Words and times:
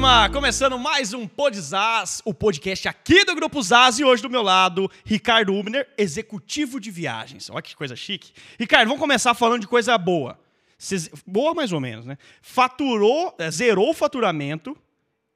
turma! 0.00 0.30
Começando 0.30 0.78
mais 0.78 1.12
um 1.12 1.28
Podzaz, 1.28 2.22
o 2.24 2.32
podcast 2.32 2.88
aqui 2.88 3.22
do 3.22 3.34
Grupo 3.34 3.62
Zaz 3.62 3.98
e 3.98 4.04
hoje 4.04 4.22
do 4.22 4.30
meu 4.30 4.40
lado, 4.40 4.90
Ricardo 5.04 5.54
Ubner, 5.54 5.86
executivo 5.98 6.80
de 6.80 6.90
viagens. 6.90 7.50
Olha 7.50 7.60
que 7.60 7.76
coisa 7.76 7.94
chique. 7.94 8.32
Ricardo, 8.58 8.88
vamos 8.88 8.98
começar 8.98 9.34
falando 9.34 9.60
de 9.60 9.66
coisa 9.68 9.98
boa. 9.98 10.40
Cês- 10.78 11.10
boa 11.26 11.52
mais 11.52 11.70
ou 11.70 11.80
menos, 11.80 12.06
né? 12.06 12.16
Faturou, 12.40 13.34
eh, 13.38 13.50
zerou 13.50 13.90
o 13.90 13.94
faturamento 13.94 14.74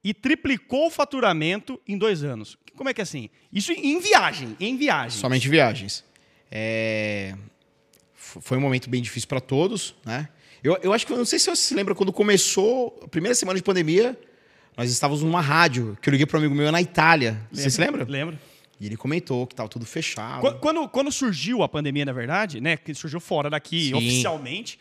e 0.03 0.15
triplicou 0.15 0.87
o 0.87 0.89
faturamento 0.89 1.79
em 1.87 1.95
dois 1.95 2.23
anos. 2.23 2.57
Como 2.75 2.89
é 2.89 2.93
que 2.95 3.01
é 3.01 3.03
assim? 3.03 3.29
Isso 3.53 3.71
em 3.71 3.99
viagem, 3.99 4.57
em 4.59 4.75
viagem. 4.77 5.19
Somente 5.21 5.47
viagens. 5.47 6.03
É, 6.49 7.35
Foi 8.15 8.57
um 8.57 8.61
momento 8.61 8.89
bem 8.89 8.99
difícil 9.03 9.29
para 9.29 9.39
todos, 9.39 9.93
né? 10.03 10.27
Eu, 10.63 10.75
eu 10.81 10.91
acho 10.91 11.05
que, 11.05 11.13
não 11.13 11.23
sei 11.23 11.37
se 11.37 11.45
você 11.51 11.61
se 11.61 11.75
lembra, 11.75 11.93
quando 11.93 12.11
começou 12.11 12.99
a 13.03 13.07
primeira 13.07 13.35
semana 13.35 13.57
de 13.59 13.63
pandemia, 13.63 14.19
nós 14.77 14.91
estávamos 14.91 15.23
numa 15.23 15.41
rádio, 15.41 15.97
que 16.01 16.09
eu 16.09 16.11
liguei 16.11 16.25
para 16.25 16.37
um 16.37 16.41
amigo 16.41 16.55
meu 16.55 16.71
na 16.71 16.81
Itália. 16.81 17.41
Você 17.51 17.69
se 17.69 17.79
lembra? 17.79 18.03
Lembro. 18.07 18.37
E 18.79 18.85
ele 18.85 18.97
comentou 18.97 19.47
que 19.47 19.53
estava 19.53 19.69
tudo 19.69 19.85
fechado. 19.85 20.41
Qu- 20.41 20.59
Quando, 20.59 20.87
quando 20.89 21.11
surgiu 21.11 21.63
a 21.63 21.69
pandemia, 21.69 22.03
na 22.05 22.11
verdade, 22.11 22.59
né? 22.59 22.75
Que 22.75 22.93
surgiu 22.93 23.19
fora 23.21 23.49
daqui 23.49 23.87
Sim. 23.87 23.93
oficialmente, 23.93 24.77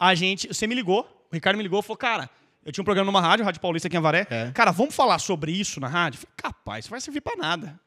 a 0.00 0.14
gente. 0.14 0.48
Você 0.48 0.66
me 0.66 0.74
ligou, 0.74 1.02
o 1.30 1.34
Ricardo 1.34 1.56
me 1.56 1.62
ligou 1.62 1.80
e 1.80 1.82
falou, 1.82 1.96
cara. 1.98 2.30
Eu 2.64 2.72
tinha 2.72 2.80
um 2.80 2.84
programa 2.86 3.04
numa 3.12 3.20
rádio, 3.20 3.44
Rádio 3.44 3.60
Paulista 3.60 3.88
aqui 3.88 3.94
em 3.96 3.98
Avaré. 3.98 4.26
É. 4.30 4.50
Cara, 4.54 4.70
vamos 4.70 4.94
falar 4.94 5.18
sobre 5.18 5.52
isso 5.52 5.78
na 5.78 5.86
rádio? 5.88 6.16
Eu 6.16 6.20
falei, 6.22 6.32
capaz, 6.34 6.84
isso 6.86 6.90
vai 6.90 6.98
servir 6.98 7.20
pra 7.20 7.36
nada. 7.36 7.78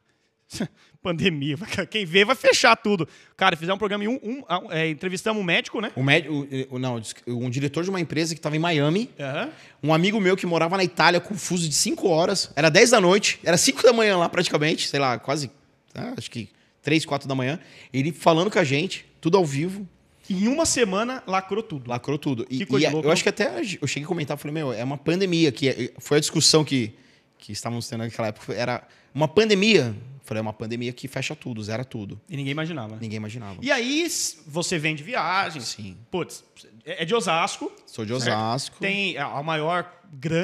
Pandemia, 1.01 1.55
quem 1.89 2.05
vê 2.05 2.25
vai 2.25 2.35
fechar 2.35 2.75
tudo. 2.75 3.07
Cara, 3.35 3.55
fizemos 3.55 3.75
um 3.75 3.79
programa 3.79 4.03
em 4.03 4.07
um. 4.07 4.19
um- 4.23 4.71
é, 4.71 4.89
entrevistamos 4.89 5.41
um 5.41 5.45
médico, 5.45 5.79
né? 5.79 5.91
O 5.95 6.03
médico, 6.03 6.47
o- 6.69 6.79
não, 6.79 7.01
um 7.27 7.49
diretor 7.49 7.83
de 7.83 7.89
uma 7.89 7.99
empresa 7.99 8.33
que 8.33 8.39
estava 8.39 8.55
em 8.55 8.59
Miami, 8.59 9.09
Aham. 9.19 9.49
um 9.83 9.93
amigo 9.93 10.19
meu 10.19 10.35
que 10.35 10.45
morava 10.45 10.75
na 10.75 10.83
Itália 10.83 11.19
com 11.21 11.35
fuso 11.35 11.67
de 11.69 11.75
5 11.75 12.07
horas, 12.09 12.51
era 12.55 12.69
10 12.69 12.89
da 12.89 12.99
noite, 12.99 13.39
era 13.43 13.57
5 13.57 13.83
da 13.83 13.93
manhã 13.93 14.17
lá 14.17 14.27
praticamente, 14.27 14.87
sei 14.87 14.99
lá, 14.99 15.17
quase, 15.19 15.49
ah, 15.93 16.13
acho 16.17 16.29
que 16.31 16.49
3, 16.81 17.05
4 17.05 17.27
da 17.27 17.35
manhã, 17.35 17.59
ele 17.93 18.11
falando 18.11 18.49
com 18.51 18.59
a 18.59 18.63
gente, 18.63 19.05
tudo 19.21 19.37
ao 19.37 19.45
vivo, 19.45 19.87
Em 20.29 20.49
uma 20.49 20.65
semana, 20.65 21.23
lacrou 21.25 21.63
tudo. 21.63 21.89
Lacrou 21.89 22.17
tudo. 22.17 22.45
E, 22.49 22.61
e 22.63 22.65
louca, 22.65 23.07
eu 23.07 23.11
acho 23.13 23.23
que 23.23 23.29
até 23.29 23.61
eu 23.81 23.87
cheguei 23.87 24.03
a 24.03 24.07
comentar, 24.07 24.37
falei, 24.37 24.53
meu, 24.53 24.73
é 24.73 24.83
uma 24.83 24.97
pandemia, 24.97 25.53
que 25.53 25.69
é- 25.69 25.91
foi 25.99 26.17
a 26.17 26.19
discussão 26.19 26.65
que, 26.65 26.91
que 27.37 27.53
estávamos 27.53 27.87
tendo 27.87 27.99
naquela 28.03 28.27
época, 28.27 28.53
era 28.53 28.85
uma 29.15 29.27
pandemia. 29.29 29.95
Falei, 30.27 30.39
é 30.39 30.41
uma 30.41 30.51
pandemia 30.51 30.91
que 30.91 31.07
fecha 31.07 31.33
tudo, 31.33 31.63
zera 31.63 31.85
tudo. 31.85 32.19
E 32.29 32.35
ninguém 32.35 32.51
imaginava. 32.51 32.97
Ninguém 32.99 33.15
imaginava. 33.15 33.59
E 33.61 33.71
aí, 33.71 34.05
você 34.45 34.77
vem 34.77 34.93
de 34.93 35.01
viagem. 35.01 35.61
Sim. 35.61 35.95
Putz, 36.11 36.43
é 36.85 37.03
é 37.03 37.05
de 37.05 37.15
Osasco. 37.15 37.71
Sou 37.85 38.03
de 38.05 38.11
certo? 38.19 38.27
Osasco. 38.37 38.77
Tem 38.81 39.17
a 39.17 39.41
maior, 39.41 39.89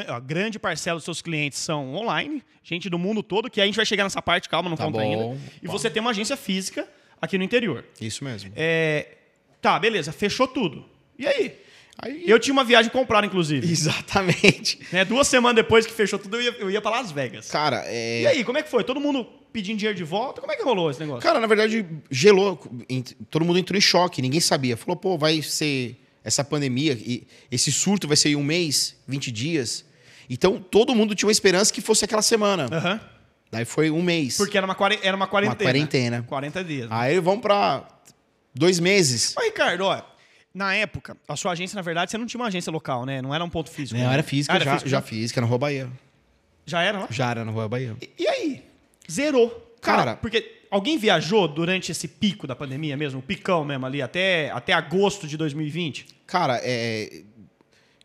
a 0.07 0.19
grande 0.21 0.57
parcela 0.57 0.95
dos 0.95 1.03
seus 1.03 1.21
clientes 1.21 1.59
são 1.59 1.93
online, 1.95 2.41
gente 2.63 2.89
do 2.89 2.97
mundo 2.97 3.21
todo, 3.21 3.49
que 3.49 3.59
a 3.59 3.65
gente 3.65 3.75
vai 3.75 3.85
chegar 3.85 4.05
nessa 4.05 4.21
parte, 4.21 4.47
calma, 4.47 4.69
não 4.69 4.77
Tá 4.77 4.85
conta 4.85 4.99
bom. 4.99 5.03
ainda. 5.33 5.41
E 5.61 5.67
você 5.67 5.89
tem 5.89 5.99
uma 5.99 6.11
agência 6.11 6.37
física 6.37 6.87
aqui 7.21 7.37
no 7.37 7.43
interior. 7.43 7.83
Isso 7.99 8.23
mesmo. 8.23 8.53
É, 8.55 9.17
tá, 9.61 9.77
beleza, 9.77 10.13
fechou 10.13 10.47
tudo. 10.47 10.85
E 11.19 11.27
aí? 11.27 11.57
Aí, 11.99 12.23
Eu 12.25 12.39
tinha 12.39 12.53
uma 12.53 12.63
viagem 12.63 12.91
comprada, 12.91 13.25
inclusive. 13.25 13.69
Exatamente. 13.71 14.79
Né, 14.91 15.05
duas 15.05 15.27
semanas 15.27 15.55
depois 15.55 15.85
que 15.85 15.93
fechou 15.93 16.17
tudo, 16.17 16.37
eu 16.37 16.41
ia, 16.41 16.55
eu 16.59 16.71
ia 16.71 16.81
pra 16.81 16.91
Las 16.91 17.11
Vegas. 17.11 17.49
Cara, 17.49 17.83
é... 17.85 18.21
E 18.21 18.27
aí, 18.27 18.43
como 18.43 18.57
é 18.57 18.63
que 18.63 18.69
foi? 18.69 18.83
Todo 18.83 18.99
mundo 18.99 19.25
pedindo 19.51 19.77
dinheiro 19.77 19.95
de 19.95 20.03
volta? 20.03 20.41
Como 20.41 20.51
é 20.51 20.55
que 20.55 20.63
rolou 20.63 20.89
esse 20.89 20.99
negócio? 20.99 21.21
Cara, 21.21 21.39
na 21.39 21.47
verdade, 21.47 21.85
gelou. 22.09 22.59
Todo 23.29 23.45
mundo 23.45 23.59
entrou 23.59 23.77
em 23.77 23.81
choque, 23.81 24.21
ninguém 24.21 24.39
sabia. 24.39 24.75
Falou, 24.75 24.95
pô, 24.95 25.17
vai 25.17 25.41
ser 25.41 25.95
essa 26.23 26.43
pandemia, 26.43 26.93
e 26.93 27.27
esse 27.51 27.71
surto 27.71 28.07
vai 28.07 28.15
ser 28.15 28.35
um 28.35 28.43
mês, 28.43 28.95
20 29.07 29.31
dias. 29.31 29.85
Então, 30.29 30.57
todo 30.57 30.95
mundo 30.95 31.13
tinha 31.13 31.27
uma 31.27 31.33
esperança 31.33 31.71
que 31.71 31.81
fosse 31.81 32.05
aquela 32.05 32.21
semana. 32.21 32.67
Aham. 32.71 32.99
Daí 33.51 33.65
foi 33.65 33.91
um 33.91 34.01
mês. 34.01 34.37
Porque 34.37 34.57
era 34.57 34.65
uma, 34.65 34.75
era 35.03 35.15
uma 35.15 35.27
quarentena. 35.27 35.63
quarentena. 35.63 36.25
40 36.27 36.63
dias. 36.63 36.87
Aí 36.89 37.19
vamos 37.19 37.41
pra 37.41 37.87
dois 38.55 38.79
meses. 38.79 39.33
Mas, 39.35 39.45
Ricardo, 39.45 39.81
ó, 39.81 40.01
na 40.53 40.73
época, 40.75 41.17
a 41.27 41.35
sua 41.35 41.51
agência, 41.53 41.75
na 41.75 41.81
verdade, 41.81 42.11
você 42.11 42.17
não 42.17 42.25
tinha 42.25 42.39
uma 42.39 42.47
agência 42.47 42.71
local, 42.71 43.05
né? 43.05 43.21
Não 43.21 43.33
era 43.33 43.43
um 43.43 43.49
ponto 43.49 43.69
físico. 43.71 43.99
Não, 43.99 44.07
né? 44.07 44.13
era 44.13 44.23
física, 44.23 44.53
Ah, 44.53 44.55
era 44.57 44.65
já, 44.65 44.71
físico, 44.73 44.89
já 44.89 44.99
né? 45.01 45.05
física, 45.07 45.41
na 45.41 45.47
Rua 45.47 45.57
Bahia. 45.57 45.91
Já 46.65 46.81
era 46.81 46.99
lá? 46.99 47.07
Já 47.09 47.31
era 47.31 47.43
na 47.45 47.51
Rua 47.51 47.67
Bahia. 47.67 47.95
E, 48.01 48.09
e 48.23 48.27
aí? 48.27 48.63
Zerou. 49.11 49.49
Cara, 49.81 49.97
Cara- 50.03 50.15
porque 50.17 50.61
alguém 50.71 50.97
viajou 50.97 51.47
durante 51.47 51.91
esse 51.91 52.07
pico 52.07 52.47
da 52.47 52.55
pandemia 52.55 52.95
mesmo, 52.95 53.19
o 53.19 53.23
picão 53.23 53.65
mesmo 53.65 53.85
ali, 53.85 54.01
até, 54.01 54.49
até 54.51 54.71
agosto 54.73 55.27
de 55.27 55.35
2020? 55.37 56.05
Cara, 56.25 56.59
é... 56.63 57.21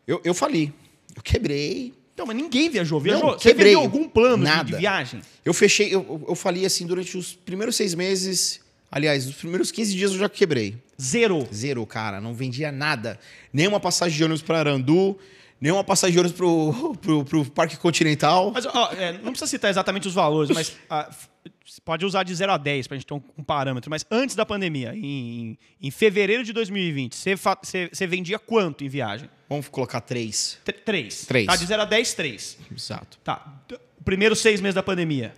eu, 0.07 0.19
eu 0.25 0.33
falei. 0.33 0.73
Eu 1.15 1.21
quebrei. 1.21 1.93
Então, 2.13 2.25
mas 2.25 2.35
ninguém 2.35 2.69
viajou. 2.69 2.99
Viajou? 2.99 3.27
Não, 3.31 3.39
você 3.39 3.49
quebrei. 3.49 3.67
vendeu 3.75 3.79
algum 3.79 4.09
plano 4.09 4.37
de- 4.43 4.43
Nada. 4.43 4.63
de 4.71 4.75
viagem? 4.75 5.21
Eu 5.45 5.53
fechei, 5.53 5.93
eu- 5.95 6.25
eu 6.27 6.35
falei 6.35 6.65
assim, 6.65 6.85
durante 6.85 7.17
os 7.17 7.33
primeiros 7.33 7.75
seis 7.77 7.95
meses. 7.95 8.59
Aliás, 8.91 9.27
os 9.27 9.35
primeiros 9.35 9.71
15 9.71 9.95
dias 9.95 10.11
eu 10.11 10.17
já 10.19 10.29
quebrei. 10.29 10.77
Zerou. 11.01 11.47
Zero, 11.53 11.85
cara. 11.85 12.19
Não 12.19 12.33
vendia 12.33 12.71
nada. 12.71 13.19
Nem 13.53 13.67
uma 13.67 13.79
passagem 13.79 14.17
de 14.17 14.23
ônibus 14.23 14.41
para 14.41 14.59
Arandu, 14.59 15.17
nem 15.61 15.71
uma 15.71 15.83
passagem 15.83 16.13
de 16.13 16.19
ônibus 16.19 16.35
pro, 16.37 16.95
pro, 17.01 17.25
pro 17.25 17.45
Parque 17.51 17.77
Continental. 17.77 18.51
Mas, 18.51 18.65
ó, 18.65 18.91
é, 18.93 19.13
não 19.13 19.31
precisa 19.31 19.47
citar 19.47 19.69
exatamente 19.69 20.07
os 20.07 20.13
valores, 20.13 20.49
mas 20.55 20.75
ah, 20.89 21.07
f- 21.09 21.27
você 21.65 21.79
pode 21.81 22.03
usar 22.05 22.23
de 22.23 22.33
0 22.33 22.51
a 22.51 22.57
10 22.57 22.87
pra 22.87 22.97
gente 22.97 23.05
ter 23.05 23.13
um, 23.13 23.21
um 23.37 23.43
parâmetro. 23.43 23.89
Mas 23.91 24.03
antes 24.09 24.35
da 24.35 24.45
pandemia, 24.45 24.93
em, 24.95 25.57
em 25.79 25.91
fevereiro 25.91 26.43
de 26.43 26.51
2020, 26.51 27.13
você, 27.15 28.07
vendia 28.07 28.39
quanto 28.39 28.83
em 28.83 28.89
viagem? 28.89 29.29
Vamos 29.47 29.67
colocar 29.69 30.01
três. 30.01 30.57
Tr- 30.65 30.71
Três. 30.83 31.25
Três. 31.25 31.45
Tá, 31.45 31.55
de 31.55 31.65
0 31.65 31.81
a 31.83 31.85
10, 31.85 32.13
3. 32.15 32.57
Exato. 32.75 33.19
Tá. 33.23 33.61
Primeiros 34.03 34.39
seis 34.39 34.59
meses 34.61 34.75
da 34.75 34.81
pandemia. 34.83 35.33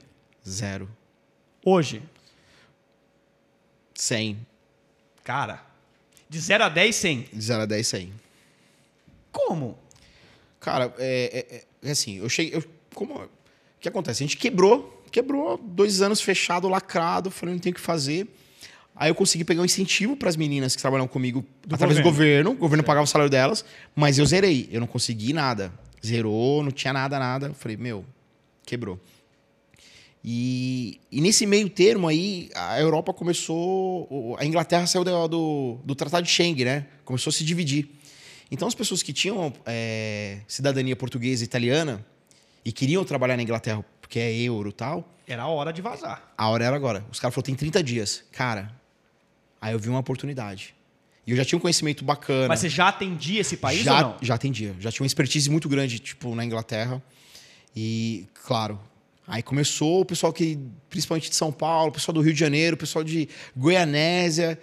Zero. 0.48 0.90
Hoje, 1.66 2.02
Cem. 4.02 4.36
cara, 5.24 5.64
de 6.28 6.40
0 6.40 6.64
a 6.64 6.70
10, 6.70 6.96
100. 6.96 7.28
De 7.34 7.42
zero 7.42 7.62
a 7.62 7.66
dez, 7.68 7.88
cem. 7.88 8.12
Como? 9.32 9.78
Cara, 10.60 10.92
é, 10.98 11.46
é- 11.84 11.88
é 11.88 11.92
assim, 11.92 12.18
eu 12.18 12.28
cheguei. 12.28 12.56
eu- 12.58 12.64
como, 12.96 13.14
o 13.16 13.30
que 13.80 13.88
acontece? 13.88 14.24
A 14.24 14.26
gente 14.26 14.38
quebrou, 14.38 15.04
quebrou 15.12 15.56
dois 15.58 16.02
anos 16.02 16.20
fechado, 16.20 16.68
lacrado, 16.68 17.30
falei, 17.30 17.54
não 17.54 17.60
tem 17.60 17.72
o 17.72 17.76
que 17.76 17.82
fazer. 17.82 18.28
Aí 18.96 19.10
eu 19.12 19.16
consegui 19.16 19.44
pegar 19.44 19.62
um 19.62 19.66
incentivo 19.66 20.16
para 20.18 20.30
as 20.30 20.36
meninas 20.36 20.76
que 20.76 20.82
trabalham 20.82 21.08
comigo 21.08 21.46
Do 21.66 21.76
através 21.76 22.00
do 22.00 22.04
governo. 22.04 22.50
governo. 22.50 22.52
O 22.52 22.56
governo 22.56 22.84
pagava 22.84 23.04
o 23.04 23.08
salário 23.08 23.30
delas, 23.30 23.64
mas 23.96 24.18
eu 24.18 24.26
zerei. 24.26 24.68
Eu 24.72 24.80
não 24.80 24.88
consegui 24.88 25.32
nada. 25.32 25.72
Zerou, 26.04 26.64
não 26.64 26.72
tinha 26.72 26.92
nada, 26.92 27.20
nada. 27.20 27.48
Eu 27.48 27.54
falei, 27.54 27.78
meu, 27.78 28.04
quebrou. 28.66 29.00
E, 30.24 31.00
e 31.12 31.20
nesse 31.20 31.46
meio 31.46 31.70
termo 31.70 32.08
aí, 32.08 32.50
a 32.56 32.80
Europa 32.80 33.12
começou. 33.14 34.38
A 34.38 34.46
Inglaterra 34.46 34.86
saiu 34.86 35.04
do, 35.04 35.28
do, 35.28 35.80
do 35.84 35.96
Tratado 35.96 36.26
de 36.26 36.32
Schengen, 36.32 36.66
né? 36.66 36.86
Começou 37.04 37.32
a 37.32 37.34
se 37.34 37.44
dividir. 37.44 37.90
Então, 38.52 38.68
as 38.68 38.76
pessoas 38.76 39.02
que 39.02 39.14
tinham 39.14 39.52
é, 39.66 40.40
cidadania 40.48 40.96
portuguesa 40.96 41.44
e 41.44 41.46
italiana 41.46 42.06
e 42.64 42.72
queriam 42.72 43.04
trabalhar 43.04 43.36
na 43.38 43.44
Inglaterra 43.44 43.84
porque 44.00 44.20
é 44.20 44.32
euro 44.42 44.70
e 44.70 44.74
tal, 44.74 45.10
Era 45.26 45.44
a 45.44 45.48
hora 45.48 45.72
de 45.72 45.82
vazar. 45.82 46.34
a 46.38 46.50
hora 46.50 46.66
era 46.66 46.76
agora. 46.76 47.06
Os 47.10 47.20
caras 47.20 47.34
falaram, 47.34 47.46
tem 47.46 47.56
30 47.56 47.82
dias. 47.82 48.24
Cara, 48.34 48.72
aí 49.62 49.74
eu 49.74 49.80
vi 49.80 49.88
uma 49.88 50.00
oportunidade. 50.00 50.76
E 51.26 51.32
eu 51.32 51.38
já 51.38 51.46
tinha 51.46 51.58
um 51.58 51.62
conhecimento 51.62 52.04
bacana. 52.04 52.50
Mas 52.50 52.60
você 52.60 52.68
já 52.68 52.90
atendia 52.90 53.40
esse 53.40 53.56
país 53.56 53.84
já, 53.84 53.96
ou 53.96 54.02
não? 54.02 54.18
Já 54.22 54.36
atendia. 54.36 54.76
Já 54.80 54.92
tinha 54.92 55.04
uma 55.04 55.08
expertise 55.08 55.50
muito 55.50 55.70
grande, 55.70 55.98
tipo, 56.00 56.36
na 56.36 56.44
Inglaterra. 56.44 57.02
E, 57.74 58.26
claro, 58.46 58.78
aí 59.32 59.42
começou 59.42 60.02
o 60.02 60.06
pessoal 60.06 60.34
que, 60.34 60.60
principalmente 60.90 61.30
de 61.30 61.36
São 61.38 61.52
Paulo, 61.54 61.90
o 61.90 61.92
pessoal 61.94 62.14
do 62.14 62.20
Rio 62.22 62.34
de 62.34 62.40
Janeiro, 62.40 62.76
o 62.76 62.78
pessoal 62.78 63.02
de 63.04 63.30
Goianésia. 63.56 64.60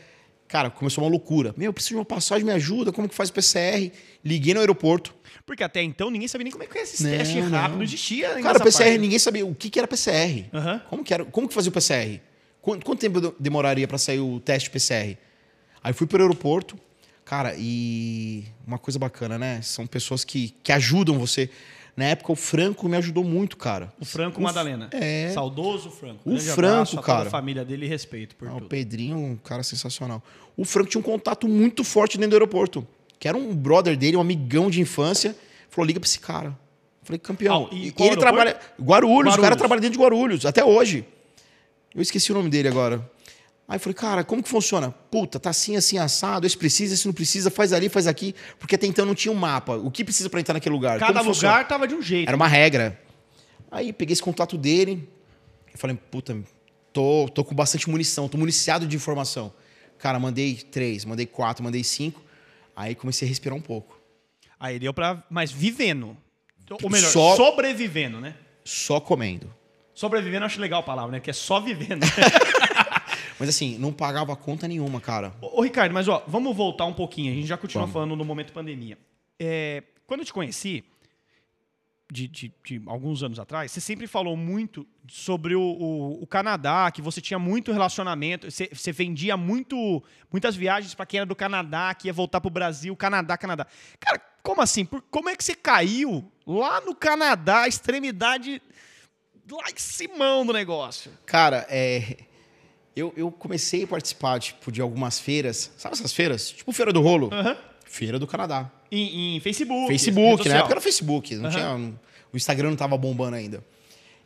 Cara, 0.46 0.70
começou 0.70 1.04
uma 1.04 1.10
loucura. 1.10 1.54
Meu, 1.56 1.66
eu 1.66 1.72
preciso 1.72 1.94
de 1.94 1.98
uma 1.98 2.04
passagem, 2.04 2.44
me 2.44 2.52
ajuda, 2.52 2.92
como 2.92 3.08
que 3.08 3.14
faz 3.14 3.28
o 3.31 3.32
PCR? 3.32 3.90
Liguei 4.25 4.54
no 4.54 4.60
aeroporto. 4.60 5.14
Porque 5.46 5.62
até 5.62 5.82
então 5.82 6.10
ninguém 6.10 6.28
sabia 6.28 6.44
nem 6.44 6.52
como 6.52 6.64
é 6.64 6.66
que 6.66 6.76
era 6.78 6.87
esse 6.87 7.02
Não, 7.40 7.50
rápido. 7.50 7.76
Não 7.76 7.82
existia 7.82 8.28
ainda 8.31 8.42
Cara, 8.42 8.60
PCR, 8.60 8.98
ninguém 8.98 9.19
sabia 9.19 9.44
o 9.46 9.54
que, 9.54 9.70
que 9.70 9.78
era 9.78 9.88
PCR. 9.88 10.46
Aham. 10.52 10.82
Como, 10.90 11.04
que 11.04 11.14
era, 11.14 11.25
como 11.25 11.48
que 11.48 11.54
fazia 11.54 11.70
o 11.70 11.72
PCR? 11.72 12.20
Quanto, 12.60 12.84
quanto 12.84 13.00
tempo 13.00 13.20
de- 13.20 13.32
demoraria 13.40 13.88
para 13.88 13.96
sair 13.98 14.20
o 14.20 14.40
teste 14.40 14.69
PCR? 14.70 15.16
Aí 15.82 15.92
fui 15.94 16.06
para 16.06 16.19
o 16.19 16.22
aeroporto, 16.22 16.78
cara, 17.25 17.54
e 17.58 18.44
uma 18.66 18.78
coisa 18.78 18.98
bacana, 18.98 19.38
né? 19.38 19.60
São 19.62 19.87
pessoas 19.87 20.25
que, 20.25 20.54
que 20.62 20.72
ajudam 20.72 21.19
você. 21.19 21.48
Na 21.98 22.04
época, 22.04 22.30
o 22.30 22.36
Franco 22.36 22.88
me 22.88 22.96
ajudou 22.96 23.24
muito, 23.24 23.56
cara. 23.56 23.92
O 24.00 24.04
Franco 24.04 24.38
O- 24.38 24.42
Madalena. 24.44 24.88
é. 24.92 25.30
Saudoso 25.34 25.90
Franco. 25.90 26.20
O 26.24 26.30
Grande 26.30 26.44
Franco, 26.50 27.02
cara. 27.02 27.26
a 27.26 27.30
família 27.30 27.64
dele 27.64 27.86
e 27.86 27.88
respeito 27.88 28.36
por 28.36 28.46
Ah, 28.46 28.52
o 28.52 28.58
tudo. 28.58 28.68
Pedrinho, 28.68 29.18
um 29.18 29.36
cara 29.36 29.64
sensacional. 29.64 30.22
O 30.56 30.64
Franco 30.64 30.88
tinha 30.90 31.00
um 31.00 31.02
contato 31.02 31.48
muito 31.48 31.82
forte 31.82 32.16
dentro 32.16 32.30
do 32.30 32.34
aeroporto. 32.36 32.86
Que 33.18 33.26
era 33.26 33.36
um 33.36 33.52
brother 33.52 33.96
dele, 33.96 34.16
um 34.16 34.20
amigão 34.20 34.70
de 34.70 34.80
infância. 34.80 35.34
Falou, 35.68 35.86
liga 35.88 35.98
pra 35.98 36.06
esse 36.06 36.20
cara. 36.20 36.56
Falei, 37.02 37.18
campeão. 37.18 37.68
Ah, 37.68 37.74
e 37.74 37.76
e 37.76 37.80
ele 37.86 37.94
aeroporto? 37.98 38.20
trabalha. 38.20 38.60
Guarulhos, 38.80 39.32
o 39.34 39.36
cara 39.36 39.40
Guarulhos. 39.42 39.56
trabalha 39.58 39.80
dentro 39.80 39.98
de 39.98 40.02
Guarulhos, 40.04 40.46
até 40.46 40.64
hoje. 40.64 41.04
Eu 41.92 42.00
esqueci 42.00 42.30
o 42.30 42.34
nome 42.36 42.48
dele 42.48 42.68
agora. 42.68 43.10
Aí 43.68 43.76
eu 43.76 43.80
falei, 43.80 43.94
cara, 43.94 44.24
como 44.24 44.42
que 44.42 44.48
funciona? 44.48 44.90
Puta, 44.90 45.38
tá 45.38 45.50
assim, 45.50 45.76
assim, 45.76 45.98
assado, 45.98 46.46
esse 46.46 46.56
precisa, 46.56 46.94
esse 46.94 47.04
não 47.06 47.12
precisa, 47.12 47.50
faz 47.50 47.70
ali, 47.74 47.90
faz 47.90 48.06
aqui. 48.06 48.34
Porque 48.58 48.76
até 48.76 48.86
então 48.86 49.04
não 49.04 49.14
tinha 49.14 49.30
um 49.30 49.34
mapa. 49.34 49.76
O 49.76 49.90
que 49.90 50.02
precisa 50.02 50.30
para 50.30 50.40
entrar 50.40 50.54
naquele 50.54 50.74
lugar? 50.74 50.98
Cada 50.98 51.12
Como 51.20 51.24
funciona? 51.34 51.54
lugar 51.54 51.68
tava 51.68 51.86
de 51.86 51.94
um 51.94 52.00
jeito. 52.00 52.26
Era 52.28 52.36
uma 52.36 52.48
regra. 52.48 52.98
Aí 53.70 53.92
peguei 53.92 54.14
esse 54.14 54.22
contato 54.22 54.56
dele. 54.56 55.06
Eu 55.70 55.78
falei, 55.78 55.94
puta, 56.10 56.42
tô, 56.94 57.28
tô 57.28 57.44
com 57.44 57.54
bastante 57.54 57.90
munição, 57.90 58.26
tô 58.26 58.38
municiado 58.38 58.86
de 58.86 58.96
informação. 58.96 59.52
Cara, 59.98 60.18
mandei 60.18 60.54
três, 60.54 61.04
mandei 61.04 61.26
quatro, 61.26 61.62
mandei 61.62 61.84
cinco. 61.84 62.22
Aí 62.74 62.94
comecei 62.94 63.26
a 63.26 63.28
respirar 63.28 63.54
um 63.56 63.60
pouco. 63.60 64.00
Aí 64.58 64.78
deu 64.78 64.94
pra. 64.94 65.22
Mas 65.28 65.52
vivendo. 65.52 66.16
Ou 66.82 66.88
melhor, 66.88 67.10
Só- 67.10 67.36
sobrevivendo, 67.36 68.18
né? 68.18 68.34
Só 68.64 68.98
comendo. 68.98 69.54
Sobrevivendo 69.94 70.44
eu 70.44 70.46
acho 70.46 70.60
legal 70.60 70.80
a 70.80 70.82
palavra, 70.82 71.12
né? 71.12 71.20
Que 71.20 71.28
é 71.30 71.32
só 71.34 71.60
vivendo. 71.60 72.04
Mas 73.38 73.49
assim, 73.49 73.79
não 73.79 73.93
pagava 73.93 74.35
conta 74.37 74.67
nenhuma, 74.67 75.00
cara. 75.00 75.32
Ô, 75.40 75.61
ô, 75.61 75.62
Ricardo, 75.62 75.93
mas 75.93 76.08
ó, 76.08 76.25
vamos 76.26 76.56
voltar 76.56 76.85
um 76.87 76.93
pouquinho. 76.94 77.32
A 77.32 77.35
gente 77.35 77.46
já 77.46 77.56
continua 77.56 77.82
Vamos. 77.85 77.93
falando 77.93 78.17
no 78.17 78.25
momento 78.25 78.52
pandemia. 78.52 78.99
É, 79.38 79.82
quando 80.06 80.20
eu 80.20 80.26
te 80.26 80.32
conheci, 80.32 80.85
de, 82.11 82.26
de- 82.26 82.52
de 82.64 82.82
alguns 82.87 83.23
anos 83.23 83.38
atrás, 83.38 83.70
você 83.70 83.81
sempre 83.81 84.06
falou 84.06 84.35
muito 84.37 84.87
sobre 85.06 85.55
o, 85.55 85.61
o- 85.61 86.23
o 86.23 86.26
Canadá, 86.26 86.90
que 86.90 87.02
você 87.02 87.20
tinha 87.20 87.38
muito 87.38 87.70
relacionamento, 87.70 88.50
você, 88.50 88.69
você 88.73 88.90
vendia 88.93 89.37
muito, 89.37 90.02
muitas 90.32 90.56
viagens 90.56 90.94
para 90.94 91.05
quem 91.06 91.19
era 91.19 91.26
do 91.26 91.37
Canadá, 91.37 91.94
que 91.94 92.08
ia 92.08 92.12
voltar 92.12 92.40
pro 92.40 92.50
Brasil, 92.50 92.96
Canadá, 92.96 93.37
Canadá. 93.37 93.67
Cara, 94.00 94.19
como 94.43 94.62
assim? 94.62 94.85
Por- 94.87 95.02
como 95.11 95.29
é 95.29 95.37
que 95.37 95.44
você 95.44 95.55
caiu 95.55 96.25
lá 96.46 96.81
no 96.81 96.94
Canadá, 96.94 97.62
a 97.64 97.69
extremidade 97.69 98.62
lá 99.50 99.70
em 99.70 99.76
cima 99.79 100.43
do 100.46 100.52
negócio? 100.52 101.12
Cara, 101.26 101.67
é. 101.69 102.25
Eu, 102.98 103.12
eu 103.16 103.30
comecei 103.30 103.84
a 103.84 103.86
participar, 103.86 104.40
tipo, 104.40 104.72
de 104.72 104.80
algumas 104.82 105.20
feiras. 105.20 105.70
Sabe 105.76 105.94
essas 105.94 106.12
feiras? 106.12 106.50
Tipo 106.50 106.72
Feira 106.72 106.92
do 106.92 107.00
Rolo. 107.00 107.30
Aham. 107.32 107.56
Feira 107.84 108.18
do 108.18 108.26
Canadá. 108.26 108.70
Em, 108.90 109.36
em 109.36 109.40
Facebook. 109.40 109.86
Facebook, 109.86 110.38
rede 110.42 110.48
na 110.48 110.56
época 110.56 110.74
era 110.74 110.80
Facebook. 110.80 111.34
Não 111.36 111.48
Aham. 111.48 111.50
tinha, 111.50 111.94
o 112.32 112.36
Instagram 112.36 112.70
não 112.70 112.76
tava 112.76 112.96
bombando 112.98 113.36
ainda. 113.36 113.64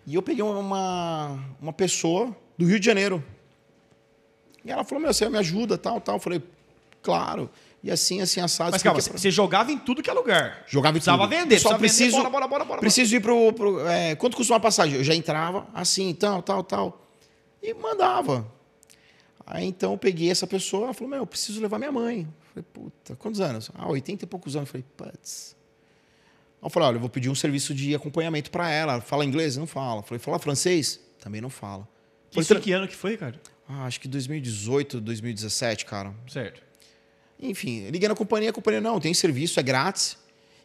E 0.07 0.15
eu 0.15 0.23
peguei 0.23 0.43
uma, 0.43 1.39
uma 1.61 1.73
pessoa 1.73 2.35
do 2.57 2.65
Rio 2.65 2.81
de 2.81 2.87
Janeiro. 2.87 3.23
E 4.65 4.71
ela 4.71 4.85
falou: 4.85 5.03
Meu, 5.03 5.13
você 5.13 5.29
me 5.29 5.39
ajuda, 5.39 5.77
tal, 5.77 6.01
tal. 6.01 6.17
Eu 6.17 6.21
falei: 6.21 6.43
Claro. 7.03 7.51
E 7.85 7.91
assim, 7.91 8.21
assim, 8.23 8.41
assado. 8.41 8.71
Mas 8.71 8.83
calma, 8.83 9.01
você 9.01 9.31
jogava 9.31 9.71
em 9.71 9.79
tudo 9.79 10.03
que 10.03 10.09
é 10.09 10.13
lugar. 10.13 10.65
Jogava 10.67 10.97
em 10.97 11.01
Precisava 11.01 11.25
tudo. 11.25 11.31
vender, 11.31 11.59
Só 11.59 11.77
precisava 11.77 11.79
preciso, 11.79 12.17
vender, 12.17 12.31
bora, 12.31 12.47
bora, 12.47 12.49
bora, 12.49 12.65
bora. 12.65 12.81
preciso 12.81 13.17
ir 13.17 13.21
pro... 13.21 13.53
pro 13.53 13.87
é, 13.89 14.15
quanto 14.15 14.37
custa 14.37 14.53
uma 14.55 14.61
passagem? 14.61 14.97
Eu 14.97 15.05
já 15.05 15.15
entrava 15.15 15.67
assim, 15.75 16.15
tal, 16.15 16.41
tal, 16.43 16.63
tal. 16.63 17.07
E 17.63 17.75
mandava. 17.75 18.47
Aí 19.47 19.67
então 19.67 19.93
eu 19.93 19.99
peguei 19.99 20.31
essa 20.31 20.47
pessoa, 20.47 20.85
ela 20.85 20.95
falou, 20.95 21.11
meu, 21.11 21.19
eu 21.21 21.27
preciso 21.27 21.61
levar 21.61 21.79
minha 21.79 21.93
mãe. 21.93 22.21
Eu 22.21 22.51
falei, 22.53 22.67
puta, 22.73 23.17
quantos 23.17 23.41
anos? 23.41 23.71
Ah, 23.75 23.89
80 23.89 24.25
e 24.25 24.27
poucos 24.27 24.57
anos. 24.57 24.69
Eu 24.69 24.73
falei, 24.73 24.85
putz. 24.97 25.57
Aí 26.61 26.67
eu 26.67 26.71
falei, 26.71 26.89
olha, 26.89 26.97
eu 26.97 27.01
vou 27.01 27.09
pedir 27.09 27.29
um 27.29 27.35
serviço 27.35 27.75
de 27.75 27.95
acompanhamento 27.95 28.51
para 28.51 28.71
ela. 28.71 29.01
Fala 29.01 29.25
inglês? 29.25 29.57
Não 29.57 29.67
fala. 29.67 30.01
Eu 30.01 30.05
falei, 30.05 30.19
fala 30.19 30.39
francês? 30.39 31.01
Também 31.21 31.41
não 31.41 31.51
fala. 31.51 31.89
Isso 32.35 32.59
que 32.61 32.73
ano 32.73 32.89
que 32.89 32.97
foi, 32.97 33.13
Ricardo? 33.13 33.39
ah, 33.69 33.85
acho 33.85 34.01
que 34.01 34.09
2018, 34.09 35.01
2017, 35.01 35.87
cara. 35.87 36.15
Certo. 36.29 36.63
Enfim, 37.41 37.89
liguei 37.91 38.09
na 38.09 38.15
companhia, 38.15 38.51
a 38.51 38.53
companhia, 38.53 38.81
não, 38.81 39.01
tem 39.01 39.13
serviço, 39.15 39.59
é 39.59 39.63
grátis. 39.63 40.17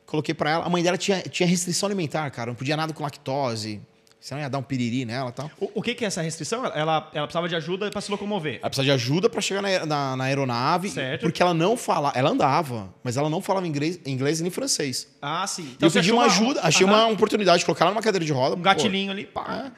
Coloquei 0.05 0.33
pra 0.33 0.51
ela. 0.51 0.65
A 0.65 0.69
mãe 0.69 0.83
dela 0.83 0.97
tinha, 0.97 1.21
tinha 1.21 1.47
restrição 1.47 1.87
alimentar, 1.87 2.29
cara. 2.31 2.51
Não 2.51 2.55
podia 2.55 2.77
nada 2.77 2.93
com 2.93 3.03
lactose. 3.03 3.81
Senão 4.19 4.41
ia 4.41 4.49
dar 4.49 4.57
um 4.57 4.63
piriri 4.63 5.05
nela 5.05 5.29
e 5.29 5.33
tal. 5.33 5.49
O, 5.59 5.71
o 5.75 5.81
que, 5.81 5.93
que 5.93 6.03
é 6.03 6.07
essa 6.07 6.21
restrição? 6.21 6.65
Ela, 6.65 7.09
ela 7.13 7.27
precisava 7.27 7.47
de 7.47 7.55
ajuda 7.55 7.89
para 7.91 8.01
se 8.01 8.09
locomover. 8.11 8.55
Ela 8.59 8.69
precisava 8.69 8.85
de 8.85 8.91
ajuda 8.91 9.29
pra 9.29 9.39
chegar 9.39 9.61
na, 9.61 9.85
na- 9.85 10.15
na 10.17 10.23
aeronave. 10.25 10.89
Certo. 10.89 11.21
Porque 11.21 11.41
ela 11.41 11.53
não 11.53 11.77
falava. 11.77 12.17
Ela 12.17 12.31
andava, 12.31 12.93
mas 13.03 13.15
ela 13.15 13.29
não 13.29 13.41
falava 13.41 13.67
inglês, 13.67 13.99
inglês 14.05 14.41
nem 14.41 14.49
francês. 14.51 15.07
Ah, 15.21 15.45
sim. 15.45 15.75
eu 15.79 15.89
você 15.89 15.99
pedi 15.99 16.11
uma 16.11 16.25
ajuda, 16.25 16.61
achei 16.61 16.85
uma 16.85 17.07
oportunidade 17.07 17.59
de 17.59 17.65
colocar 17.65 17.85
ela 17.85 17.93
numa 17.93 18.01
cadeira 18.01 18.25
de 18.25 18.31
roda. 18.33 18.55
Um 18.55 18.61
gatilhinho 18.61 19.11
ali, 19.11 19.25
pá. 19.25 19.67
É. 19.67 19.71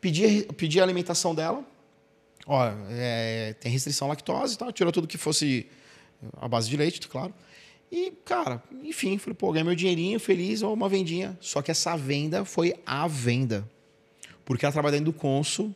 Pedi, 0.00 0.46
pedi 0.56 0.80
a 0.80 0.82
alimentação 0.82 1.34
dela. 1.34 1.62
Ó, 2.46 2.70
é, 2.90 3.54
tem 3.60 3.70
restrição 3.70 4.06
à 4.08 4.10
lactose 4.10 4.54
e 4.54 4.58
tal. 4.58 4.72
Tirou 4.72 4.92
tudo 4.92 5.06
que 5.06 5.16
fosse 5.18 5.66
a 6.40 6.48
base 6.48 6.68
de 6.68 6.76
leite, 6.76 7.06
claro. 7.06 7.32
E, 7.92 8.12
cara, 8.24 8.62
enfim, 8.82 9.18
falei, 9.18 9.34
pô, 9.34 9.52
ganhei 9.52 9.64
meu 9.64 9.74
dinheirinho, 9.74 10.18
feliz, 10.18 10.62
uma 10.62 10.88
vendinha. 10.88 11.36
Só 11.40 11.62
que 11.62 11.70
essa 11.70 11.96
venda 11.96 12.44
foi 12.44 12.74
a 12.84 13.06
venda. 13.06 13.68
Porque 14.44 14.64
ela 14.64 14.72
trabalha 14.72 14.92
dentro 14.92 15.12
do 15.12 15.18
Consul 15.18 15.74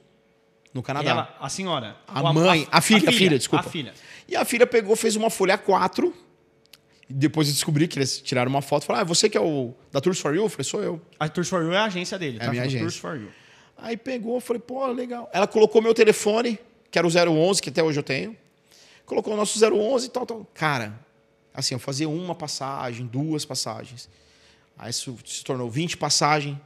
no 0.74 0.82
Canadá. 0.82 1.10
Ela, 1.10 1.36
a 1.40 1.48
senhora. 1.48 1.96
A 2.06 2.32
mãe, 2.32 2.68
a 2.70 2.80
filha, 2.80 3.08
a 3.08 3.12
filha, 3.12 3.38
desculpa. 3.38 3.66
A 3.66 3.70
filha. 3.70 3.94
E 4.28 4.36
a 4.36 4.44
filha 4.44 4.66
pegou, 4.66 4.94
fez 4.94 5.16
uma 5.16 5.30
folha 5.30 5.56
A4. 5.56 6.12
E 7.08 7.12
depois 7.14 7.48
eu 7.48 7.54
descobri 7.54 7.88
que 7.88 7.98
eles 7.98 8.20
tiraram 8.20 8.50
uma 8.50 8.60
foto. 8.60 8.84
Falaram, 8.84 9.02
ah, 9.02 9.08
você 9.08 9.30
que 9.30 9.38
é 9.38 9.40
o 9.40 9.72
da 9.90 10.00
Tours 10.00 10.20
for 10.20 10.34
You? 10.34 10.42
Eu 10.44 10.48
falei, 10.50 10.64
sou 10.64 10.82
eu. 10.82 11.00
A 11.18 11.28
Tours 11.28 11.48
for 11.48 11.62
You 11.62 11.72
é 11.72 11.78
a 11.78 11.84
agência 11.84 12.18
dele, 12.18 12.36
É 12.36 12.40
tá? 12.40 12.46
a 12.48 12.50
minha 12.50 12.62
agência. 12.64 12.80
Tours 12.80 12.96
for 12.98 13.16
You. 13.18 13.28
Aí 13.78 13.96
pegou, 13.96 14.34
eu 14.34 14.40
falei, 14.40 14.60
pô, 14.60 14.86
legal. 14.88 15.30
Ela 15.32 15.46
colocou 15.46 15.80
meu 15.80 15.94
telefone, 15.94 16.58
que 16.90 16.98
era 16.98 17.06
o 17.06 17.10
011, 17.10 17.62
que 17.62 17.70
até 17.70 17.82
hoje 17.82 17.98
eu 17.98 18.02
tenho. 18.02 18.36
Colocou 19.06 19.32
o 19.32 19.36
nosso 19.36 19.58
011 19.64 20.06
e 20.06 20.10
tal, 20.10 20.26
tal. 20.26 20.46
Cara, 20.52 21.00
assim, 21.54 21.74
eu 21.74 21.78
fazia 21.78 22.08
uma 22.08 22.34
passagem, 22.34 23.06
duas 23.06 23.46
passagens. 23.46 24.10
Aí 24.76 24.90
isso 24.90 25.16
se 25.24 25.42
tornou 25.42 25.70
20 25.70 25.96
passagens, 25.96 26.58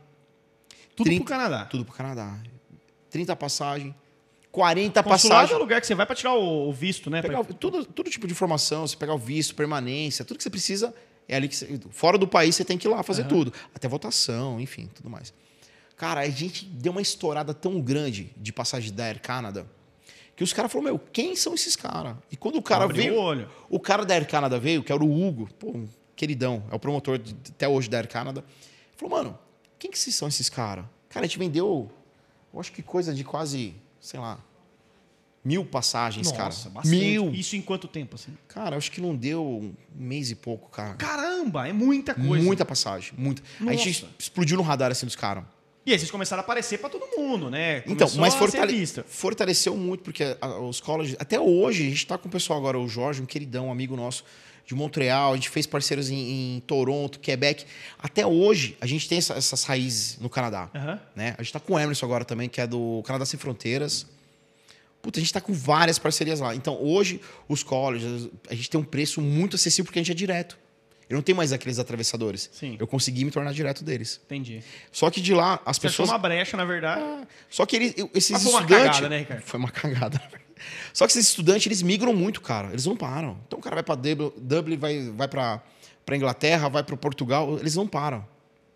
Tudo 0.97 1.07
30 1.07 1.25
pro 1.25 1.29
Canadá. 1.35 1.65
tudo 1.67 1.85
pro 1.85 1.95
Canadá. 1.95 2.39
30 3.11 3.37
passagens, 3.37 3.95
40 4.51 5.03
Consulado 5.03 5.07
é 5.07 5.07
o 5.07 5.39
passagens. 5.39 5.59
lugar 5.61 5.81
que 5.81 5.87
você 5.87 5.95
vai 5.95 6.07
para 6.07 6.15
tirar 6.17 6.35
o, 6.35 6.73
visto, 6.73 7.09
né? 7.11 7.23
Pegar, 7.23 7.43
tudo, 7.45 7.85
todo 7.85 8.11
tipo 8.11 8.27
de 8.27 8.33
informação, 8.33 8.87
você 8.87 8.97
pegar 8.97 9.15
o 9.15 9.19
visto, 9.19 9.55
permanência, 9.55 10.25
tudo 10.25 10.37
que 10.39 10.43
você 10.43 10.51
precisa 10.51 10.95
é 11.29 11.37
ali 11.37 11.49
que 11.49 11.57
você, 11.57 11.79
fora 11.91 12.19
do 12.19 12.27
país 12.27 12.57
você 12.57 12.65
tem 12.65 12.77
que 12.77 12.87
ir 12.87 12.91
lá 12.91 13.03
fazer 13.03 13.25
tudo, 13.27 13.53
até 13.75 13.87
votação, 13.89 14.61
enfim, 14.61 14.89
tudo 14.95 15.09
mais. 15.09 15.33
Cara, 15.97 16.21
a 16.21 16.29
gente 16.29 16.65
deu 16.65 16.91
uma 16.93 17.01
estourada 17.01 17.55
tão 17.55 17.81
grande 17.81 18.31
de 18.37 18.53
passagem 18.53 18.93
da 18.93 19.05
Air 19.05 19.21
Canada 19.23 19.67
que 20.35 20.43
os 20.43 20.53
caras 20.53 20.73
falaram, 20.73 20.93
meu, 20.97 21.01
quem 21.13 21.37
são 21.37 21.55
esses 21.55 21.77
caras? 21.77 22.17
E 22.31 22.37
quando 22.37 22.57
o 22.57 22.63
cara 22.63 22.85
Abriu 22.85 23.03
veio, 23.05 23.15
o 23.15 23.21
olho. 23.21 23.49
o 23.71 23.79
cara 23.79 24.05
da 24.05 24.15
Air 24.15 24.27
Canada 24.27 24.59
veio, 24.59 24.83
que 24.83 24.91
era 24.93 25.03
o 25.03 25.27
Hugo, 25.27 25.49
pô, 25.59 25.69
um 25.71 25.89
queridão, 26.17 26.65
é 26.71 26.75
o 26.75 26.79
promotor 26.79 27.19
de- 27.19 27.37
até 27.51 27.69
hoje 27.69 27.89
da 27.89 27.99
Air 27.99 28.09
Canada, 28.09 28.43
falou, 28.97 29.17
mano, 29.17 29.39
quem 29.83 29.91
que 29.91 29.99
são 29.99 30.29
esses 30.29 30.49
caras? 30.49 30.85
Cara, 31.09 31.25
a 31.25 31.29
gente 31.29 31.39
vendeu, 31.39 31.91
eu 32.55 32.61
acho 32.61 32.71
que 32.73 32.83
coisa 32.83 33.13
de 33.13 33.25
quase, 33.25 33.75
sei 34.01 34.21
lá, 34.21 34.39
mil 35.45 35.65
passagens, 35.65 36.29
Nossa, 36.29 36.37
cara. 36.37 36.75
bastante. 36.75 36.89
Mil. 36.97 37.33
Isso 37.35 37.57
em 37.57 37.61
quanto 37.63 37.89
tempo, 37.89 38.15
assim? 38.15 38.37
Cara, 38.47 38.77
acho 38.77 38.93
que 38.93 39.01
não 39.01 39.17
deu 39.17 39.45
um 39.45 39.75
mês 39.95 40.31
e 40.31 40.37
pouco, 40.37 40.71
cara. 40.71 40.95
Caramba, 40.95 41.67
é 41.67 41.73
muita 41.73 42.15
coisa. 42.15 42.45
Muita 42.45 42.65
passagem, 42.65 43.13
muita. 43.19 43.43
A 43.67 43.73
gente 43.75 44.03
Nossa. 44.05 44.15
explodiu 44.19 44.57
no 44.57 44.63
radar 44.63 44.91
assim 44.93 45.05
dos 45.05 45.17
caras. 45.17 45.43
E 45.85 45.93
aí 45.93 45.99
vocês 45.99 46.13
começaram 46.13 46.41
a 46.43 46.45
aparecer 46.45 46.79
para 46.79 46.89
todo 46.89 47.05
mundo, 47.19 47.51
né? 47.51 47.79
Então, 47.79 48.07
Começou 48.09 48.21
mas 48.21 48.35
a 48.35 48.39
fortale- 48.39 48.87
fortaleceu 49.09 49.77
muito, 49.77 50.05
porque 50.05 50.23
os 50.69 50.81
colleges. 50.81 51.17
Até 51.19 51.41
hoje, 51.41 51.85
a 51.89 51.91
gente 51.91 52.07
tá 52.07 52.17
com 52.17 52.29
o 52.29 52.31
pessoal 52.31 52.61
agora, 52.61 52.79
o 52.79 52.89
Jorge, 52.89 53.21
um 53.21 53.27
queridão, 53.27 53.67
um 53.67 53.73
amigo 53.73 53.97
nosso 53.97 54.25
de 54.75 54.79
Montreal, 54.79 55.33
a 55.33 55.37
gente 55.37 55.49
fez 55.51 55.67
parceiros 55.67 56.11
em, 56.11 56.57
em 56.57 56.61
Toronto, 56.67 57.19
Quebec. 57.21 57.65
Até 57.99 58.27
hoje, 58.27 58.77
a 58.81 58.87
gente 58.87 59.09
tem 59.09 59.19
essa- 59.19 59.35
essas 59.35 59.65
raízes 59.65 60.19
no 60.21 60.29
Canadá. 60.31 60.71
Aham. 60.75 61.01
Né? 61.15 61.35
A 61.39 61.43
gente 61.43 61.53
tá 61.53 61.61
com 61.61 61.75
o 61.75 61.79
Emerson 61.79 62.07
agora 62.07 62.25
também, 62.25 62.49
que 62.49 62.61
é 62.61 62.67
do 62.67 63.03
Canadá 63.07 63.25
Sem 63.27 63.39
Fronteiras. 63.39 64.07
Puta, 65.01 65.19
a 65.19 65.23
gente 65.23 65.33
tá 65.33 65.41
com 65.41 65.53
várias 65.53 65.99
parcerias 65.99 66.39
lá. 66.41 66.55
Então, 66.55 66.79
hoje, 66.81 67.21
os 67.49 67.63
colleges, 67.63 68.29
a 68.49 68.55
gente 68.55 68.71
tem 68.71 68.81
um 68.81 68.85
preço 68.85 69.21
muito 69.21 69.57
acessível 69.57 69.85
porque 69.87 69.99
a 69.99 70.03
gente 70.03 70.13
é 70.13 70.15
direto. 70.15 70.57
Eu 71.11 71.17
não 71.17 71.23
tenho 71.23 71.37
mais 71.37 71.53
aqueles 71.53 71.79
atravessadores. 71.79 72.49
Sim. 72.53 72.77
Eu 72.81 72.87
consegui 72.87 73.25
me 73.25 73.31
tornar 73.31 73.53
direto 73.53 73.85
deles. 73.85 74.19
Entendi. 74.25 74.63
Só 74.91 75.11
que 75.11 75.21
de 75.21 75.35
lá, 75.35 75.61
as 75.67 75.77
Você 75.77 75.89
achou 75.89 76.05
pessoas. 76.05 76.09
uma 76.09 76.19
brecha, 76.19 76.57
na 76.57 76.65
verdade. 76.65 77.03
Só 77.51 77.67
que 77.67 77.77
eles, 77.77 77.95
eu- 77.99 78.09
esses 78.15 78.31
Mas 78.31 78.43
foi 78.45 78.53
uma 78.53 78.61
estudantes. 78.61 78.87
cagada, 78.87 79.09
né, 79.11 79.19
Ricardo? 79.19 79.43
Foi 79.43 79.59
uma 79.61 79.71
cagada. 79.71 80.23
Só 80.93 81.07
que 81.07 81.13
esses 81.13 81.29
estudantes, 81.29 81.67
eles 81.67 81.83
migram 81.83 82.13
muito, 82.15 82.41
cara. 82.41 82.69
Eles 82.69 82.87
não 82.87 82.97
param. 82.97 83.39
Então 83.47 83.59
o 83.59 83.63
cara 83.63 83.77
vai 83.77 83.83
para 83.83 83.95
Dublin, 84.37 84.77
vai, 84.77 85.11
vai 85.11 85.29
para 85.29 85.63
Inglaterra, 86.13 86.69
vai 86.69 86.83
para 86.83 86.97
Portugal. 86.97 87.59
Eles 87.59 87.75
não 87.77 87.87
param. 87.87 88.27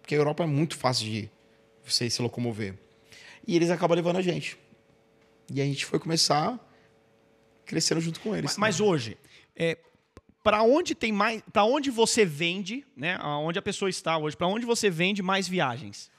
Porque 0.01 0.15
a 0.15 0.19
Europa 0.19 0.45
é 0.45 0.47
muito 0.47 0.77
fácil 0.77 1.05
de 1.07 1.31
você 1.85 2.09
se 2.09 2.23
locomover. 2.23 2.75
E 3.47 3.55
eles 3.57 3.71
acabam 3.71 3.95
levando 3.97 4.17
a 4.17 4.23
gente. 4.23 4.57
E 5.53 5.61
a 5.61 5.65
gente 5.65 5.85
foi 5.85 5.99
começar 5.99 6.59
crescendo 7.65 8.01
junto 8.01 8.21
com 8.21 8.35
eles. 8.35 8.45
Mas, 8.53 8.57
mas 8.59 8.81
hoje, 8.81 9.17
é, 9.55 9.77
para 10.43 10.63
onde 10.63 10.95
tem 10.95 11.13
mais, 11.13 11.43
para 11.53 11.65
onde 11.65 11.91
você 11.91 12.25
vende, 12.25 12.85
né? 12.97 13.19
Onde 13.19 13.59
a 13.59 13.63
pessoa 13.63 13.89
está 13.89 14.17
hoje, 14.17 14.37
para 14.37 14.47
onde 14.47 14.65
você 14.65 14.89
vende 14.89 15.23
mais 15.23 15.49
viagens? 15.49 16.11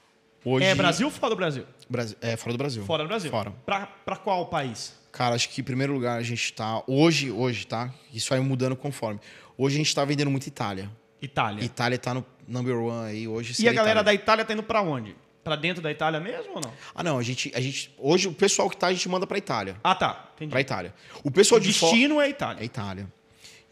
hoje, 0.44 0.64
É 0.66 0.74
Brasil 0.74 1.06
ou 1.06 1.12
fora 1.12 1.30
do 1.30 1.36
Brasil? 1.36 1.64
Brasil- 1.88 2.16
é, 2.20 2.36
fora 2.36 2.52
do 2.52 2.58
Brasil. 2.58 2.84
Fora 2.84 3.02
do 3.04 3.08
Brasil. 3.08 3.30
Fora. 3.30 3.50
Para 3.64 4.16
qual 4.16 4.46
país? 4.46 4.94
Cara, 5.18 5.34
acho 5.34 5.48
que 5.48 5.60
em 5.60 5.64
primeiro 5.64 5.92
lugar 5.92 6.16
a 6.16 6.22
gente 6.22 6.52
tá. 6.52 6.80
Hoje, 6.86 7.28
hoje, 7.32 7.66
tá? 7.66 7.92
Isso 8.14 8.30
vai 8.30 8.38
mudando 8.38 8.76
conforme. 8.76 9.18
Hoje 9.56 9.74
a 9.74 9.78
gente 9.78 9.92
tá 9.92 10.04
vendendo 10.04 10.30
muito 10.30 10.46
Itália. 10.46 10.88
Itália. 11.20 11.64
Itália 11.64 11.98
tá 11.98 12.14
no 12.14 12.24
number 12.46 12.76
one 12.76 13.10
aí 13.10 13.26
hoje. 13.26 13.52
e 13.60 13.68
a 13.68 13.72
galera 13.72 13.98
Itália. 13.98 14.04
da 14.04 14.14
Itália 14.14 14.44
tá 14.44 14.52
indo 14.52 14.62
para 14.62 14.80
onde? 14.80 15.16
Pra 15.42 15.56
dentro 15.56 15.82
da 15.82 15.90
Itália 15.90 16.20
mesmo 16.20 16.52
ou 16.54 16.60
não? 16.60 16.72
Ah, 16.94 17.02
não, 17.02 17.18
a 17.18 17.22
gente, 17.24 17.50
a 17.52 17.60
gente. 17.60 17.92
Hoje 17.98 18.28
o 18.28 18.32
pessoal 18.32 18.70
que 18.70 18.76
tá, 18.76 18.86
a 18.86 18.92
gente 18.92 19.08
manda 19.08 19.26
pra 19.26 19.36
Itália. 19.36 19.76
Ah, 19.82 19.92
tá. 19.96 20.30
Entendi. 20.36 20.52
Pra 20.52 20.60
Itália. 20.60 20.94
O 21.24 21.32
pessoal 21.32 21.60
O 21.60 21.64
de 21.64 21.72
fora. 21.72 21.90
destino 21.90 22.20
é 22.20 22.26
É 22.26 22.30
Itália. 22.30 22.64
Itália. 22.64 23.12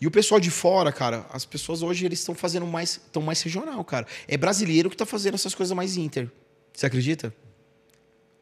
E 0.00 0.06
o 0.08 0.10
pessoal 0.10 0.40
de 0.40 0.50
fora, 0.50 0.90
cara, 0.90 1.26
as 1.32 1.44
pessoas 1.44 1.80
hoje 1.80 2.04
eles 2.04 2.18
estão 2.18 2.34
fazendo 2.34 2.66
mais, 2.66 2.90
estão 2.96 3.22
mais 3.22 3.40
regional, 3.40 3.84
cara. 3.84 4.04
É 4.26 4.36
brasileiro 4.36 4.90
que 4.90 4.96
tá 4.96 5.06
fazendo 5.06 5.34
essas 5.34 5.54
coisas 5.54 5.76
mais 5.76 5.96
inter. 5.96 6.28
Você 6.72 6.86
acredita? 6.86 7.32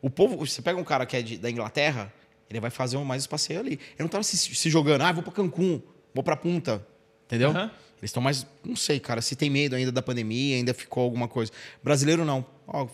O 0.00 0.08
povo, 0.08 0.38
você 0.38 0.62
pega 0.62 0.80
um 0.80 0.84
cara 0.84 1.04
que 1.04 1.14
é 1.18 1.20
de- 1.20 1.36
da 1.36 1.50
Inglaterra, 1.50 2.10
ele 2.54 2.60
vai 2.60 2.70
fazer 2.70 2.96
um 2.96 3.04
mais 3.04 3.22
esse 3.22 3.28
passeio 3.28 3.60
ali. 3.60 3.72
Ele 3.72 3.80
não 4.00 4.08
tá 4.08 4.22
se, 4.22 4.36
se 4.36 4.70
jogando, 4.70 5.02
ah, 5.02 5.12
vou 5.12 5.22
pra 5.22 5.32
Cancún, 5.32 5.80
vou 6.14 6.22
pra 6.24 6.36
Punta, 6.36 6.86
entendeu? 7.26 7.50
Aham. 7.50 7.70
Eles 7.98 8.10
estão 8.10 8.22
mais, 8.22 8.46
não 8.62 8.76
sei, 8.76 9.00
cara, 9.00 9.22
se 9.22 9.34
tem 9.34 9.48
medo 9.48 9.74
ainda 9.74 9.90
da 9.90 10.02
pandemia, 10.02 10.56
ainda 10.56 10.74
ficou 10.74 11.04
alguma 11.04 11.26
coisa. 11.26 11.50
Brasileiro 11.82 12.24
não. 12.24 12.44
Ó, 12.66 12.86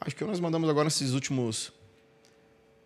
acho 0.00 0.16
que 0.16 0.24
nós 0.24 0.40
mandamos 0.40 0.68
agora 0.68 0.84
nesses 0.84 1.12
últimos 1.12 1.72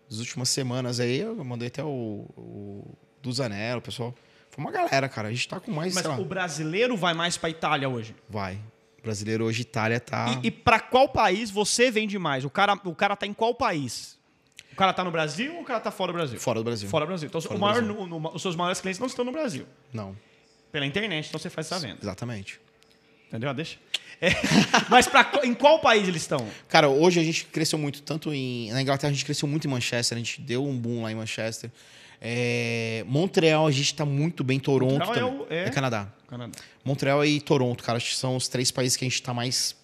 as 0.09 0.19
últimas 0.19 0.49
semanas 0.49 0.99
aí, 0.99 1.19
eu 1.19 1.41
mandei 1.43 1.69
até 1.69 1.81
o, 1.83 2.25
o 2.37 2.97
do 3.21 3.31
Zanello, 3.31 3.79
o 3.79 3.81
pessoal. 3.81 4.13
Foi 4.49 4.63
uma 4.63 4.71
galera, 4.71 5.07
cara. 5.07 5.29
A 5.29 5.31
gente 5.31 5.47
tá 5.47 5.59
com 5.59 5.71
mais, 5.71 5.95
Mas 5.95 6.05
o 6.05 6.25
brasileiro 6.25 6.97
vai 6.97 7.13
mais 7.13 7.37
pra 7.37 7.49
Itália 7.49 7.87
hoje. 7.87 8.15
vai. 8.29 8.59
Brasileiro 9.01 9.45
hoje, 9.45 9.61
Itália 9.63 9.99
tá. 9.99 10.39
E, 10.43 10.47
e 10.47 10.51
para 10.51 10.79
qual 10.79 11.09
país 11.09 11.49
você 11.49 11.89
vende 11.89 12.19
mais? 12.19 12.45
O 12.45 12.51
cara, 12.51 12.79
o 12.83 12.93
cara 12.93 13.15
tá 13.15 13.25
em 13.25 13.33
qual 13.33 13.55
país? 13.55 14.19
O 14.71 14.75
cara 14.75 14.93
tá 14.93 15.03
no 15.03 15.11
Brasil 15.11 15.53
ou 15.55 15.61
o 15.61 15.65
cara 15.65 15.79
tá 15.79 15.91
fora 15.91 16.11
do 16.11 16.15
Brasil? 16.17 16.39
Fora 16.39 16.59
do 16.59 16.63
Brasil. 16.63 16.89
Fora 16.89 17.05
do 17.05 17.09
Brasil. 17.09 17.27
Então, 17.27 17.41
Fora 17.41 17.55
do 17.55 17.59
maior, 17.61 17.81
Brasil. 17.83 18.07
no- 18.07 18.19
no- 18.19 18.33
os 18.33 18.41
seus 18.41 18.55
maiores 18.55 18.79
clientes 18.79 18.99
não 18.99 19.07
estão 19.07 19.25
no 19.25 19.31
Brasil. 19.31 19.65
Não, 19.93 20.15
Pela 20.71 20.85
internet, 20.85 21.27
então 21.27 21.37
você 21.39 21.49
faz 21.49 21.67
essa 21.67 21.79
venda. 21.79 21.97
exatamente. 22.01 22.59
Entendeu? 23.27 23.49
Ah, 23.49 23.53
Deixa. 23.53 23.77
É, 24.21 24.29
mas 24.89 25.07
pra, 25.07 25.29
em 25.43 25.53
qual 25.53 25.79
país 25.79 26.07
eles 26.07 26.21
estão? 26.21 26.47
Cara, 26.69 26.87
hoje 26.89 27.19
a 27.19 27.23
gente 27.23 27.45
cresceu 27.45 27.77
muito, 27.79 28.01
tanto 28.03 28.31
em. 28.33 28.71
Na 28.71 28.81
Inglaterra 28.81 29.09
a 29.09 29.13
gente 29.13 29.25
cresceu 29.25 29.47
muito 29.47 29.67
em 29.67 29.71
Manchester, 29.71 30.15
a 30.15 30.19
gente 30.19 30.39
deu 30.41 30.63
um 30.65 30.77
boom 30.77 31.01
lá 31.01 31.11
em 31.11 31.15
Manchester. 31.15 31.71
É, 32.21 33.03
Montreal 33.07 33.65
a 33.65 33.71
gente 33.71 33.95
tá 33.95 34.05
muito 34.05 34.43
bem, 34.43 34.59
Toronto 34.59 34.93
Montreal 35.05 35.27
é 35.27 35.31
também. 35.31 35.45
o- 35.47 35.53
é- 35.53 35.69
Canadá. 35.71 36.07
Canadá. 36.27 36.51
Montreal 36.85 37.25
e 37.25 37.41
Toronto, 37.41 37.83
cara, 37.83 37.97
acho 37.97 38.11
que 38.11 38.15
são 38.15 38.35
os 38.35 38.47
três 38.47 38.69
países 38.69 38.95
que 38.95 39.03
a 39.03 39.09
gente 39.09 39.21
tá 39.23 39.33
mais. 39.33 39.75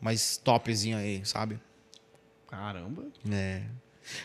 Mais 0.00 0.38
topzinho 0.38 0.96
aí, 0.96 1.20
sabe? 1.24 1.60
Caramba. 2.48 3.04
É. 3.30 3.62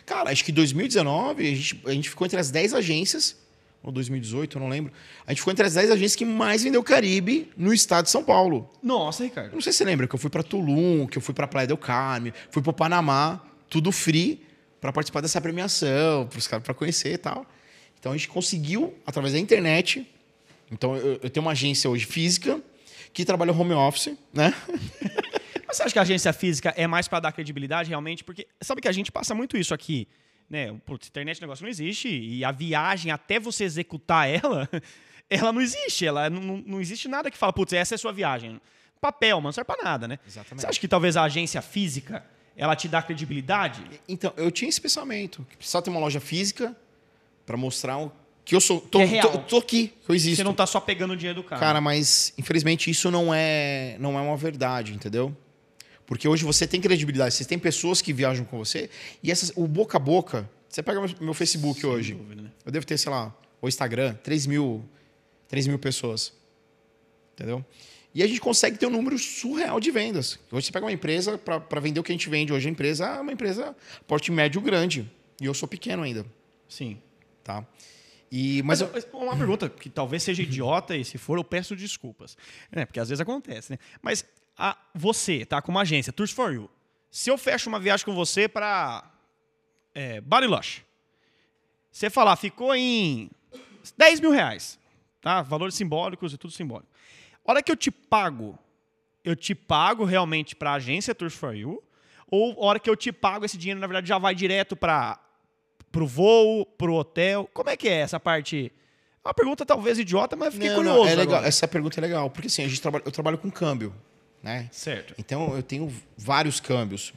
Cara, 0.05 0.29
acho 0.31 0.43
que 0.43 0.51
2019 0.51 1.43
a 1.43 1.55
gente, 1.55 1.81
a 1.85 1.91
gente 1.91 2.09
ficou 2.09 2.25
entre 2.25 2.39
as 2.39 2.49
10 2.51 2.73
agências, 2.73 3.35
ou 3.83 3.91
2018, 3.91 4.57
eu 4.57 4.61
não 4.61 4.67
lembro. 4.69 4.91
A 5.27 5.31
gente 5.31 5.39
ficou 5.39 5.51
entre 5.51 5.65
as 5.65 5.73
10 5.75 5.91
agências 5.91 6.15
que 6.15 6.25
mais 6.25 6.63
vendeu 6.63 6.81
Caribe 6.83 7.51
no 7.55 7.73
estado 7.73 8.05
de 8.05 8.11
São 8.11 8.23
Paulo. 8.23 8.69
Nossa, 8.81 9.23
Eu 9.23 9.27
Ricardo. 9.27 9.53
não 9.53 9.61
sei 9.61 9.71
se 9.71 9.77
você 9.79 9.85
lembra 9.85 10.07
que 10.07 10.15
eu 10.15 10.19
fui 10.19 10.29
pra 10.29 10.41
Tulum, 10.41 11.05
que 11.07 11.17
eu 11.17 11.21
fui 11.21 11.33
pra 11.33 11.45
Praia 11.47 11.67
del 11.67 11.77
Carme, 11.77 12.33
fui 12.49 12.61
pro 12.63 12.73
Panamá, 12.73 13.41
tudo 13.69 13.91
free 13.91 14.41
pra 14.81 14.91
participar 14.91 15.21
dessa 15.21 15.39
premiação, 15.41 16.27
pros 16.27 16.47
caras 16.47 16.63
para 16.63 16.73
conhecer 16.73 17.13
e 17.13 17.17
tal. 17.17 17.45
Então 17.99 18.11
a 18.11 18.17
gente 18.17 18.27
conseguiu 18.27 18.93
através 19.05 19.33
da 19.33 19.39
internet. 19.39 20.07
Então 20.71 20.95
eu, 20.95 21.19
eu 21.23 21.29
tenho 21.29 21.45
uma 21.45 21.51
agência 21.51 21.89
hoje 21.89 22.05
física 22.05 22.59
que 23.13 23.23
trabalha 23.23 23.51
home 23.53 23.73
office, 23.73 24.13
né? 24.33 24.53
Você 25.75 25.83
acha 25.83 25.93
que 25.93 25.99
a 25.99 26.01
agência 26.01 26.31
física 26.33 26.73
é 26.77 26.87
mais 26.87 27.07
pra 27.07 27.19
dar 27.19 27.31
credibilidade 27.31 27.89
realmente? 27.89 28.23
Porque 28.23 28.47
sabe 28.61 28.81
que 28.81 28.87
a 28.87 28.91
gente 28.91 29.11
passa 29.11 29.33
muito 29.35 29.57
isso 29.57 29.73
aqui. 29.73 30.07
Né? 30.49 30.73
Putz, 30.85 31.07
internet 31.07 31.41
negócio 31.41 31.63
não 31.63 31.69
existe. 31.69 32.07
E 32.07 32.43
a 32.45 32.51
viagem, 32.51 33.11
até 33.11 33.39
você 33.39 33.63
executar 33.63 34.27
ela, 34.29 34.69
ela 35.29 35.51
não 35.51 35.61
existe. 35.61 36.05
Ela 36.05 36.29
não, 36.29 36.57
não- 36.65 36.81
existe 36.81 37.07
nada 37.07 37.29
que 37.31 37.37
fala, 37.37 37.51
putz, 37.53 37.73
essa 37.73 37.93
é 37.93 37.97
a 37.97 37.99
sua 37.99 38.11
viagem. 38.13 38.59
Papel, 39.01 39.37
mano, 39.37 39.47
não 39.47 39.51
serve 39.51 39.65
pra 39.67 39.83
nada, 39.83 40.07
né? 40.07 40.17
Exatamente. 40.25 40.61
Você 40.61 40.67
acha 40.67 40.79
que 40.79 40.87
talvez 40.87 41.17
a 41.17 41.23
agência 41.23 41.61
física 41.61 42.23
ela 42.55 42.75
te 42.75 42.87
dá 42.87 43.01
credibilidade? 43.01 43.83
Então, 44.07 44.33
eu 44.37 44.49
tinha 44.49 44.69
esse 44.69 44.79
pensamento. 44.79 45.45
Que 45.49 45.57
precisava 45.57 45.83
ter 45.83 45.89
uma 45.89 45.99
loja 45.99 46.19
física 46.19 46.75
pra 47.45 47.57
mostrar 47.57 47.97
o- 47.97 48.11
que 48.45 48.55
eu 48.55 48.61
sou. 48.61 48.79
Tô, 48.79 48.99
é 49.01 49.19
tô, 49.19 49.37
tô 49.39 49.57
aqui, 49.57 49.87
que 50.05 50.09
eu 50.11 50.15
existo. 50.15 50.37
Você 50.37 50.43
não 50.43 50.53
tá 50.53 50.65
só 50.67 50.79
pegando 50.79 51.13
o 51.13 51.17
dinheiro 51.17 51.41
do 51.41 51.43
cara. 51.47 51.59
Cara, 51.59 51.81
mas 51.81 52.31
infelizmente 52.37 52.89
isso 52.89 53.09
não 53.09 53.33
é, 53.33 53.97
não 53.99 54.17
é 54.17 54.21
uma 54.21 54.37
verdade, 54.37 54.93
entendeu? 54.93 55.35
Porque 56.05 56.27
hoje 56.27 56.43
você 56.43 56.67
tem 56.67 56.79
credibilidade, 56.79 57.33
você 57.33 57.45
tem 57.45 57.57
pessoas 57.57 58.01
que 58.01 58.13
viajam 58.13 58.45
com 58.45 58.57
você 58.57 58.89
e 59.23 59.31
essas, 59.31 59.51
o 59.55 59.67
boca 59.67 59.97
a 59.97 59.99
boca. 59.99 60.49
Você 60.69 60.83
pega 60.83 60.99
meu, 61.01 61.09
meu 61.21 61.33
Facebook 61.33 61.79
Sem 61.81 61.89
hoje, 61.89 62.13
dúvida, 62.13 62.41
né? 62.43 62.51
eu 62.65 62.71
devo 62.71 62.85
ter, 62.85 62.97
sei 62.97 63.11
lá, 63.11 63.35
o 63.61 63.67
Instagram, 63.67 64.13
3 64.23 64.45
mil, 64.45 64.83
3 65.47 65.67
mil 65.67 65.79
pessoas. 65.79 66.33
Entendeu? 67.33 67.65
E 68.13 68.23
a 68.23 68.27
gente 68.27 68.39
consegue 68.39 68.77
ter 68.77 68.85
um 68.85 68.89
número 68.89 69.17
surreal 69.17 69.79
de 69.79 69.91
vendas. 69.91 70.39
Hoje 70.51 70.67
você 70.67 70.71
pega 70.71 70.85
uma 70.85 70.91
empresa 70.91 71.37
para 71.37 71.79
vender 71.81 71.99
o 71.99 72.03
que 72.03 72.11
a 72.11 72.15
gente 72.15 72.29
vende. 72.29 72.53
Hoje 72.53 72.67
a 72.67 72.71
empresa 72.71 73.05
é 73.07 73.19
uma 73.19 73.31
empresa 73.33 73.75
porte 74.07 74.31
médio 74.31 74.61
grande. 74.61 75.09
E 75.41 75.45
eu 75.45 75.53
sou 75.53 75.67
pequeno 75.67 76.03
ainda, 76.03 76.25
Sim. 76.69 76.97
tá? 77.43 77.65
E, 78.31 78.61
mas, 78.63 78.81
Mas, 78.81 79.03
eu, 79.05 79.19
eu- 79.19 79.19
uma 79.25 79.35
pergunta 79.35 79.67
que 79.69 79.89
talvez 79.89 80.23
seja 80.23 80.41
idiota 80.43 80.95
e 80.95 81.03
se 81.03 81.17
for 81.17 81.37
eu 81.37 81.43
peço 81.43 81.75
desculpas. 81.75 82.37
Né? 82.71 82.85
Porque 82.85 82.99
às 82.99 83.09
vezes 83.09 83.19
acontece, 83.19 83.71
né? 83.73 83.79
Mas 84.01 84.25
a- 84.57 84.77
você 84.93 85.45
tá 85.45 85.61
com 85.61 85.71
uma 85.71 85.81
agência, 85.81 86.13
Tours 86.13 86.31
for 86.31 86.53
You. 86.53 86.69
Se 87.11 87.29
eu 87.29 87.37
fecho 87.37 87.69
uma 87.69 87.79
viagem 87.79 88.05
com 88.05 88.13
você 88.13 88.47
para 88.47 89.03
é, 89.93 90.19
Bariloche, 90.21 90.83
você 91.91 92.09
falar, 92.09 92.35
ficou 92.35 92.75
em 92.75 93.29
10 93.97 94.19
mil 94.19 94.31
reais, 94.31 94.77
tá? 95.21 95.41
Valores 95.41 95.75
simbólicos 95.75 96.33
e 96.33 96.37
tudo 96.37 96.51
simbólico. 96.53 96.89
A 97.45 97.51
hora 97.51 97.63
que 97.63 97.71
eu 97.71 97.75
te 97.77 97.89
pago, 97.89 98.57
eu 99.23 99.35
te 99.35 99.55
pago 99.55 100.03
realmente 100.03 100.55
para 100.55 100.71
a 100.71 100.75
agência 100.75 101.15
Tours 101.15 101.33
for 101.33 101.55
You? 101.55 101.81
Ou 102.29 102.51
a 102.61 102.65
hora 102.65 102.79
que 102.79 102.89
eu 102.89 102.95
te 102.95 103.11
pago, 103.11 103.45
esse 103.45 103.57
dinheiro, 103.57 103.79
na 103.79 103.87
verdade, 103.87 104.07
já 104.09 104.17
vai 104.17 104.35
direto 104.35 104.75
para 104.75 105.17
pro 105.91 106.05
voo, 106.05 106.65
pro 106.65 106.95
hotel? 106.95 107.49
Como 107.53 107.69
é 107.69 107.77
que 107.77 107.87
é 107.87 107.99
essa 108.01 108.19
parte? 108.19 108.73
É 109.23 109.27
uma 109.27 109.33
pergunta 109.33 109.65
talvez 109.65 109.97
idiota, 109.97 110.35
mas 110.35 110.53
fiquei 110.53 110.69
não, 110.69 110.75
curioso. 110.75 110.99
não, 110.99 111.07
é 111.07 111.15
legal. 111.15 111.35
agora. 111.35 111.47
Essa 111.47 111.67
pergunta 111.67 111.99
é 111.99 112.01
legal, 112.01 112.29
porque 112.29 112.47
assim, 112.47 112.63
a 112.63 112.67
gente 112.67 112.81
trabalha, 112.81 113.03
eu 113.05 113.11
trabalho 113.11 113.37
com 113.37 113.49
câmbio, 113.49 113.95
né? 114.45 114.67
Certo. 114.71 115.13
Então 115.17 115.53
eu 115.55 115.61
tenho 115.63 115.91
vários 116.17 116.59
câmbios. 116.61 117.11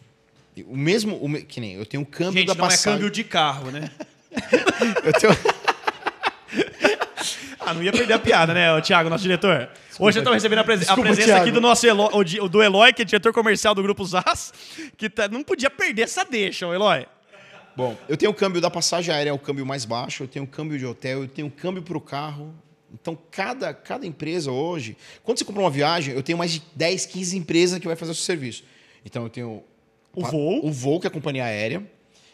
O 0.66 0.76
mesmo, 0.76 1.16
o 1.18 1.28
me- 1.28 1.42
que 1.42 1.60
nem 1.60 1.74
eu 1.74 1.86
tenho 1.86 2.02
o 2.02 2.06
câmbio 2.06 2.32
Gente, 2.40 2.48
da 2.48 2.54
não 2.54 2.64
é 2.64 2.68
passagem. 2.70 2.92
câmbio 2.94 3.10
de 3.10 3.22
carro, 3.22 3.70
né? 3.70 3.90
Eu 5.04 5.12
tenho 5.12 5.32
Ah, 7.60 7.74
não 7.74 7.82
ia 7.82 7.92
perder 7.92 8.14
a 8.14 8.18
piada, 8.18 8.54
né, 8.54 8.72
ô, 8.72 8.80
Thiago, 8.80 9.10
nosso 9.10 9.22
diretor? 9.22 9.68
Hoje 9.98 10.18
eu 10.18 10.24
tô 10.24 10.32
recebendo 10.32 10.60
a, 10.60 10.64
presen- 10.64 10.84
a 10.84 10.86
Desculpa, 10.86 11.02
presença 11.08 11.26
Thiago. 11.28 11.42
aqui 11.42 11.50
do 11.50 11.60
nosso 11.60 11.86
Eloy, 11.86 12.08
o 12.14 12.24
di- 12.24 12.48
do 12.48 12.62
Eloy, 12.62 12.92
que 12.94 13.02
é 13.02 13.04
diretor 13.04 13.32
comercial 13.32 13.74
do 13.74 13.82
Grupo 13.82 14.04
ZAS, 14.06 14.52
que 14.96 15.10
tá- 15.10 15.28
não 15.28 15.42
podia 15.44 15.68
perder 15.68 16.02
essa 16.02 16.24
deixa, 16.24 16.66
ô 16.66 16.72
Eloy. 16.72 17.06
Bom, 17.76 17.96
eu 18.08 18.16
tenho 18.16 18.30
o 18.30 18.34
câmbio 18.34 18.60
da 18.60 18.70
passagem 18.70 19.14
aérea, 19.14 19.30
é 19.30 19.32
o 19.32 19.38
câmbio 19.38 19.66
mais 19.66 19.84
baixo, 19.84 20.22
eu 20.22 20.28
tenho 20.28 20.44
o 20.44 20.48
câmbio 20.48 20.78
de 20.78 20.86
hotel, 20.86 21.22
eu 21.22 21.28
tenho 21.28 21.48
o 21.48 21.50
câmbio 21.50 21.82
para 21.82 21.96
o 21.98 22.00
carro. 22.00 22.54
Então, 22.92 23.18
cada, 23.30 23.72
cada 23.74 24.06
empresa 24.06 24.50
hoje. 24.50 24.96
Quando 25.22 25.38
você 25.38 25.44
compra 25.44 25.62
uma 25.62 25.70
viagem, 25.70 26.14
eu 26.14 26.22
tenho 26.22 26.38
mais 26.38 26.52
de 26.52 26.62
10, 26.74 27.06
15 27.06 27.36
empresas 27.36 27.78
que 27.78 27.86
vai 27.86 27.96
fazer 27.96 28.12
o 28.12 28.14
seu 28.14 28.24
serviço. 28.24 28.64
Então, 29.04 29.24
eu 29.24 29.30
tenho 29.30 29.62
O 30.14 30.24
voo. 30.24 30.66
o 30.66 30.72
voo, 30.72 31.00
que 31.00 31.06
é 31.06 31.08
a 31.08 31.12
companhia 31.12 31.44
aérea. 31.44 31.86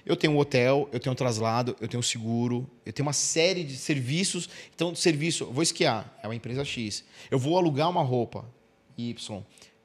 Eu 0.07 0.17
tenho 0.17 0.35
o 0.35 0.39
hotel, 0.39 0.89
eu 0.93 1.01
tenho 1.01 1.15
o 1.15 1.17
traslado, 1.17 1.75
eu 1.81 1.89
tenho 1.89 2.01
o 2.01 2.05
seguro, 2.05 2.71
eu 2.85 2.93
tenho 2.93 3.07
uma 3.07 3.15
série 3.15 3.65
de 3.65 3.75
serviços. 3.75 4.49
Então, 4.75 4.95
serviço, 4.95 5.47
vou 5.47 5.63
esquiar, 5.63 6.15
é 6.23 6.29
uma 6.29 6.35
empresa 6.35 6.63
X. 6.65 7.05
Eu 7.31 7.39
vou 7.39 7.57
alugar 7.57 7.89
uma 7.89 8.03
roupa, 8.03 8.45
Y. 8.99 9.43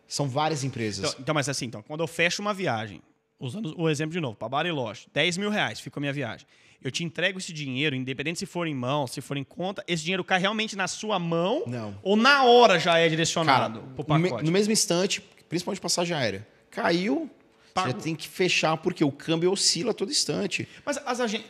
São 0.08 0.28
várias 0.28 0.64
empresas. 0.64 1.10
Então, 1.12 1.22
então, 1.22 1.36
mas 1.36 1.48
assim, 1.48 1.66
então, 1.66 1.82
quando 1.82 2.02
eu 2.02 2.08
fecho 2.08 2.42
uma 2.42 2.54
viagem, 2.54 3.02
usando 3.40 3.74
o 3.80 3.90
exemplo 3.90 4.12
de 4.12 4.20
novo, 4.20 4.36
para 4.36 4.50
Bariloche, 4.50 5.08
10 5.14 5.38
mil 5.38 5.50
reais 5.50 5.80
fica 5.80 6.00
a 6.00 6.02
minha 6.02 6.12
viagem. 6.14 6.46
Eu 6.84 6.90
te 6.92 7.04
entrego 7.04 7.38
esse 7.40 7.52
dinheiro, 7.52 7.96
independente 7.96 8.40
se 8.40 8.46
for 8.46 8.66
em 8.66 8.74
mão, 8.74 9.06
se 9.06 9.20
for 9.20 9.36
em 9.36 9.44
conta, 9.44 9.84
esse 9.88 10.02
dinheiro 10.04 10.24
cai 10.24 10.40
realmente 10.40 10.76
na 10.78 10.88
sua 10.88 11.20
mão 11.20 11.64
Não. 11.68 11.98
ou 12.02 12.16
na 12.16 12.44
hora 12.46 12.80
já 12.80 12.92
é 12.98 13.02
Cara, 13.02 13.10
direcionado 13.10 13.82
pro 13.96 14.06
no, 14.08 14.20
me- 14.20 14.30
pacote? 14.30 14.46
no 14.46 14.52
mesmo 14.52 14.72
instante, 14.72 15.20
principalmente 15.50 15.82
passagem 15.82 16.16
aérea, 16.16 16.48
caiu, 16.72 17.30
Pago. 17.74 17.88
você 17.92 17.94
tem 17.98 18.16
que 18.16 18.28
fechar, 18.30 18.78
porque 18.78 19.04
o 19.04 19.12
câmbio 19.12 19.52
oscila 19.52 19.92
a 19.92 19.94
todo 19.94 20.10
instante. 20.10 20.68
Mas 20.86 20.98
as 21.06 21.20
agências. 21.20 21.50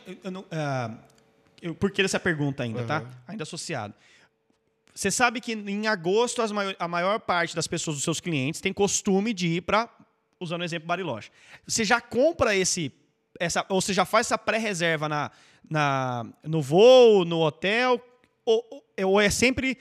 Eu- 1.62 1.74
por 1.74 1.90
que 1.90 2.00
essa 2.02 2.18
pergunta 2.18 2.62
ainda, 2.62 2.84
tá? 2.84 3.00
Uhum. 3.02 3.08
Ainda 3.28 3.42
associado. 3.42 3.94
Você 4.94 5.10
sabe 5.10 5.40
que 5.40 5.52
em 5.52 5.86
agosto 5.86 6.42
maior- 6.52 6.74
a 6.78 6.88
maior 6.88 7.20
parte 7.20 7.54
das 7.54 7.66
pessoas, 7.66 7.96
dos 7.96 8.04
seus 8.04 8.18
clientes, 8.20 8.60
tem 8.60 8.72
costume 8.72 9.32
de 9.34 9.46
ir 9.46 9.60
para, 9.60 9.88
usando 10.40 10.62
o 10.62 10.64
exemplo 10.64 10.88
Bariloche. 10.88 11.30
Você 11.66 11.84
já 11.84 12.00
compra 12.00 12.56
esse, 12.56 12.90
essa, 13.38 13.64
ou 13.68 13.80
você 13.80 13.92
já 13.92 14.04
faz 14.04 14.26
essa 14.26 14.38
pré-reserva 14.38 15.08
na, 15.08 15.30
na, 15.68 16.26
no 16.44 16.60
voo, 16.60 17.24
no 17.24 17.40
hotel, 17.40 18.00
ou, 18.44 18.84
ou- 19.02 19.20
é 19.20 19.30
sempre 19.30 19.78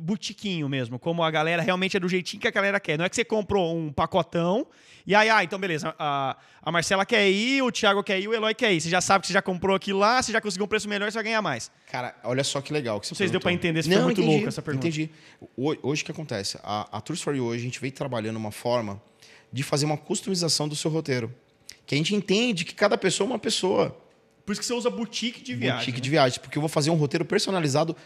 botiquinho 0.00 0.68
mesmo, 0.68 0.96
como 0.96 1.24
a 1.24 1.30
galera 1.30 1.60
realmente 1.60 1.96
é 1.96 2.00
do 2.00 2.08
jeitinho 2.08 2.40
que 2.40 2.46
a 2.46 2.52
galera 2.52 2.78
quer. 2.78 2.96
Não 2.96 3.04
é 3.04 3.08
que 3.08 3.16
você 3.16 3.24
comprou 3.24 3.76
um 3.76 3.92
pacotão 3.92 4.64
e 5.04 5.12
aí, 5.14 5.28
ah, 5.28 5.42
então 5.42 5.58
beleza, 5.58 5.92
a, 5.98 6.36
a 6.62 6.70
Marcela 6.70 7.04
quer 7.04 7.28
ir, 7.28 7.62
o 7.62 7.72
Thiago 7.72 8.04
quer 8.04 8.20
ir, 8.20 8.28
o 8.28 8.34
Eloy 8.34 8.54
quer 8.54 8.72
ir. 8.72 8.80
Você 8.80 8.88
já 8.88 9.00
sabe 9.00 9.22
que 9.22 9.26
você 9.26 9.32
já 9.32 9.42
comprou 9.42 9.74
aquilo 9.74 9.98
lá, 9.98 10.22
você 10.22 10.30
já 10.30 10.40
conseguiu 10.40 10.66
um 10.66 10.68
preço 10.68 10.88
melhor, 10.88 11.10
você 11.10 11.16
vai 11.16 11.24
ganhar 11.24 11.42
mais. 11.42 11.68
Cara, 11.90 12.14
olha 12.22 12.44
só 12.44 12.60
que 12.60 12.72
legal 12.72 13.00
que 13.00 13.08
você 13.08 13.14
Não 13.14 13.16
sei 13.16 13.26
se 13.26 13.32
deu 13.32 13.40
pra 13.40 13.52
entender, 13.52 13.82
se 13.82 13.90
foi 13.92 14.02
muito 14.02 14.20
entendi, 14.20 14.34
louco 14.36 14.48
essa 14.48 14.62
pergunta. 14.62 14.86
Entendi. 14.86 15.10
Ho- 15.56 15.76
Hoje 15.82 16.02
o 16.02 16.04
que 16.04 16.12
acontece? 16.12 16.60
A, 16.62 16.96
a 16.98 17.00
Tours 17.00 17.20
for 17.20 17.34
You 17.34 17.44
hoje, 17.46 17.62
a 17.62 17.64
gente 17.64 17.80
vem 17.80 17.90
trabalhando 17.90 18.36
uma 18.36 18.52
forma 18.52 19.02
de 19.52 19.64
fazer 19.64 19.84
uma 19.86 19.96
customização 19.96 20.68
do 20.68 20.76
seu 20.76 20.90
roteiro. 20.92 21.34
Que 21.88 21.94
a 21.94 21.98
gente 21.98 22.14
entende 22.14 22.66
que 22.66 22.74
cada 22.74 22.98
pessoa 22.98 23.26
é 23.26 23.30
uma 23.30 23.38
pessoa. 23.38 23.98
Por 24.44 24.52
isso 24.52 24.60
que 24.60 24.66
você 24.66 24.74
usa 24.74 24.90
boutique 24.90 25.42
de 25.42 25.54
viagem. 25.54 25.76
Boutique 25.76 25.98
né? 25.98 26.02
de 26.02 26.10
viagem, 26.10 26.38
porque 26.38 26.58
eu 26.58 26.60
vou 26.60 26.68
fazer 26.68 26.90
um 26.90 26.94
roteiro 26.94 27.24
personalizado 27.24 27.96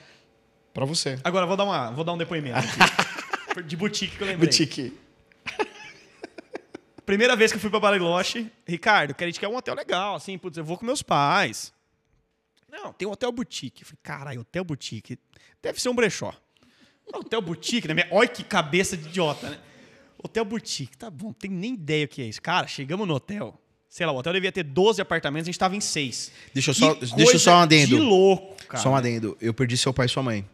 para 0.73 0.85
você. 0.85 1.19
Agora, 1.25 1.47
vou 1.47 1.57
dar, 1.57 1.65
uma, 1.65 1.91
vou 1.91 2.05
dar 2.05 2.13
um 2.13 2.17
depoimento 2.17 2.61
aqui. 2.61 3.63
de 3.67 3.77
boutique 3.77 4.17
que 4.17 4.23
eu 4.23 4.29
lembrei. 4.29 4.49
Boutique. 4.49 4.97
Primeira 7.05 7.35
vez 7.35 7.51
que 7.51 7.57
eu 7.57 7.61
fui 7.61 7.71
pra 7.71 7.81
Bariloche, 7.81 8.49
Ricardo, 8.65 9.15
que 9.15 9.25
a 9.25 9.27
gente 9.27 9.41
quer 9.41 9.49
um 9.49 9.57
hotel 9.57 9.75
legal, 9.75 10.15
assim, 10.15 10.39
putz, 10.39 10.57
eu 10.57 10.65
vou 10.65 10.79
com 10.79 10.87
meus 10.87 11.03
pais. 11.03 11.75
Não, 12.71 12.93
tem 12.93 13.09
um 13.09 13.11
hotel 13.11 13.33
boutique. 13.33 13.83
Eu 13.83 13.87
falei, 13.89 13.99
caralho, 14.01 14.41
hotel 14.43 14.63
boutique. 14.63 15.19
Deve 15.61 15.83
ser 15.83 15.89
um 15.89 15.95
brechó. 15.95 16.33
Hotel 17.13 17.43
boutique, 17.43 17.93
né? 17.93 18.07
Olha 18.13 18.29
que 18.29 18.45
cabeça 18.45 18.97
de 18.97 19.09
idiota, 19.09 19.51
né? 19.51 19.59
Hotel 20.23 20.45
boutique, 20.45 20.97
tá 20.97 21.11
bom, 21.11 21.27
não 21.27 21.33
tenho 21.33 21.55
nem 21.55 21.75
ideia 21.75 22.05
o 22.05 22.09
que 22.09 22.23
é 22.23 22.27
isso. 22.27 22.41
Cara, 22.41 22.69
chegamos 22.69 23.09
no 23.09 23.15
hotel. 23.15 23.61
Sei 23.93 24.07
lá, 24.07 24.13
o 24.13 24.17
hotel 24.17 24.33
devia 24.33 24.51
ter 24.51 24.63
12 24.63 25.03
apartamentos, 25.03 25.47
a 25.47 25.53
gente 25.53 25.59
tava 25.59 25.77
em 25.77 25.81
6. 25.81 26.33
Deixa 26.55 26.71
eu 26.71 26.75
só, 26.75 26.95
Que 26.95 27.15
deixa 27.15 27.33
eu 27.35 27.39
só 27.39 27.57
um 27.57 27.59
adendo. 27.59 27.89
De 27.89 28.01
louco, 28.01 28.57
cara. 28.67 28.83
Só 28.83 28.89
um 28.89 28.97
adendo. 28.97 29.37
Eu 29.39 29.53
perdi 29.53 29.77
seu 29.77 29.93
pai 29.93 30.07
e 30.07 30.09
sua 30.09 30.23
mãe. 30.23 30.47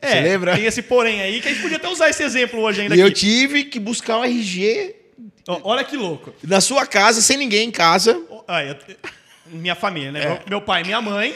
É, 0.00 0.10
Você 0.10 0.20
lembra? 0.20 0.54
Tem 0.54 0.64
esse 0.64 0.80
porém 0.80 1.20
aí 1.22 1.40
que 1.40 1.48
a 1.48 1.50
gente 1.50 1.60
podia 1.60 1.76
até 1.76 1.88
usar 1.88 2.08
esse 2.08 2.22
exemplo 2.22 2.60
hoje 2.60 2.82
ainda 2.82 2.94
E 2.94 3.00
eu 3.00 3.08
aqui. 3.08 3.16
tive 3.18 3.64
que 3.64 3.80
buscar 3.80 4.18
um 4.20 4.24
RG 4.24 4.94
Olha 5.64 5.82
que 5.82 5.96
louco. 5.96 6.32
na 6.44 6.60
sua 6.60 6.86
casa, 6.86 7.20
sem 7.20 7.36
ninguém 7.36 7.66
em 7.66 7.72
casa. 7.72 8.16
Ah, 8.46 8.62
eu- 8.62 8.76
minha 9.46 9.74
família, 9.74 10.12
né? 10.12 10.22
É. 10.22 10.42
Meu, 10.48 10.60
pai, 10.60 10.84
minha 10.84 11.00
mãe, 11.02 11.34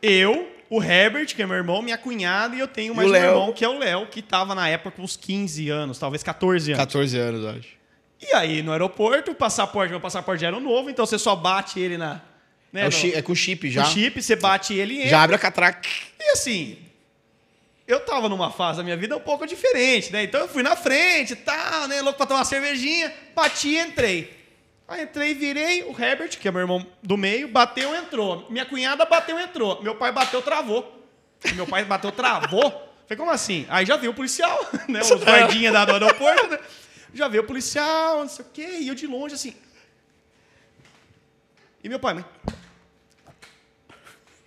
eu, 0.00 0.48
o 0.70 0.82
Herbert, 0.82 1.26
que 1.26 1.42
é 1.42 1.46
meu 1.46 1.56
irmão, 1.56 1.82
minha 1.82 1.98
cunhada, 1.98 2.56
e 2.56 2.58
eu 2.60 2.68
tenho 2.68 2.94
mais 2.94 3.10
o 3.10 3.12
um 3.12 3.16
irmão, 3.16 3.52
que 3.52 3.62
é 3.66 3.68
o 3.68 3.78
Léo, 3.78 4.06
que 4.06 4.22
tava 4.22 4.54
na 4.54 4.66
época 4.66 4.92
com 4.92 5.02
uns 5.02 5.14
15 5.14 5.68
anos, 5.68 5.98
talvez 5.98 6.22
14 6.22 6.72
anos. 6.72 6.78
14 6.82 7.18
anos, 7.18 7.44
eu 7.44 7.50
acho. 7.50 7.77
E 8.20 8.34
aí, 8.34 8.62
no 8.62 8.72
aeroporto, 8.72 9.30
o 9.30 9.34
passaporte, 9.34 9.90
meu 9.90 10.00
passaporte 10.00 10.40
já 10.42 10.48
era 10.48 10.58
novo, 10.60 10.90
então 10.90 11.06
você 11.06 11.18
só 11.18 11.36
bate 11.36 11.78
ele 11.78 11.96
na. 11.96 12.20
Né, 12.72 12.82
É, 12.82 12.84
o 12.84 12.86
no- 12.86 12.92
chi- 12.92 13.14
é 13.14 13.22
com 13.22 13.34
chip 13.34 13.70
já. 13.70 13.82
no 13.82 13.88
chip, 13.88 14.20
você 14.20 14.36
bate 14.36 14.74
ele 14.74 14.94
e 14.94 14.98
entra. 14.98 15.10
Já 15.10 15.22
abre 15.22 15.36
a 15.36 15.38
catraca. 15.38 15.88
E 16.20 16.30
assim, 16.32 16.78
eu 17.86 18.00
tava 18.00 18.28
numa 18.28 18.50
fase 18.50 18.78
da 18.78 18.84
minha 18.84 18.96
vida 18.96 19.16
um 19.16 19.20
pouco 19.20 19.46
diferente, 19.46 20.12
né? 20.12 20.24
Então 20.24 20.40
eu 20.42 20.48
fui 20.48 20.62
na 20.62 20.76
frente 20.76 21.32
e 21.32 21.36
tal, 21.36 21.88
né? 21.88 22.02
Louco 22.02 22.18
pra 22.18 22.26
tomar 22.26 22.40
uma 22.40 22.44
cervejinha, 22.44 23.12
bati 23.34 23.68
e 23.68 23.78
entrei. 23.78 24.36
Aí 24.86 25.02
entrei, 25.04 25.34
virei, 25.34 25.82
o 25.84 25.90
Herbert, 25.98 26.30
que 26.38 26.48
é 26.48 26.50
meu 26.50 26.60
irmão 26.60 26.84
do 27.02 27.16
meio, 27.16 27.46
bateu, 27.48 27.94
entrou. 27.94 28.46
Minha 28.50 28.64
cunhada 28.66 29.04
bateu, 29.04 29.38
entrou. 29.38 29.82
Meu 29.82 29.94
pai 29.94 30.12
bateu, 30.12 30.42
travou. 30.42 31.06
Meu 31.54 31.66
pai 31.66 31.84
bateu, 31.84 32.10
travou. 32.12 32.70
Falei, 33.06 33.16
como 33.16 33.30
assim? 33.30 33.64
Aí 33.70 33.86
já 33.86 33.96
veio 33.96 34.12
o 34.12 34.14
policial, 34.14 34.58
né? 34.88 35.00
Os 35.00 35.10
guardinhas 35.22 35.72
da 35.72 35.84
do 35.86 35.92
aeroporto, 35.92 36.48
né? 36.48 36.58
Já 37.14 37.28
veio 37.28 37.42
o 37.42 37.46
policial, 37.46 38.18
não 38.18 38.28
sei 38.28 38.44
o 38.44 38.48
quê, 38.52 38.78
e 38.80 38.88
eu 38.88 38.94
de 38.94 39.06
longe, 39.06 39.34
assim. 39.34 39.54
E 41.82 41.88
meu 41.88 41.98
pai, 41.98 42.14
mãe, 42.14 42.24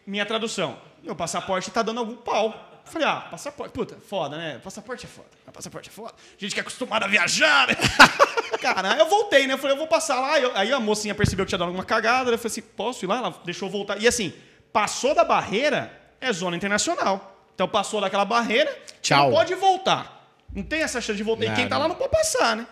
minha 0.05 0.25
tradução. 0.25 0.77
Meu 1.03 1.15
passaporte 1.15 1.71
tá 1.71 1.81
dando 1.81 1.99
algum 1.99 2.15
pau. 2.15 2.67
Falei, 2.85 3.07
ah, 3.07 3.21
passaporte. 3.31 3.73
Puta, 3.73 3.97
foda, 4.07 4.37
né? 4.37 4.59
Passaporte 4.63 5.05
é 5.05 5.09
foda. 5.09 5.27
Passaporte 5.53 5.89
é 5.89 5.91
foda. 5.91 6.13
Gente 6.37 6.53
que 6.53 6.59
é 6.59 6.61
acostumada 6.61 7.05
a 7.05 7.07
viajar, 7.07 7.67
né? 7.67 7.75
Cara, 8.61 8.95
eu 8.97 9.07
voltei, 9.07 9.47
né? 9.47 9.53
Eu 9.53 9.57
falei, 9.57 9.73
eu 9.73 9.77
vou 9.77 9.87
passar 9.87 10.19
lá. 10.19 10.33
Aí 10.33 10.43
eu- 10.43 10.55
Aí 10.55 10.73
a 10.73 10.79
mocinha 10.79 11.15
percebeu 11.15 11.45
que 11.45 11.49
tinha 11.49 11.57
dado 11.59 11.67
alguma 11.69 11.85
cagada. 11.85 12.29
Eu 12.31 12.37
falei 12.37 12.51
assim, 12.51 12.61
posso 12.61 13.05
ir 13.05 13.07
lá? 13.07 13.17
Ela 13.17 13.41
deixou 13.45 13.67
eu 13.67 13.71
voltar. 13.71 13.99
E 14.01 14.07
assim, 14.07 14.33
passou 14.73 15.15
da 15.15 15.23
barreira, 15.23 15.91
é 16.19 16.31
zona 16.33 16.55
internacional. 16.57 17.37
Então 17.55 17.67
passou 17.67 18.01
daquela 18.01 18.25
barreira, 18.25 18.71
Tchau. 19.01 19.31
pode 19.31 19.55
voltar. 19.55 20.20
Não 20.53 20.63
tem 20.63 20.81
essa 20.81 20.99
chance 20.99 21.17
de 21.17 21.23
voltar. 21.23 21.45
E 21.45 21.55
quem 21.55 21.67
tá 21.67 21.77
lá 21.77 21.87
não 21.87 21.95
pode 21.95 22.11
passar, 22.11 22.55
né? 22.55 22.67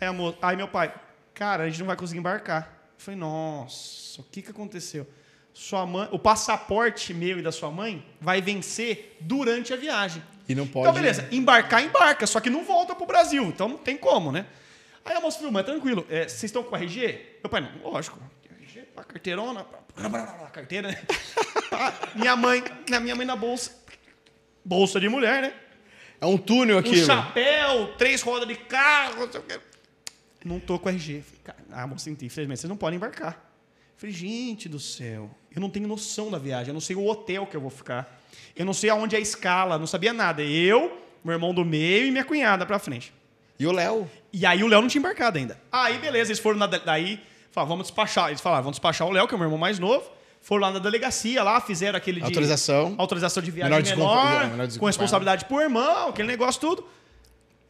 Aí, 0.00 0.08
a 0.08 0.12
mo... 0.12 0.36
aí 0.42 0.56
meu 0.56 0.68
pai, 0.68 0.92
cara, 1.32 1.64
a 1.64 1.68
gente 1.68 1.78
não 1.78 1.86
vai 1.86 1.96
conseguir 1.96 2.18
embarcar. 2.18 2.62
Eu 2.98 3.04
falei, 3.04 3.20
nossa, 3.20 4.20
o 4.20 4.24
que, 4.24 4.42
que 4.42 4.50
aconteceu? 4.50 5.06
Sua 5.54 5.86
mãe, 5.86 6.08
o 6.12 6.18
passaporte 6.18 7.14
meu 7.14 7.38
e 7.38 7.42
da 7.42 7.50
sua 7.50 7.70
mãe 7.70 8.04
vai 8.20 8.42
vencer 8.42 9.16
durante 9.20 9.72
a 9.72 9.76
viagem. 9.76 10.22
E 10.48 10.54
não 10.54 10.66
pode. 10.66 10.88
Então, 10.88 10.92
beleza, 10.92 11.28
embarcar, 11.32 11.82
embarca, 11.82 12.26
só 12.26 12.40
que 12.40 12.50
não 12.50 12.64
volta 12.64 12.94
pro 12.94 13.06
Brasil, 13.06 13.44
então 13.44 13.68
não 13.68 13.78
tem 13.78 13.96
como, 13.96 14.30
né? 14.30 14.46
Aí 15.04 15.16
a 15.16 15.20
moça 15.20 15.38
falou, 15.38 15.52
mas 15.52 15.64
tranquilo, 15.64 16.06
é, 16.10 16.28
vocês 16.28 16.44
estão 16.44 16.62
com 16.62 16.76
RG? 16.76 17.38
Meu 17.42 17.48
pai, 17.48 17.60
não, 17.60 17.90
lógico. 17.90 18.18
RG, 18.60 18.82
pá, 18.94 19.04
carteirona, 19.04 19.64
pá, 19.64 20.50
carteira, 20.52 20.88
né? 20.88 21.02
Minha 22.14 22.36
mãe, 22.36 22.62
minha 22.88 23.14
mãe 23.14 23.26
na 23.26 23.36
bolsa, 23.36 23.72
bolsa 24.64 24.98
de 24.98 25.08
mulher, 25.08 25.42
né? 25.42 25.52
É 26.20 26.26
um 26.26 26.36
túnel 26.38 26.76
Um 26.76 26.80
aqui. 26.80 26.90
velho. 26.90 27.06
chapéu, 27.06 27.94
três 27.98 28.22
rodas 28.22 28.48
de 28.48 28.54
carro, 28.56 29.26
não 29.26 29.32
sei 29.32 29.40
o 29.40 29.44
quê. 29.44 29.60
Não 30.44 30.60
tô 30.60 30.78
com 30.78 30.88
RG. 30.88 31.22
Falei, 31.22 31.40
cara, 31.44 31.58
ah, 31.72 31.86
moça, 31.86 32.08
infelizmente, 32.10 32.60
vocês 32.60 32.68
não 32.68 32.76
podem 32.76 32.96
embarcar. 32.96 33.42
Falei, 33.96 34.14
gente 34.14 34.68
do 34.68 34.78
céu, 34.78 35.30
eu 35.54 35.60
não 35.60 35.70
tenho 35.70 35.88
noção 35.88 36.30
da 36.30 36.38
viagem, 36.38 36.68
eu 36.68 36.74
não 36.74 36.80
sei 36.80 36.94
o 36.96 37.06
hotel 37.06 37.46
que 37.46 37.56
eu 37.56 37.60
vou 37.60 37.70
ficar. 37.70 38.20
Eu 38.54 38.64
não 38.64 38.72
sei 38.72 38.90
aonde 38.90 39.14
é 39.16 39.18
a 39.18 39.22
escala, 39.22 39.78
não 39.78 39.86
sabia 39.86 40.12
nada. 40.12 40.42
Eu, 40.42 41.02
meu 41.24 41.34
irmão 41.34 41.52
do 41.52 41.64
meio 41.64 42.06
e 42.06 42.10
minha 42.10 42.24
cunhada 42.24 42.64
pra 42.64 42.78
frente. 42.78 43.12
E 43.58 43.66
o 43.66 43.72
Léo? 43.72 44.08
E 44.32 44.44
aí 44.46 44.62
o 44.62 44.66
Léo 44.68 44.80
não 44.82 44.88
tinha 44.88 45.00
embarcado 45.00 45.38
ainda. 45.38 45.58
Aí, 45.72 45.98
beleza, 45.98 46.30
eles 46.30 46.38
foram 46.38 46.58
na. 46.58 46.66
Daí, 46.66 47.20
falaram, 47.50 47.70
vamos 47.70 47.86
despachar. 47.86 48.28
Eles 48.28 48.40
falaram, 48.40 48.64
vamos 48.64 48.76
despachar 48.76 49.06
o 49.08 49.10
Léo, 49.10 49.26
que 49.26 49.34
é 49.34 49.36
o 49.36 49.38
meu 49.38 49.46
irmão 49.46 49.58
mais 49.58 49.78
novo. 49.78 50.10
Foram 50.42 50.62
lá 50.62 50.70
na 50.70 50.78
delegacia, 50.78 51.42
lá, 51.42 51.60
fizeram 51.60 51.96
aquele 51.96 52.20
de. 52.20 52.26
Autorização. 52.26 52.94
Autorização 52.98 53.42
de 53.42 53.50
viagem 53.50 53.74
Menor 53.96 53.96
menor, 53.96 54.50
menor 54.56 54.78
com 54.78 54.86
responsabilidade 54.86 55.44
pro 55.46 55.60
irmão, 55.60 56.08
aquele 56.10 56.28
negócio 56.28 56.60
tudo. 56.60 56.86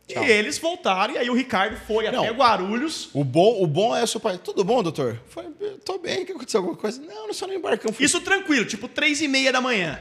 Tchau. 0.07 0.22
E 0.24 0.31
eles 0.31 0.57
voltaram, 0.59 1.14
e 1.14 1.18
aí 1.18 1.29
o 1.29 1.35
Ricardo 1.35 1.76
foi 1.87 2.09
Não. 2.11 2.22
até 2.22 2.31
Guarulhos. 2.33 3.09
O 3.12 3.24
bom, 3.24 3.61
o 3.62 3.66
bom 3.66 3.96
é 3.96 4.05
o 4.05 4.07
seu 4.07 4.20
pai. 4.20 4.38
Tudo 4.38 4.62
bom, 4.62 4.81
doutor? 4.83 5.18
Falei, 5.29 5.50
tô 5.85 5.98
bem, 5.98 6.24
que 6.24 6.31
aconteceu 6.33 6.61
alguma 6.61 6.76
coisa? 6.76 7.00
Não, 7.02 7.26
não 7.26 7.35
só 7.35 7.46
não 7.46 7.55
embarcamos. 7.55 7.98
Isso 7.98 8.20
tranquilo, 8.20 8.64
tipo 8.66 8.87
três 8.87 9.20
e 9.20 9.26
meia 9.26 9.50
da 9.52 9.61
manhã. 9.61 9.98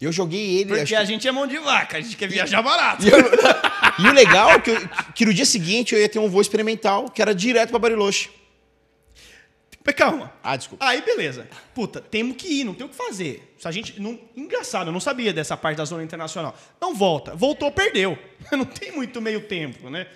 Eu 0.00 0.10
joguei 0.10 0.56
ele. 0.58 0.70
Porque 0.76 0.94
a 0.96 1.00
que- 1.00 1.06
gente 1.06 1.28
é 1.28 1.32
mão 1.32 1.46
de 1.46 1.58
vaca, 1.58 1.96
a 1.96 2.00
gente 2.00 2.16
quer 2.16 2.28
viajar 2.28 2.60
barato. 2.60 3.06
E, 3.06 3.08
eu- 3.08 3.18
e 4.04 4.08
o 4.08 4.12
legal 4.12 4.50
é 4.50 4.58
que, 4.58 4.70
eu- 4.70 4.88
que 5.14 5.24
no 5.24 5.32
dia 5.32 5.46
seguinte 5.46 5.94
eu 5.94 6.00
ia 6.00 6.08
ter 6.08 6.18
um 6.18 6.28
voo 6.28 6.40
experimental 6.40 7.08
que 7.08 7.22
era 7.22 7.34
direto 7.34 7.70
pra 7.70 7.78
Bariloche. 7.78 8.30
Calma. 9.92 10.32
Ah, 10.42 10.56
desculpa. 10.56 10.84
Aí, 10.84 11.00
beleza. 11.02 11.48
Puta, 11.74 12.00
temos 12.00 12.36
que 12.36 12.48
ir, 12.48 12.64
não 12.64 12.74
tem 12.74 12.86
o 12.86 12.88
que 12.88 12.96
fazer. 12.96 13.54
Se 13.58 13.68
a 13.68 13.70
gente. 13.70 14.00
Não... 14.00 14.18
Engraçado, 14.36 14.88
eu 14.88 14.92
não 14.92 15.00
sabia 15.00 15.32
dessa 15.32 15.56
parte 15.56 15.76
da 15.76 15.84
zona 15.84 16.02
internacional. 16.02 16.56
Não 16.80 16.94
volta. 16.94 17.34
Voltou, 17.34 17.70
perdeu. 17.70 18.18
Não 18.52 18.64
tem 18.64 18.92
muito 18.92 19.20
meio 19.20 19.42
tempo, 19.42 19.90
né? 19.90 20.06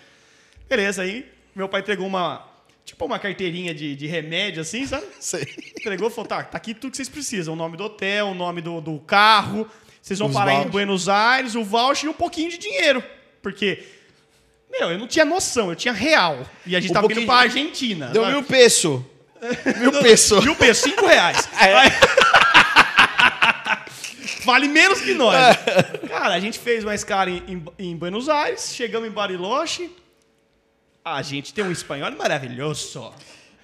Beleza, 0.69 1.03
aí 1.03 1.27
meu 1.55 1.69
pai 1.69 1.81
entregou 1.81 2.07
uma. 2.07 2.49
Tipo 2.85 3.05
uma 3.05 3.19
carteirinha 3.19 3.75
de, 3.75 3.95
de 3.95 4.07
remédio, 4.07 4.63
assim, 4.63 4.87
sabe? 4.87 5.07
Sei. 5.21 5.43
Entregou 5.79 6.09
e 6.09 6.11
falou: 6.11 6.27
tá, 6.27 6.43
tá 6.43 6.57
aqui 6.57 6.75
tudo 6.75 6.91
que 6.91 6.97
vocês 6.97 7.09
precisam. 7.09 7.55
O 7.55 7.57
nome 7.57 7.77
do 7.77 7.85
hotel, 7.85 8.29
o 8.29 8.35
nome 8.35 8.61
do, 8.61 8.81
do 8.81 8.99
carro. 9.01 9.69
Vocês 10.03 10.19
vão 10.19 10.29
Os 10.29 10.35
parar 10.35 10.55
em. 10.55 10.69
Buenos 10.69 11.09
Aires, 11.09 11.55
o 11.55 11.63
voucher 11.63 12.07
e 12.07 12.09
um 12.09 12.15
pouquinho 12.15 12.51
de 12.51 12.59
dinheiro. 12.59 13.03
Porque. 13.43 13.85
Meu, 14.71 14.91
eu 14.91 14.99
não 14.99 15.09
tinha 15.09 15.25
noção, 15.25 15.71
eu 15.71 15.77
tinha 15.77 15.93
real. 15.93 16.47
E 16.65 16.77
a 16.77 16.81
gente 16.81 16.91
Um 16.91 16.95
tava 16.95 17.13
indo 17.13 17.27
pra 17.27 17.37
Argentina. 17.37 18.07
Deu 18.09 18.23
sabe? 18.23 18.35
mil 18.35 18.45
peso. 18.45 19.05
Mil 19.79 19.93
peso. 20.03 20.43
Mil 20.43 20.57
pesos, 20.57 20.83
cinco 20.83 21.07
reais. 21.07 21.49
É. 21.61 21.75
Aí- 21.75 21.91
vale 24.45 24.69
menos 24.69 25.01
que 25.01 25.15
nós. 25.15 25.35
Cara, 26.09 26.35
a 26.35 26.41
gente 26.41 26.59
fez 26.59 26.85
uma 26.85 26.95
escala 26.95 27.31
em, 27.31 27.43
em- 27.49 27.65
em 27.91 27.97
Buenos 27.97 28.29
Aires, 28.29 28.75
chegamos 28.75 29.09
em 29.09 29.13
Bariloche. 29.13 29.91
A 31.05 31.23
gente 31.23 31.55
tem 31.55 31.65
um 31.65 31.73
espanhol 31.73 32.11
maravilhoso. 32.13 33.13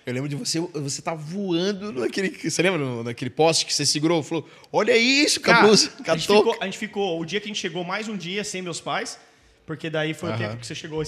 Eu 0.07 0.15
lembro 0.15 0.29
de 0.29 0.37
você, 0.37 0.61
você 0.61 1.03
tá 1.03 1.15
voando 1.15 1.93
naquele. 1.93 2.31
Você 2.49 2.62
lembra 2.62 3.03
naquele 3.03 3.31
poste 3.31 3.67
que 3.67 3.75
você 3.75 3.85
segurou? 3.85 4.23
Falou: 4.23 4.49
Olha 4.73 4.97
isso, 4.97 5.41
cabuza. 5.41 5.89
a, 5.89 5.91
gente 6.17 6.27
Catou. 6.29 6.37
ficou, 6.39 6.57
a 6.61 6.65
gente 6.65 6.79
ficou, 6.79 7.21
o 7.21 7.25
dia 7.27 7.41
que 7.41 7.47
a 7.47 7.49
gente 7.49 7.61
chegou 7.61 7.83
mais 7.85 8.09
um 8.09 8.17
dia 8.17 8.43
sem 8.45 8.62
meus 8.62 8.81
pais, 8.81 9.19
porque 9.67 9.91
daí 9.91 10.15
foi 10.15 10.31
o 10.31 10.33
Aham. 10.33 10.39
tempo 10.39 10.57
que 10.59 10.67
você 10.67 10.75
chegou 10.77 11.03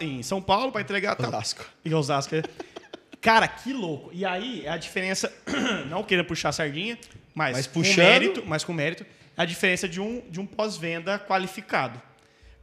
em 0.00 0.22
São, 0.22 0.40
Paulo 0.40 0.70
para 0.72 0.80
entregar. 0.80 1.16
tal. 1.16 1.28
Osasco. 1.28 1.64
Em 1.84 1.92
Osasco. 1.92 2.36
É. 3.18 3.22
Cara, 3.22 3.48
que 3.48 3.72
louco. 3.72 4.10
E 4.12 4.24
aí, 4.24 4.66
a 4.68 4.76
diferença, 4.76 5.32
não 5.88 6.02
querendo 6.04 6.26
puxar 6.26 6.50
a 6.50 6.52
sardinha, 6.52 6.98
mas, 7.34 7.56
Mas 7.56 7.66
com 7.66 7.72
puxando- 7.74 7.96
mérito, 8.04 8.42
mas 8.46 8.64
com 8.64 8.72
mérito, 8.72 9.04
a 9.36 9.44
diferença 9.44 9.88
de 9.88 10.00
um, 10.00 10.22
de 10.30 10.40
um 10.40 10.46
pós-venda 10.46 11.18
qualificado. 11.18 12.00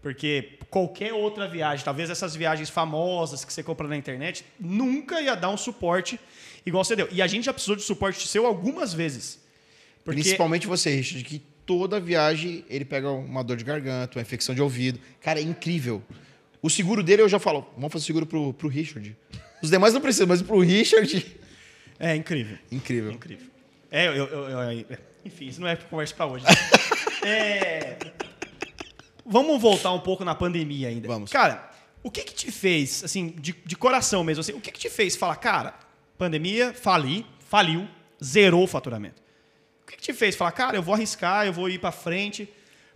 Porque 0.02 0.58
qualquer 0.70 1.14
outra 1.14 1.48
viagem, 1.48 1.86
talvez 1.86 2.10
essas 2.10 2.36
viagens 2.36 2.70
famosas 2.70 3.46
que 3.46 3.54
você 3.54 3.64
compra 3.64 3.88
na 3.88 3.96
internet, 3.96 4.44
nunca 4.60 5.22
ia 5.22 5.36
dar 5.36 5.50
um 5.50 5.56
suporte 5.58 6.20
igual 6.66 6.84
você 6.84 6.96
deu. 6.96 7.08
E 7.12 7.22
a 7.22 7.28
gente 7.28 7.46
já 7.46 7.54
precisou 7.54 7.76
de 7.76 7.84
suporte 7.84 8.28
seu 8.28 8.46
algumas 8.46 8.94
vezes. 8.94 9.40
Porque 10.04 10.20
Principalmente 10.22 10.68
você, 10.68 10.94
Richard, 10.96 11.24
que 11.24 11.40
toda 11.66 12.00
viagem 12.00 12.66
ele 12.70 12.84
pega 12.84 13.10
uma 13.12 13.42
dor 13.44 13.56
de 13.56 13.64
garganta, 13.64 14.18
uma 14.18 14.22
infecção 14.22 14.54
de 14.54 14.62
ouvido. 14.62 15.00
Cara, 15.22 15.40
é 15.40 15.44
incrível. 15.44 16.04
O 16.62 16.70
seguro 16.70 17.02
dele 17.02 17.22
eu 17.22 17.30
já 17.30 17.40
falo, 17.40 17.66
vamos 17.78 17.94
fazer 17.94 18.06
seguro 18.06 18.26
pro, 18.26 18.54
pro 18.54 18.68
Richard. 18.68 19.16
Os 19.64 19.70
demais 19.70 19.94
não 19.94 20.02
precisam, 20.02 20.28
mas 20.28 20.42
pro 20.42 20.60
Richard. 20.60 21.26
é 21.98 22.16
incrível. 22.16 22.58
Incrível. 22.72 23.12
Incrível. 23.14 23.48
É, 23.90 24.08
eu, 24.08 24.14
eu- 24.28 24.50
eu- 24.50 24.86
enfim, 25.26 25.48
isso 25.48 25.62
não 25.62 25.68
é 25.68 25.76
conversa 25.78 26.14
pra 26.14 26.26
hoje. 26.28 26.44
né? 26.46 26.52
É, 27.26 27.96
vamos 29.26 29.62
voltar 29.62 29.94
um 29.94 30.00
pouco 30.02 30.26
na 30.26 30.36
pandemia 30.36 30.90
ainda. 30.90 31.08
Vamos. 31.08 31.32
Cara, 31.32 31.72
o 32.04 32.12
que 32.12 32.22
que 32.22 32.34
te 32.34 32.52
fez, 32.52 33.02
assim, 33.02 33.30
de, 33.40 33.54
de 33.66 33.76
coração 33.78 34.26
mesmo, 34.26 34.42
assim, 34.42 34.52
o 34.52 34.60
que 34.60 34.70
que 34.72 34.80
te 34.82 34.90
fez 34.90 35.16
falar, 35.16 35.38
cara, 35.38 35.74
pandemia, 36.18 36.74
fali, 36.74 37.26
faliu, 37.40 37.88
zerou 38.22 38.66
o 38.66 38.68
faturamento? 38.68 39.22
O 39.84 39.86
que 39.92 39.96
que 39.96 40.02
te 40.04 40.14
fez 40.14 40.36
falar, 40.36 40.52
cara, 40.52 40.76
eu 40.76 40.84
vou 40.84 40.94
arriscar, 40.94 41.46
eu 41.46 41.54
vou 41.54 41.70
ir 41.70 41.80
para 41.80 41.94
frente? 41.94 42.50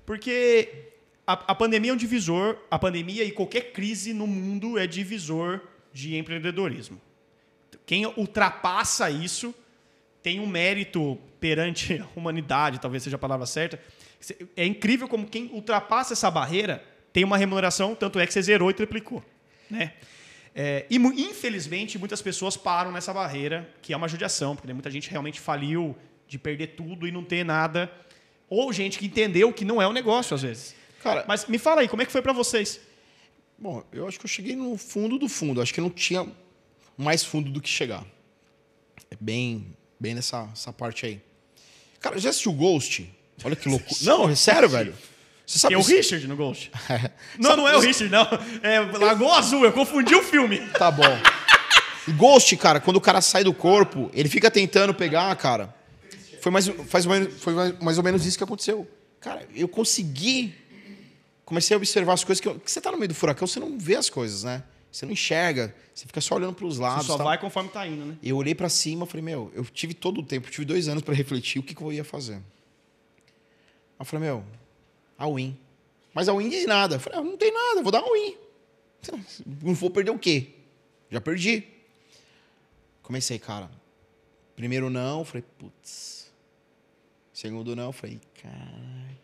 Porque 0.06 0.90
a, 1.26 1.32
a 1.52 1.56
pandemia 1.56 1.92
é 1.92 1.94
um 1.94 1.98
divisor, 1.98 2.58
a 2.70 2.78
pandemia 2.78 3.24
e 3.24 3.32
qualquer 3.32 3.72
crise 3.72 4.14
no 4.14 4.28
mundo 4.28 4.78
é 4.78 4.86
divisor 4.86 5.62
de 5.98 6.16
empreendedorismo. 6.16 7.02
Quem 7.84 8.06
ultrapassa 8.06 9.10
isso 9.10 9.54
tem 10.22 10.40
um 10.40 10.46
mérito 10.46 11.18
perante 11.40 12.00
a 12.00 12.08
humanidade, 12.16 12.80
talvez 12.80 13.02
seja 13.02 13.16
a 13.16 13.20
palavra 13.20 13.48
certa. 13.48 13.82
É 14.56 14.64
incrível 14.64 15.08
como 15.08 15.28
quem 15.28 15.50
ultrapassa 15.52 16.14
essa 16.14 16.30
barreira 16.30 16.84
tem 17.12 17.24
uma 17.24 17.36
remuneração, 17.36 17.96
tanto 17.96 18.20
é 18.20 18.28
que 18.28 18.34
você 18.34 18.42
zerou 18.44 18.70
e 18.70 18.74
triplicou. 18.74 19.24
Né? 19.70 19.94
É, 20.54 20.86
e 20.88 20.98
infelizmente 20.98 21.98
muitas 21.98 22.22
pessoas 22.22 22.56
param 22.56 22.92
nessa 22.92 23.12
barreira, 23.12 23.68
que 23.82 23.92
é 23.92 23.98
uma 23.98 24.08
judiação, 24.08 24.56
porque 24.56 24.72
muita 24.72 24.92
gente 24.92 25.10
realmente 25.10 25.40
faliu 25.40 25.96
de 26.28 26.38
perder 26.38 26.68
tudo 26.76 27.08
e 27.08 27.12
não 27.12 27.24
ter 27.24 27.44
nada. 27.44 27.92
Ou 28.48 28.72
gente 28.72 29.00
que 29.00 29.08
entendeu 29.08 29.52
que 29.52 29.66
não 29.66 29.82
é 29.82 29.88
um 29.88 29.94
negócio 29.94 30.36
às 30.36 30.44
vezes. 30.44 30.76
Cara, 31.02 31.26
Mas 31.28 31.48
me 31.48 31.58
fala 31.58 31.82
aí, 31.82 31.88
como 31.88 32.04
é 32.04 32.06
que 32.06 32.12
foi 32.12 32.22
para 32.22 32.34
vocês? 32.34 32.80
Bom, 33.58 33.84
eu 33.92 34.08
acho 34.08 34.20
que 34.20 34.26
eu 34.26 34.30
cheguei 34.30 34.56
no 34.56 34.78
fundo 34.78 35.18
do 35.18 35.28
fundo. 35.28 35.62
Acho 35.62 35.74
que 35.74 35.82
não 35.82 35.90
tinha 35.90 36.28
mais 36.96 37.24
fundo 37.24 37.50
do 37.50 37.60
que 37.60 37.70
chegar. 37.70 38.06
É 39.10 39.16
bem, 39.20 39.76
bem 40.00 40.14
nessa 40.14 40.48
essa 40.54 40.72
parte 40.72 41.06
aí. 41.06 41.22
Cara, 42.00 42.20
já 42.20 42.30
assistiu 42.30 42.54
Ghost? 42.54 43.10
Olha 43.44 43.56
que 43.56 43.68
loucura. 43.68 43.96
não, 44.04 44.30
é 44.30 44.36
sério, 44.36 44.70
velho. 44.70 44.94
Você 45.46 45.60
sabe 45.60 45.76
é 45.76 45.78
o 45.78 45.82
Richard 45.82 46.28
no 46.28 46.36
Ghost. 46.36 46.72
não, 47.40 47.56
não 47.56 47.68
é 47.68 47.76
o 47.76 47.80
Richard, 47.80 48.12
não. 48.12 48.28
É 48.62 48.80
Lagoa 48.80 49.38
Azul, 49.40 49.64
eu 49.64 49.72
confundi 49.72 50.14
o 50.14 50.22
filme. 50.22 50.60
Tá 50.78 50.92
bom. 50.92 51.04
Ghost, 52.16 52.56
cara, 52.58 52.80
quando 52.80 52.98
o 52.98 53.02
cara 53.02 53.22
sai 53.22 53.44
do 53.44 53.54
corpo, 53.54 54.10
ele 54.14 54.30
fica 54.30 54.52
tentando 54.52 54.94
pegar, 54.94 55.36
cara. 55.36 55.74
Foi 56.42 56.52
mais, 56.52 56.68
faz 56.88 57.06
mais, 57.06 57.28
foi 57.42 57.54
mais 57.82 57.98
ou 57.98 58.04
menos 58.04 58.26
isso 58.26 58.38
que 58.38 58.44
aconteceu. 58.44 58.88
Cara, 59.20 59.48
eu 59.56 59.68
consegui. 59.68 60.54
Comecei 61.48 61.74
a 61.74 61.78
observar 61.78 62.12
as 62.12 62.26
coisas 62.26 62.42
que, 62.42 62.48
eu, 62.50 62.60
que 62.60 62.70
você 62.70 62.82
tá 62.82 62.92
no 62.92 62.98
meio 62.98 63.08
do 63.08 63.16
furacão, 63.16 63.48
você 63.48 63.58
não 63.58 63.80
vê 63.80 63.96
as 63.96 64.10
coisas, 64.10 64.44
né? 64.44 64.66
Você 64.92 65.06
não 65.06 65.14
enxerga, 65.14 65.74
você 65.96 66.06
fica 66.06 66.20
só 66.20 66.36
olhando 66.36 66.54
para 66.54 66.66
os 66.66 66.78
lados. 66.78 67.06
Você 67.06 67.14
só 67.14 67.24
vai 67.24 67.40
conforme 67.40 67.70
tá 67.70 67.88
indo, 67.88 68.04
né? 68.04 68.18
Eu 68.22 68.36
olhei 68.36 68.54
para 68.54 68.68
cima 68.68 69.06
falei, 69.06 69.24
meu, 69.24 69.50
eu 69.56 69.64
tive 69.64 69.94
todo 69.94 70.20
o 70.20 70.24
tempo, 70.24 70.52
tive 70.52 70.66
dois 70.66 70.90
anos 70.90 71.04
para 71.04 71.14
refletir 71.14 71.58
o 71.60 71.64
que, 71.64 71.74
que 71.74 71.82
eu 71.82 71.94
ia 71.94 72.04
fazer. 72.04 72.42
eu 73.98 74.04
falei, 74.04 74.28
meu, 74.28 74.44
a 75.18 75.26
win. 75.26 75.58
Mas 76.14 76.28
a 76.28 76.34
win 76.34 76.50
diz 76.50 76.66
nada. 76.66 76.96
Eu 76.96 77.00
falei, 77.00 77.18
ah, 77.18 77.24
não 77.24 77.38
tem 77.38 77.54
nada, 77.54 77.82
vou 77.82 77.94
dar 77.94 78.04
uma 78.04 78.12
win. 78.12 78.36
Não 79.64 79.74
vou 79.74 79.90
perder 79.90 80.12
o 80.12 80.20
quê? 80.20 80.50
Já 81.10 81.22
perdi. 81.22 81.64
Comecei, 83.02 83.40
cara. 83.40 83.72
Primeiro 84.54 84.90
não, 84.90 85.24
falei, 85.24 85.46
putz. 85.58 86.30
Segundo 87.32 87.74
não, 87.74 87.94
falei, 87.94 88.20
caralho. 88.42 89.18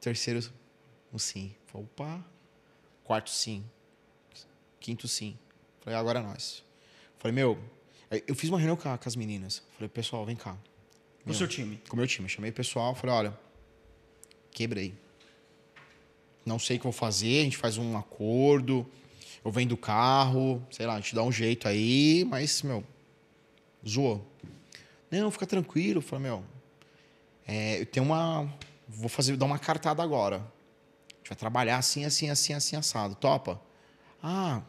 Terceiro, 0.00 0.38
um 1.16 1.18
sim. 1.18 1.54
Falei, 1.66 1.86
opa. 1.86 2.24
Quarto 3.02 3.30
sim. 3.30 3.64
Quinto 4.78 5.08
sim. 5.08 5.36
Falei, 5.80 5.98
agora 5.98 6.20
é 6.20 6.22
nós. 6.22 6.62
Falei, 7.18 7.34
meu, 7.34 7.58
eu 8.26 8.34
fiz 8.34 8.48
uma 8.50 8.58
reunião 8.58 8.76
com, 8.76 8.88
as 8.88 9.16
meninas. 9.16 9.62
Falei, 9.74 9.88
pessoal, 9.88 10.24
vem 10.24 10.36
cá. 10.36 10.56
Com 11.24 11.30
o 11.30 11.34
seu 11.34 11.48
time? 11.48 11.80
Com 11.88 11.96
o 11.96 11.98
meu 11.98 12.06
time. 12.06 12.28
Chamei 12.28 12.50
o 12.50 12.54
pessoal, 12.54 12.94
falei, 12.94 13.16
olha, 13.16 13.38
quebrei. 14.52 14.94
Não 16.44 16.58
sei 16.58 16.76
o 16.76 16.78
que 16.78 16.84
vou 16.84 16.92
fazer, 16.92 17.40
a 17.40 17.44
gente 17.44 17.56
faz 17.56 17.76
um 17.76 17.96
acordo, 17.96 18.86
eu 19.44 19.50
vendo 19.50 19.72
o 19.72 19.76
carro, 19.76 20.64
sei 20.70 20.86
lá, 20.86 20.94
a 20.94 21.00
gente 21.00 21.14
dá 21.14 21.22
um 21.24 21.32
jeito 21.32 21.66
aí, 21.66 22.24
mas, 22.24 22.62
meu, 22.62 22.84
zoou. 23.86 24.24
Não, 25.10 25.30
fica 25.30 25.46
tranquilo. 25.46 26.00
Falei, 26.00 26.24
meu, 26.24 26.44
é, 27.46 27.80
eu 27.80 27.86
tenho 27.86 28.06
uma. 28.06 28.52
Vou 28.88 29.08
fazer, 29.08 29.36
dar 29.36 29.46
uma 29.46 29.58
cartada 29.58 30.02
agora. 30.02 30.55
Gente 31.26 31.30
vai 31.30 31.38
trabalhar 31.38 31.78
assim, 31.78 32.04
assim, 32.04 32.30
assim, 32.30 32.52
assim, 32.52 32.76
assado. 32.76 33.16
Topa? 33.16 33.60
Ah, 34.22 34.62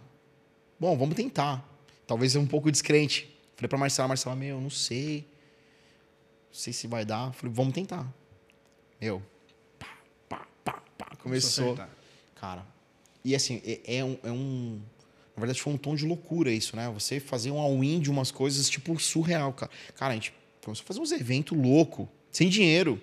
bom, 0.80 0.98
vamos 0.98 1.16
tentar. 1.16 1.64
Talvez 2.08 2.36
é 2.36 2.40
um 2.40 2.48
pouco 2.48 2.72
descrente. 2.72 3.32
Falei 3.56 3.70
pra 3.70 3.78
Marcela, 3.78 4.08
Marcela, 4.08 4.36
meu, 4.36 4.60
não 4.60 4.72
sei. 4.72 5.20
Não 6.48 6.54
sei 6.58 6.74
se 6.74 6.88
vai 6.88 7.06
dar. 7.06 7.32
Falei, 7.34 7.54
vamos 7.54 7.74
tentar. 7.74 8.12
Meu, 9.00 9.22
Começou. 11.22 11.78
Cara. 12.34 12.66
E 13.24 13.36
assim, 13.36 13.62
é, 13.64 13.98
é, 13.98 14.04
um, 14.04 14.18
é 14.24 14.32
um. 14.32 14.82
Na 15.36 15.42
verdade, 15.42 15.62
foi 15.62 15.72
um 15.74 15.78
tom 15.78 15.94
de 15.94 16.08
loucura 16.08 16.52
isso, 16.52 16.76
né? 16.76 16.90
Você 16.90 17.20
fazer 17.20 17.52
um 17.52 17.60
all-in 17.60 18.00
de 18.00 18.10
umas 18.10 18.32
coisas, 18.32 18.68
tipo, 18.68 19.00
surreal, 19.00 19.54
cara. 19.54 19.72
Cara, 19.94 20.14
a 20.14 20.16
gente 20.16 20.34
começou 20.66 20.84
a 20.84 20.88
fazer 20.88 21.02
uns 21.02 21.12
eventos 21.12 21.56
louco, 21.56 22.10
sem 22.32 22.50
dinheiro. 22.50 23.00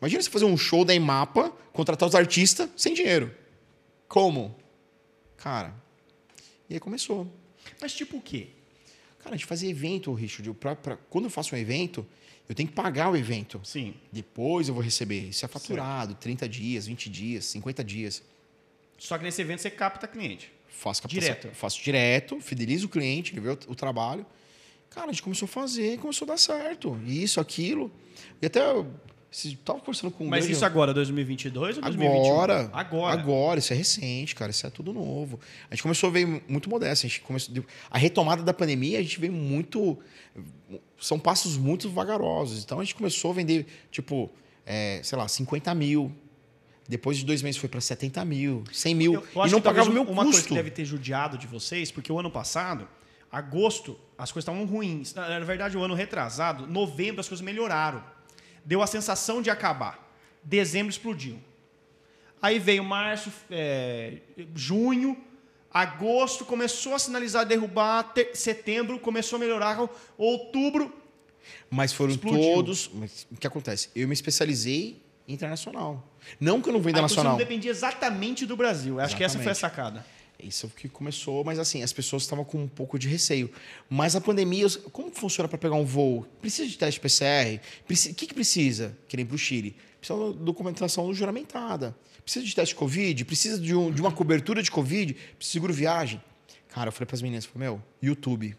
Imagina 0.00 0.22
você 0.22 0.30
fazer 0.30 0.44
um 0.44 0.56
show 0.56 0.84
da 0.84 0.94
Emapa, 0.94 1.50
contratar 1.72 2.08
os 2.08 2.14
artistas 2.14 2.68
sem 2.76 2.94
dinheiro. 2.94 3.34
Como? 4.08 4.56
Cara. 5.36 5.74
E 6.68 6.74
aí 6.74 6.80
começou. 6.80 7.30
Mas 7.80 7.92
tipo 7.94 8.18
o 8.18 8.20
quê? 8.20 8.48
Cara, 9.18 9.34
a 9.34 9.36
gente 9.36 9.46
fazia 9.46 9.68
evento, 9.68 10.12
Richard. 10.12 10.52
Pra, 10.54 10.76
pra, 10.76 10.96
quando 11.10 11.24
eu 11.24 11.30
faço 11.30 11.54
um 11.54 11.58
evento, 11.58 12.06
eu 12.48 12.54
tenho 12.54 12.68
que 12.68 12.74
pagar 12.74 13.10
o 13.10 13.16
evento. 13.16 13.60
Sim. 13.64 13.94
Depois 14.12 14.68
eu 14.68 14.74
vou 14.74 14.82
receber. 14.82 15.28
Isso 15.28 15.44
é 15.44 15.48
faturado, 15.48 16.12
certo. 16.12 16.22
30 16.22 16.48
dias, 16.48 16.86
20 16.86 17.10
dias, 17.10 17.44
50 17.46 17.82
dias. 17.82 18.22
Só 18.98 19.18
que 19.18 19.24
nesse 19.24 19.40
evento 19.40 19.60
você 19.60 19.70
capta 19.70 20.06
cliente. 20.06 20.52
Faço 20.68 21.02
captação. 21.02 21.20
Direto. 21.20 21.54
Faço 21.54 21.82
direto, 21.82 22.40
fidelizo 22.40 22.86
o 22.86 22.88
cliente, 22.88 23.32
ele 23.32 23.40
vê 23.40 23.50
o, 23.50 23.58
o 23.68 23.74
trabalho. 23.74 24.24
Cara, 24.90 25.08
a 25.08 25.12
gente 25.12 25.22
começou 25.22 25.46
a 25.46 25.48
fazer, 25.48 25.98
começou 25.98 26.24
a 26.26 26.28
dar 26.28 26.38
certo. 26.38 26.98
Isso, 27.04 27.40
aquilo. 27.40 27.90
E 28.40 28.46
até 28.46 28.60
Estava 29.30 29.80
conversando 29.80 30.10
com 30.10 30.24
Mas 30.24 30.48
isso 30.48 30.64
agora, 30.64 30.94
2022 30.94 31.76
ou 31.76 31.82
2021? 31.82 32.32
Agora. 32.32 32.70
Agora. 32.72 33.20
Agora, 33.20 33.58
isso 33.58 33.72
é 33.72 33.76
recente, 33.76 34.34
cara. 34.34 34.50
Isso 34.50 34.66
é 34.66 34.70
tudo 34.70 34.92
novo. 34.92 35.38
A 35.70 35.74
gente 35.74 35.82
começou 35.82 36.08
a 36.08 36.12
ver 36.12 36.42
muito 36.48 36.70
modesto. 36.70 37.06
A, 37.06 37.08
gente 37.08 37.20
começou, 37.20 37.54
a 37.90 37.98
retomada 37.98 38.42
da 38.42 38.54
pandemia, 38.54 38.98
a 38.98 39.02
gente 39.02 39.20
veio 39.20 39.32
muito. 39.32 39.98
São 40.98 41.18
passos 41.18 41.56
muito 41.56 41.90
vagarosos. 41.90 42.64
Então 42.64 42.80
a 42.80 42.84
gente 42.84 42.94
começou 42.94 43.32
a 43.32 43.34
vender, 43.34 43.66
tipo, 43.90 44.30
é, 44.64 45.00
sei 45.02 45.18
lá, 45.18 45.28
50 45.28 45.74
mil. 45.74 46.12
Depois 46.88 47.18
de 47.18 47.24
dois 47.24 47.42
meses 47.42 47.60
foi 47.60 47.68
para 47.68 47.80
70 47.80 48.24
mil, 48.24 48.62
100 48.72 48.94
mil. 48.94 49.14
Eu, 49.14 49.26
eu 49.34 49.46
e 49.48 49.50
não 49.50 49.60
pagava 49.60 49.90
o 49.90 49.92
meu 49.92 50.04
uma 50.04 50.08
custo. 50.08 50.22
Uma 50.22 50.32
coisa 50.32 50.48
que 50.48 50.54
deve 50.54 50.70
ter 50.70 50.84
judiado 50.84 51.36
de 51.36 51.46
vocês, 51.48 51.90
porque 51.90 52.12
o 52.12 52.18
ano 52.18 52.30
passado, 52.30 52.88
agosto, 53.30 53.98
as 54.16 54.30
coisas 54.30 54.48
estavam 54.48 54.64
ruins. 54.64 55.12
Na 55.12 55.40
verdade, 55.40 55.76
o 55.76 55.82
ano 55.82 55.94
retrasado, 55.94 56.64
novembro, 56.66 57.20
as 57.20 57.28
coisas 57.28 57.44
melhoraram 57.44 58.15
deu 58.66 58.82
a 58.82 58.86
sensação 58.86 59.40
de 59.40 59.48
acabar. 59.48 60.12
Dezembro 60.42 60.90
explodiu. 60.90 61.38
Aí 62.42 62.58
veio 62.58 62.84
março, 62.84 63.32
é, 63.50 64.18
junho, 64.54 65.16
agosto 65.72 66.44
começou 66.44 66.94
a 66.94 66.98
sinalizar 66.98 67.46
derrubar, 67.46 68.12
setembro 68.34 68.98
começou 68.98 69.36
a 69.36 69.40
melhorar, 69.40 69.88
outubro. 70.18 70.92
Mas 71.70 71.92
foram 71.92 72.10
explodiu. 72.12 72.54
todos. 72.54 72.90
Mas, 72.92 73.26
o 73.30 73.36
que 73.36 73.46
acontece? 73.46 73.88
Eu 73.94 74.06
me 74.08 74.14
especializei 74.14 75.00
em 75.26 75.34
internacional. 75.34 76.04
Não 76.40 76.60
que 76.60 76.68
eu 76.68 76.72
não 76.72 76.80
venda 76.80 77.00
nacional. 77.00 77.32
Não 77.32 77.38
dependia 77.38 77.70
exatamente 77.70 78.44
do 78.44 78.56
Brasil. 78.56 79.00
Acho 79.00 79.16
que 79.16 79.24
essa 79.24 79.38
foi 79.38 79.52
a 79.52 79.54
sacada. 79.54 80.04
Isso 80.42 80.68
que 80.68 80.88
começou, 80.88 81.42
mas 81.44 81.58
assim, 81.58 81.82
as 81.82 81.92
pessoas 81.92 82.22
estavam 82.22 82.44
com 82.44 82.62
um 82.62 82.68
pouco 82.68 82.98
de 82.98 83.08
receio. 83.08 83.50
Mas 83.88 84.14
a 84.14 84.20
pandemia, 84.20 84.66
como 84.92 85.10
funciona 85.10 85.48
para 85.48 85.56
pegar 85.56 85.74
um 85.74 85.84
voo? 85.84 86.26
Precisa 86.40 86.68
de 86.68 86.76
teste 86.76 87.00
PCR? 87.00 87.60
O 87.82 88.14
que, 88.14 88.26
que 88.26 88.34
precisa? 88.34 88.96
Que 89.08 89.16
nem 89.16 89.24
para 89.24 89.34
o 89.34 89.38
Chile. 89.38 89.74
Precisa 89.98 90.32
de 90.32 90.38
documentação 90.38 91.12
juramentada. 91.14 91.96
Precisa 92.22 92.44
de 92.44 92.54
teste 92.54 92.74
de 92.74 92.78
Covid? 92.78 93.24
Precisa 93.24 93.58
de, 93.58 93.74
um, 93.74 93.90
de 93.90 94.00
uma 94.00 94.12
cobertura 94.12 94.62
de 94.62 94.70
Covid? 94.70 95.14
Precisa 95.14 95.36
de 95.38 95.46
seguro 95.46 95.72
viagem? 95.72 96.22
Cara, 96.68 96.88
eu 96.88 96.92
falei 96.92 97.06
para 97.06 97.14
as 97.14 97.22
meninas, 97.22 97.46
falei, 97.46 97.68
meu, 97.68 97.82
YouTube. 98.02 98.54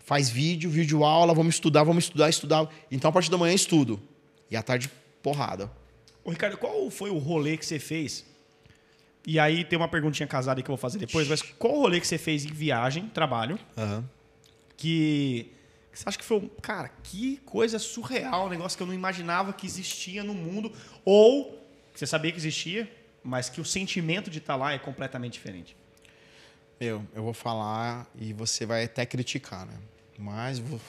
Faz 0.00 0.28
vídeo, 0.28 0.68
vídeo 0.68 1.04
aula, 1.04 1.32
vamos 1.32 1.54
estudar, 1.54 1.84
vamos 1.84 2.04
estudar, 2.04 2.28
estudar. 2.28 2.68
Então, 2.90 3.08
a 3.08 3.12
partir 3.12 3.30
da 3.30 3.38
manhã, 3.38 3.54
estudo. 3.54 4.00
E 4.50 4.56
à 4.56 4.62
tarde, 4.62 4.90
porrada. 5.22 5.70
Ô, 6.22 6.30
Ricardo, 6.30 6.58
qual 6.58 6.90
foi 6.90 7.08
o 7.08 7.16
rolê 7.16 7.56
que 7.56 7.64
você 7.64 7.78
fez 7.78 8.24
e 9.26 9.38
aí 9.38 9.64
tem 9.64 9.76
uma 9.78 9.88
perguntinha 9.88 10.26
casada 10.26 10.62
que 10.62 10.70
eu 10.70 10.74
vou 10.74 10.80
fazer 10.80 10.98
depois, 10.98 11.28
mas 11.28 11.42
qual 11.42 11.74
o 11.74 11.80
rolê 11.80 12.00
que 12.00 12.06
você 12.06 12.18
fez 12.18 12.44
em 12.44 12.52
viagem, 12.52 13.08
trabalho, 13.08 13.58
uhum. 13.76 14.04
que, 14.76 15.52
que, 15.92 15.98
você 15.98 16.08
acha 16.08 16.18
que 16.18 16.24
foi, 16.24 16.50
cara, 16.62 16.90
que 17.02 17.36
coisa 17.44 17.78
surreal, 17.78 18.46
um 18.46 18.48
negócio 18.48 18.76
que 18.76 18.82
eu 18.82 18.86
não 18.86 18.94
imaginava 18.94 19.52
que 19.52 19.66
existia 19.66 20.24
no 20.24 20.34
mundo, 20.34 20.72
ou 21.04 21.62
que 21.92 21.98
você 21.98 22.06
sabia 22.06 22.32
que 22.32 22.38
existia, 22.38 22.90
mas 23.22 23.48
que 23.48 23.60
o 23.60 23.64
sentimento 23.64 24.30
de 24.30 24.38
estar 24.38 24.56
lá 24.56 24.72
é 24.72 24.78
completamente 24.78 25.34
diferente? 25.34 25.76
Meu, 26.80 27.04
eu 27.14 27.22
vou 27.22 27.34
falar 27.34 28.06
e 28.18 28.32
você 28.32 28.64
vai 28.64 28.84
até 28.84 29.04
criticar, 29.04 29.66
né? 29.66 29.74
Mas 30.16 30.58
vou, 30.58 30.80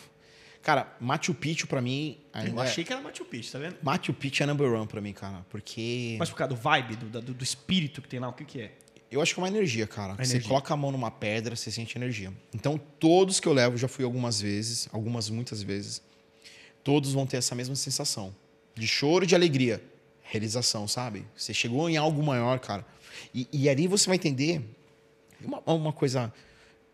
Cara, 0.62 0.96
Machu 1.00 1.34
Picchu 1.34 1.68
pra 1.68 1.82
mim. 1.82 2.18
eu 2.46 2.60
achei 2.60 2.84
que 2.84 2.92
era 2.92 3.02
Machu 3.02 3.24
Picchu, 3.26 3.52
tá 3.52 3.60
vendo? 3.60 3.78
Machu 3.82 4.14
Picchu 4.14 4.44
é 4.44 4.46
number 4.46 4.72
one 4.72 4.88
pra 4.88 5.02
mim, 5.02 5.14
cara. 5.14 5.46
Porque. 5.50 6.16
Mas 6.20 6.30
por 6.30 6.36
causa 6.36 6.54
do 6.54 6.60
vibe, 6.60 6.96
do, 6.98 7.22
do, 7.22 7.34
do 7.34 7.44
espírito 7.44 8.02
que 8.02 8.08
tem 8.08 8.20
lá, 8.20 8.30
o 8.30 8.34
que, 8.34 8.46
que 8.46 8.62
é? 8.62 8.72
Eu 9.12 9.22
acho 9.22 9.34
que 9.34 9.40
é 9.40 9.44
uma 9.44 9.48
energia, 9.48 9.88
cara. 9.88 10.14
Você 10.14 10.34
energia. 10.34 10.48
coloca 10.48 10.74
a 10.74 10.78
mão 10.78 10.92
numa 10.92 11.10
pedra, 11.10 11.56
você 11.56 11.72
sente 11.72 11.98
energia. 11.98 12.32
Então, 12.54 12.78
todos 13.00 13.40
que 13.40 13.48
eu 13.48 13.54
levo, 13.54 13.76
já 13.78 13.88
fui 13.88 14.06
algumas 14.06 14.40
vezes, 14.40 14.88
algumas 14.92 15.30
muitas 15.30 15.64
vezes, 15.64 16.02
todos 16.84 17.14
vão 17.14 17.26
ter 17.26 17.38
essa 17.38 17.56
mesma 17.56 17.76
sensação. 17.76 18.36
De 18.76 18.88
choro 18.88 19.24
e 19.24 19.28
de 19.28 19.34
alegria. 19.34 19.84
Realização, 20.22 20.88
sabe? 20.88 21.26
Você 21.36 21.56
chegou 21.56 21.90
em 21.90 21.98
algo 21.98 22.22
maior, 22.22 22.60
cara. 22.60 22.86
E, 23.34 23.48
e 23.52 23.68
ali 23.68 23.88
você 23.88 24.06
vai 24.06 24.16
entender 24.16 24.62
uma, 25.44 25.60
uma 25.66 25.94
coisa. 25.94 26.32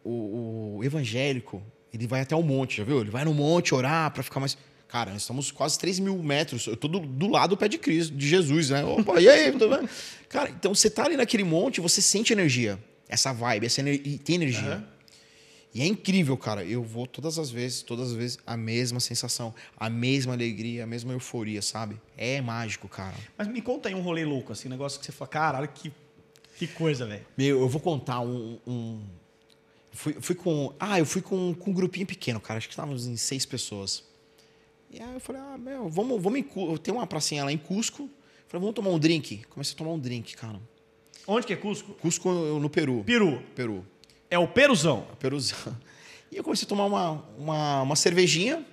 O, 0.04 0.78
o 0.78 0.84
evangélico, 0.84 1.62
ele 1.98 2.08
vai 2.08 2.22
até 2.22 2.36
o 2.36 2.42
monte, 2.44 2.78
já 2.78 2.84
viu? 2.84 3.02
Ele 3.02 3.10
vai 3.10 3.26
no 3.26 3.34
monte 3.34 3.74
orar 3.74 4.12
para 4.12 4.24
ficar 4.24 4.40
mais. 4.40 4.58
Cara, 4.88 5.12
nós 5.12 5.22
estamos 5.24 5.52
quase 5.52 5.78
3 5.80 6.00
mil 6.00 6.22
metros. 6.22 6.68
Eu 6.68 6.78
tô 6.78 6.88
do, 6.88 7.00
do 7.00 7.28
lado 7.28 7.52
do 7.52 7.58
pé 7.58 7.68
de 7.68 7.78
Cristo, 7.78 8.16
de 8.16 8.28
Jesus, 8.28 8.70
né? 8.70 8.84
Opa, 8.86 9.20
e 9.20 9.28
aí? 9.28 9.52
Cara, 10.30 10.50
então 10.50 10.74
você 10.74 10.90
tá 10.90 11.06
ali 11.06 11.18
naquele 11.18 11.44
monte, 11.44 11.82
você 11.82 12.02
sente 12.02 12.32
energia. 12.32 12.80
Essa 13.08 13.34
vibe, 13.34 13.66
essa 13.66 13.82
ener... 13.82 14.02
e 14.06 14.18
tem 14.18 14.36
energia. 14.36 14.76
Aham. 14.76 14.96
E 15.74 15.82
é 15.82 15.86
incrível, 15.86 16.38
cara. 16.38 16.64
Eu 16.64 16.82
vou 16.82 17.06
todas 17.06 17.38
as 17.38 17.50
vezes, 17.52 17.82
todas 17.82 18.12
as 18.12 18.16
vezes, 18.16 18.38
a 18.48 18.56
mesma 18.56 19.02
sensação, 19.02 19.54
a 19.76 19.90
mesma 19.90 20.32
alegria, 20.32 20.86
a 20.86 20.88
mesma 20.88 21.12
euforia, 21.12 21.62
sabe? 21.62 22.00
É 22.16 22.40
mágico, 22.40 22.88
cara. 22.88 23.16
Mas 23.38 23.50
me 23.50 23.62
conta 23.62 23.90
aí 23.90 23.96
um 23.96 24.00
rolê 24.02 24.24
louco, 24.24 24.54
assim, 24.54 24.70
um 24.70 24.72
negócio 24.72 24.98
que 24.98 25.06
você 25.06 25.12
fala, 25.12 25.28
caralho, 25.28 25.68
que, 25.68 25.92
que 26.58 26.66
coisa, 26.66 27.06
velho. 27.06 27.26
Meu, 27.38 27.60
eu 27.60 27.68
vou 27.68 27.82
contar 27.82 28.22
um. 28.22 28.58
um- 28.66 29.02
Fui, 29.96 30.16
fui 30.20 30.36
com. 30.36 30.74
Ah, 30.80 31.00
eu 31.00 31.06
fui 31.06 31.22
com, 31.22 31.56
com 31.56 31.72
um 31.72 31.74
grupinho 31.74 32.06
pequeno, 32.06 32.40
cara. 32.40 32.58
Acho 32.58 32.68
que 32.68 32.74
estávamos 32.74 33.08
em 33.08 33.16
seis 33.16 33.46
pessoas. 33.46 34.04
E 34.92 35.02
aí 35.02 35.14
eu 35.14 35.20
falei, 35.20 35.42
ah, 35.42 35.58
meu, 35.58 35.90
vamos, 35.90 36.22
vamos 36.22 36.40
em 36.40 36.44
Cusco. 36.44 36.78
Tem 36.78 36.94
uma 36.94 37.08
pracinha 37.08 37.44
lá 37.44 37.52
em 37.52 37.58
Cusco. 37.58 38.10
Falei, 38.48 38.62
vamos 38.62 38.76
tomar 38.76 38.92
um 38.92 39.00
drink. 39.00 39.44
Comecei 39.50 39.74
a 39.74 39.78
tomar 39.78 39.92
um 39.92 40.00
drink, 40.00 40.36
cara. 40.36 40.60
Onde 41.26 41.48
que 41.48 41.54
é 41.54 41.56
Cusco? 41.56 41.94
Cusco 41.94 42.30
no 42.30 42.70
Peru. 42.70 43.04
Peru. 43.04 43.42
Peru. 43.56 43.86
É 44.30 44.38
o 44.38 44.48
Peruzão. 44.48 45.08
Peruzão. 45.20 45.76
E 46.32 46.38
eu 46.38 46.44
comecei 46.44 46.66
a 46.66 46.68
tomar 46.68 46.86
uma, 46.86 47.24
uma, 47.38 47.82
uma 47.84 47.96
cervejinha. 47.96 48.66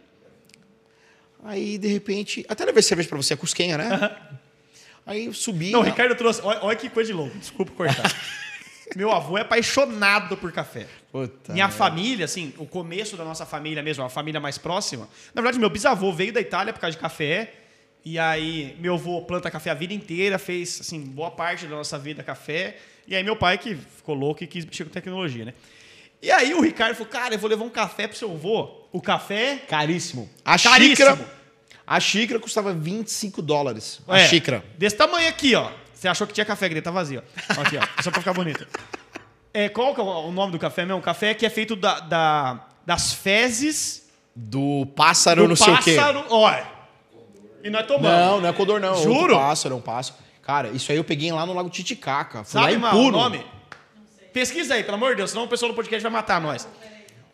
Aí, 1.45 1.77
de 1.77 1.87
repente. 1.87 2.45
Até 2.49 2.65
levei 2.65 2.83
cerveja 2.83 3.09
pra 3.09 3.19
você, 3.19 3.35
a 3.35 3.37
Cusquenha, 3.37 3.77
né? 3.77 4.41
Aí 5.05 5.27
eu 5.27 5.35
subi. 5.35 5.71
Não, 5.71 5.81
o 5.81 5.83
Ricardo 5.83 6.15
trouxe. 6.17 6.41
Olha, 6.43 6.61
olha 6.63 6.77
que 6.77 6.89
coisa 6.89 7.09
de 7.09 7.13
louco, 7.13 7.37
desculpa 7.39 7.71
cortar. 7.73 8.11
Meu 8.97 9.11
avô 9.11 9.39
é 9.39 9.43
apaixonado 9.43 10.37
por 10.37 10.53
café. 10.53 10.87
Puta 11.11 11.53
Minha 11.53 11.69
família, 11.69 12.25
assim, 12.25 12.53
o 12.59 12.67
começo 12.67 13.17
da 13.17 13.25
nossa 13.25 13.45
família 13.45 13.83
mesmo, 13.83 14.05
a 14.05 14.09
família 14.09 14.41
mais 14.41 14.59
próxima. 14.59 15.09
Na 15.35 15.43
verdade, 15.43 15.59
meu 15.59 15.71
bisavô 15.71 16.13
veio 16.13 16.33
da 16.33 16.41
Itália 16.41 16.73
por 16.73 16.81
causa 16.81 16.97
de 16.97 17.01
café. 17.01 17.53
E 18.05 18.19
aí, 18.19 18.77
meu 18.81 18.95
avô 18.95 19.23
planta 19.23 19.51
café 19.51 19.71
a 19.71 19.75
vida 19.75 19.95
inteira, 19.95 20.39
fez, 20.39 20.81
assim, 20.81 21.01
boa 21.01 21.31
parte 21.31 21.67
da 21.67 21.77
nossa 21.77 21.99
vida 21.99 22.23
café. 22.23 22.77
E 23.07 23.15
aí, 23.15 23.23
meu 23.23 23.37
pai, 23.37 23.59
que 23.59 23.75
ficou 23.75 24.15
louco 24.15 24.43
e 24.43 24.47
quis 24.47 24.65
mexer 24.65 24.85
com 24.85 24.91
tecnologia, 24.91 25.45
né? 25.45 25.55
E 26.21 26.31
aí, 26.31 26.55
o 26.55 26.61
Ricardo 26.61 26.95
falou: 26.95 27.11
Cara, 27.11 27.35
eu 27.35 27.39
vou 27.39 27.51
levar 27.51 27.65
um 27.65 27.71
café 27.71 28.07
pro 28.07 28.17
seu 28.17 28.31
avô. 28.31 28.87
O 28.93 29.01
café. 29.01 29.57
Caríssimo. 29.69 30.31
A 30.45 30.59
Caríssimo. 30.59 30.97
xícara. 30.97 31.43
A 31.87 32.01
xícara 32.01 32.41
custava 32.41 32.73
25 32.73 33.43
dólares. 33.43 34.01
A 34.07 34.19
é, 34.19 34.29
xícara. 34.29 34.65
Desse 34.79 34.97
tamanho 34.97 35.29
aqui, 35.29 35.55
ó. 35.55 35.71
Você 36.03 36.09
achou 36.09 36.27
que 36.27 36.33
tinha 36.33 36.45
café, 36.45 36.67
que 36.69 36.75
ele 36.75 36.83
tá 36.83 36.91
vazio. 36.91 37.23
ó. 37.57 37.61
Aqui, 37.63 37.77
ó. 37.79 38.03
Só 38.03 38.11
pra 38.11 38.21
ficar 38.21 38.33
bonito. 38.33 38.67
É, 39.55 39.69
qual 39.69 39.95
que 39.95 40.01
é 40.01 40.05
o 40.05 40.33
nome 40.33 40.51
do 40.51 40.59
café 40.59 40.85
mesmo? 40.85 40.99
O 40.99 41.03
café 41.03 41.33
que 41.33 41.47
é 41.47 41.49
feito 41.49 41.77
da, 41.77 42.01
da- 42.01 42.67
das 42.85 43.13
fezes 43.13 44.11
Do 44.35 44.85
pássaro, 44.97 45.43
do 45.43 45.49
não 45.51 45.55
sei 45.55 45.73
o 45.73 45.79
quê. 45.79 45.95
pássaro. 45.95 46.25
Olha. 46.29 46.67
E 47.63 47.71
nós 47.71 47.87
tomamos. 47.87 48.09
Não, 48.19 48.41
não 48.41 48.49
é 48.49 48.53
codor, 48.53 48.81
não. 48.81 48.97
Juro? 49.01 49.17
Outro 49.21 49.37
pássaro, 49.37 49.75
é 49.77 49.79
um 49.79 49.81
pássaro. 49.81 50.17
Cara, 50.43 50.69
isso 50.71 50.91
aí 50.91 50.99
eu 50.99 51.05
peguei 51.05 51.31
lá 51.31 51.47
no 51.47 51.53
Lago 51.55 51.71
Titicaca. 51.71 52.43
Fui 52.43 52.59
lá 52.61 52.67
Sabe, 52.67 52.77
em 52.77 52.81
mal, 52.81 52.97
o 52.97 53.11
nome? 53.13 53.47
Pesquisa 54.33 54.75
aí, 54.75 54.83
pelo 54.83 54.97
amor 54.97 55.11
de 55.11 55.19
Deus, 55.19 55.31
senão 55.31 55.45
o 55.45 55.49
pessoal 55.49 55.71
do 55.71 55.77
podcast 55.77 56.03
vai 56.03 56.11
matar 56.11 56.41
nós. 56.41 56.67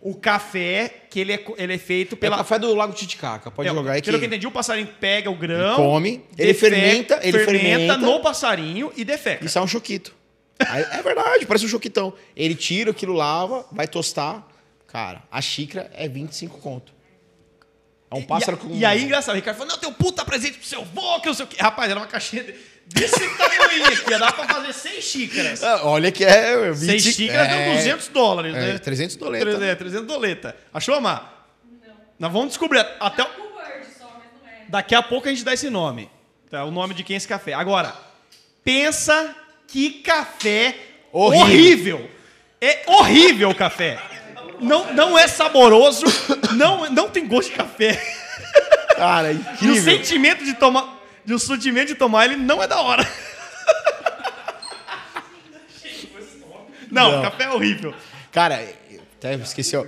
O 0.01 0.15
café, 0.15 0.93
que 1.11 1.19
ele 1.19 1.33
é, 1.33 1.45
ele 1.57 1.75
é 1.75 1.79
feito 1.79 2.15
É 2.15 2.19
pela... 2.19 2.37
o 2.37 2.39
café 2.39 2.59
do 2.59 2.73
Lago 2.75 2.93
Titicaca. 2.93 3.51
Pode 3.51 3.69
É, 3.69 3.73
jogar 3.73 3.93
aí 3.93 4.01
que... 4.01 4.07
Pelo 4.07 4.19
que 4.19 4.25
eu 4.25 4.29
entendi, 4.29 4.47
o 4.47 4.51
passarinho 4.51 4.89
pega 5.01 5.29
o 5.29 5.35
grão... 5.35 5.75
come, 5.77 6.23
ele 6.39 6.53
defeca- 6.53 6.77
fermenta, 6.77 7.21
ele 7.23 7.39
fermenta. 7.45 7.97
no 7.97 8.21
passarinho 8.21 8.93
e 8.97 9.05
defeca. 9.05 9.45
Isso 9.45 9.59
é 9.59 9.61
um 9.63 9.67
choquito. 9.67 10.15
É 10.61 11.03
verdade, 11.03 11.47
parece 11.47 11.65
um 11.65 11.69
choquitão. 11.69 12.13
Ele 12.37 12.55
tira 12.55 12.91
aquilo, 12.93 13.13
lava, 13.13 13.67
vai 13.73 13.87
tostar. 13.89 14.47
Cara, 14.87 15.23
a 15.31 15.41
xícara 15.41 15.91
é 15.95 16.09
25 16.09 16.59
conto. 16.59 16.93
É 18.11 18.15
um 18.15 18.23
pássaro 18.23 18.57
e, 18.63 18.67
com... 18.69 18.75
e 18.75 18.85
aí, 18.85 19.05
engraçado, 19.05 19.35
o 19.35 19.37
Ricardo 19.37 19.57
falou, 19.59 19.73
não, 19.73 19.79
tem 19.79 19.89
um 19.89 19.93
puta 19.93 20.25
presente 20.25 20.59
pro 20.59 20.67
seu 20.67 20.83
vô, 20.85 21.21
que 21.21 21.27
não 21.27 21.35
sei 21.35 21.45
o 21.45 21.49
quê. 21.49 21.57
Rapaz, 21.61 21.91
era 21.91 22.01
uma 22.01 22.07
caixinha 22.07 22.43
de- 22.43 22.55
desse 22.87 23.37
tamanho 23.37 23.85
aqui, 23.87 24.19
dá 24.19 24.33
pra 24.33 24.49
fazer 24.49 24.73
seis 24.73 25.05
xícaras. 25.05 25.63
Ah, 25.63 25.81
olha 25.85 26.11
que 26.11 26.25
é... 26.25 26.71
20... 26.73 26.77
Seis 27.03 27.15
xícaras 27.15 27.49
é, 27.53 27.65
deu 27.67 27.75
200 27.75 28.09
dólares, 28.09 28.55
É, 28.55 28.73
né? 28.73 28.79
300 28.79 29.17
doleta. 29.17 29.65
É, 29.65 29.75
300 29.75 30.07
doleta. 30.07 30.57
Achou, 30.73 30.95
Amar? 30.95 31.47
Não. 31.87 31.95
Nós 32.19 32.33
vamos 32.33 32.49
descobrir. 32.49 32.79
Até, 32.99 33.23
o- 33.23 33.27
O 33.27 33.55
Word 33.57 33.87
só, 33.99 34.05
mas 34.19 34.41
não 34.43 34.49
é. 34.49 34.65
daqui 34.69 34.95
a 34.95 35.03
pouco 35.03 35.29
a 35.29 35.31
gente 35.31 35.45
dá 35.45 35.53
esse 35.53 35.69
nome. 35.69 36.09
Tá? 36.51 36.65
O 36.65 36.71
nome 36.71 36.95
de 36.95 37.05
quem 37.05 37.13
é 37.13 37.19
esse 37.19 37.29
café. 37.29 37.53
Agora, 37.53 37.93
pensa 38.65 39.35
que 39.67 39.91
café 40.03 40.75
Horrível. 41.13 41.97
horrível. 41.97 42.11
É 42.61 42.83
horrível 42.87 43.51
o 43.51 43.55
café. 43.55 43.99
Não, 44.61 44.93
não 44.93 45.19
é 45.19 45.27
saboroso, 45.29 46.05
não, 46.57 46.91
não 46.91 47.09
tem 47.09 47.27
gosto 47.27 47.51
de 47.51 47.57
café. 47.57 47.95
Cara, 48.97 49.31
é 49.31 49.35
E 49.35 49.37
o 49.37 49.41
incrível. 49.41 49.83
sentimento 49.83 50.45
de 50.45 50.55
tomar, 50.55 50.99
e 51.27 51.33
o 51.33 51.39
sentimento 51.39 51.89
de 51.89 51.95
tomar 51.95 52.25
ele 52.25 52.37
não 52.37 52.63
é 52.63 52.67
da 52.67 52.81
hora. 52.81 53.07
Não, 56.91 57.13
Não. 57.13 57.23
café 57.23 57.45
é 57.45 57.51
horrível. 57.51 57.95
Cara, 58.33 58.59
até 59.19 59.35
esqueci. 59.35 59.77
ó. 59.77 59.85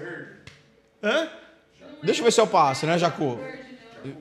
Hã? 1.03 1.29
Deixa 2.03 2.21
eu 2.21 2.25
ver 2.25 2.31
se 2.33 2.41
é 2.41 2.43
o 2.43 2.47
pássaro, 2.47 2.93
né, 2.93 2.99
Jacu? 2.99 3.41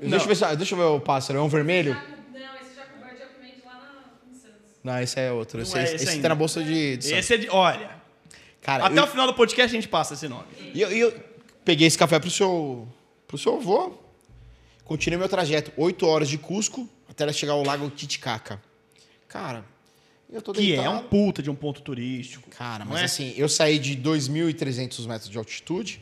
Deixa 0.01 0.25
eu, 0.25 0.27
ver 0.27 0.35
se, 0.35 0.55
deixa 0.55 0.73
eu 0.75 0.77
ver 0.77 0.83
o 0.85 0.99
pássaro. 0.99 1.39
É 1.39 1.41
um 1.41 1.47
vermelho? 1.49 1.93
Não, 1.93 2.41
esse 2.61 2.79
é 2.79 2.83
o 2.83 2.85
que 2.85 3.41
vende 3.41 3.61
lá 3.65 3.73
na, 3.73 4.31
em 4.31 4.33
Santos. 4.33 4.55
Não, 4.83 4.99
esse 5.01 5.19
é 5.19 5.31
outro. 5.31 5.61
Esse, 5.61 5.77
é 5.77 5.83
esse, 5.83 5.95
esse 5.95 6.19
tá 6.21 6.29
na 6.29 6.35
bolsa 6.35 6.63
de. 6.63 6.97
de 6.97 7.05
Santos. 7.05 7.19
Esse 7.19 7.33
é 7.33 7.37
de. 7.37 7.49
Olha. 7.49 7.98
Cara, 8.61 8.85
Até 8.85 8.99
eu, 8.99 9.03
o 9.03 9.07
final 9.07 9.25
do 9.27 9.33
podcast 9.33 9.75
a 9.75 9.79
gente 9.79 9.87
passa 9.89 10.13
esse 10.13 10.27
nome. 10.27 10.45
e 10.73 10.81
eu, 10.81 10.89
eu 10.91 11.19
peguei 11.63 11.87
esse 11.87 11.97
café 11.97 12.19
pro 12.19 12.29
seu, 12.29 12.87
pro 13.27 13.37
seu 13.37 13.55
avô. 13.55 13.93
Continuei 14.83 15.17
meu 15.19 15.29
trajeto. 15.29 15.71
Oito 15.77 16.05
horas 16.05 16.27
de 16.29 16.37
Cusco 16.37 16.87
até 17.07 17.31
chegar 17.31 17.53
ao 17.53 17.63
Lago 17.63 17.89
Titicaca. 17.89 18.61
Cara, 19.27 19.63
eu 20.31 20.41
tô 20.41 20.51
Que 20.53 20.61
deitado. 20.61 20.87
é 20.87 20.89
um 20.89 21.03
puta 21.03 21.41
de 21.41 21.49
um 21.49 21.55
ponto 21.55 21.81
turístico. 21.81 22.49
Cara, 22.51 22.85
mas 22.85 23.01
é? 23.01 23.03
assim, 23.05 23.33
eu 23.37 23.47
saí 23.49 23.77
de 23.79 23.95
2.300 23.95 25.07
metros 25.07 25.29
de 25.29 25.37
altitude, 25.37 26.01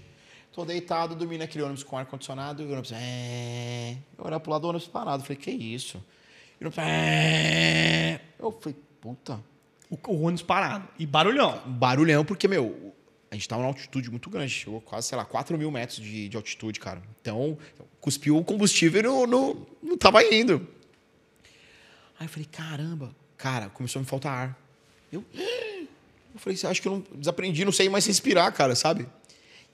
tô 0.52 0.64
deitado, 0.66 1.16
dormindo 1.16 1.42
naquele 1.42 1.64
ônibus 1.64 1.84
com 1.84 1.98
ar-condicionado, 1.98 2.64
e 2.64 2.66
o 2.66 2.72
ônibus... 2.72 2.92
É... 2.94 3.98
Eu 4.18 4.26
olhava 4.26 4.40
pro 4.40 4.52
lado 4.52 4.62
do 4.62 4.68
ônibus 4.70 4.88
parado, 4.88 5.24
falei, 5.24 5.38
que 5.38 5.52
isso? 5.52 5.98
E 6.60 6.64
o 6.64 6.68
ônibus... 6.68 6.78
É... 6.80 8.20
Eu 8.40 8.52
falei, 8.52 8.78
puta, 9.02 9.40
O, 9.90 9.98
o 10.08 10.22
ônibus 10.24 10.42
parado. 10.42 10.88
E 11.00 11.06
barulhão. 11.06 11.62
barulhão, 11.66 12.26
porque, 12.26 12.48
meu, 12.48 12.94
a 13.32 13.36
gente 13.36 13.48
tava 13.48 13.62
numa 13.62 13.72
altitude 13.72 14.10
muito 14.10 14.30
grande, 14.30 14.52
chegou 14.52 14.82
quase, 14.82 15.08
sei 15.08 15.18
lá, 15.18 15.26
4 15.26 15.58
mil 15.58 15.70
metros 15.70 15.98
de, 15.98 16.30
de 16.30 16.38
altitude, 16.38 16.80
cara. 16.80 17.02
Então, 17.22 17.58
cuspiu 18.00 18.38
o 18.38 18.44
combustível 18.44 19.00
e 19.00 19.04
não, 19.04 19.28
não, 19.28 19.68
não 19.82 19.98
tava 19.98 20.24
indo. 20.24 20.68
Aí 22.20 22.26
eu 22.26 22.30
falei, 22.30 22.48
caramba, 22.52 23.16
cara, 23.38 23.70
começou 23.70 24.00
a 24.00 24.04
me 24.04 24.08
faltar 24.08 24.34
ar. 24.34 24.62
Eu, 25.12 25.24
eu 25.36 26.40
falei, 26.40 26.58
acho 26.64 26.82
que 26.82 26.88
eu 26.88 26.94
não 26.94 27.04
desaprendi, 27.16 27.66
não 27.66 27.72
sei 27.72 27.90
mais 27.90 28.06
respirar, 28.06 28.52
cara, 28.54 28.76
sabe? 28.76 29.08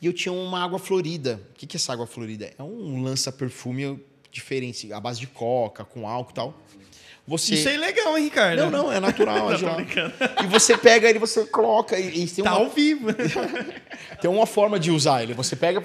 E 0.01 0.05
eu 0.05 0.13
tinha 0.13 0.33
uma 0.33 0.61
água 0.61 0.79
florida. 0.79 1.41
O 1.51 1.53
que 1.53 1.65
é 1.65 1.77
essa 1.77 1.93
água 1.93 2.05
florida? 2.05 2.53
É 2.57 2.63
um 2.63 3.01
lança-perfume 3.01 4.03
diferente, 4.31 4.91
à 4.91 4.99
base 4.99 5.19
de 5.19 5.27
coca, 5.27 5.85
com 5.85 6.07
álcool 6.07 6.31
e 6.31 6.33
tal. 6.33 6.59
Você... 7.25 7.55
Isso 7.55 7.69
é 7.69 7.75
ilegal, 7.75 8.17
hein, 8.17 8.25
Ricardo? 8.25 8.63
Não, 8.63 8.69
não, 8.69 8.91
é 8.91 8.99
natural. 8.99 9.51
é 9.53 9.57
Não, 9.57 9.75
brincando. 9.75 10.13
E 10.43 10.47
você 10.47 10.77
pega 10.77 11.09
ele, 11.09 11.19
você 11.19 11.45
coloca. 11.45 11.97
E, 11.97 12.23
e 12.23 12.27
tem, 12.27 12.43
Tá 12.43 12.51
uma, 12.55 12.65
ao 12.65 12.69
vivo. 12.69 13.07
tem 14.21 14.29
uma 14.29 14.45
forma 14.45 14.77
de 14.79 14.91
usar 14.91 15.23
ele. 15.23 15.33
Você 15.33 15.55
pega 15.55 15.81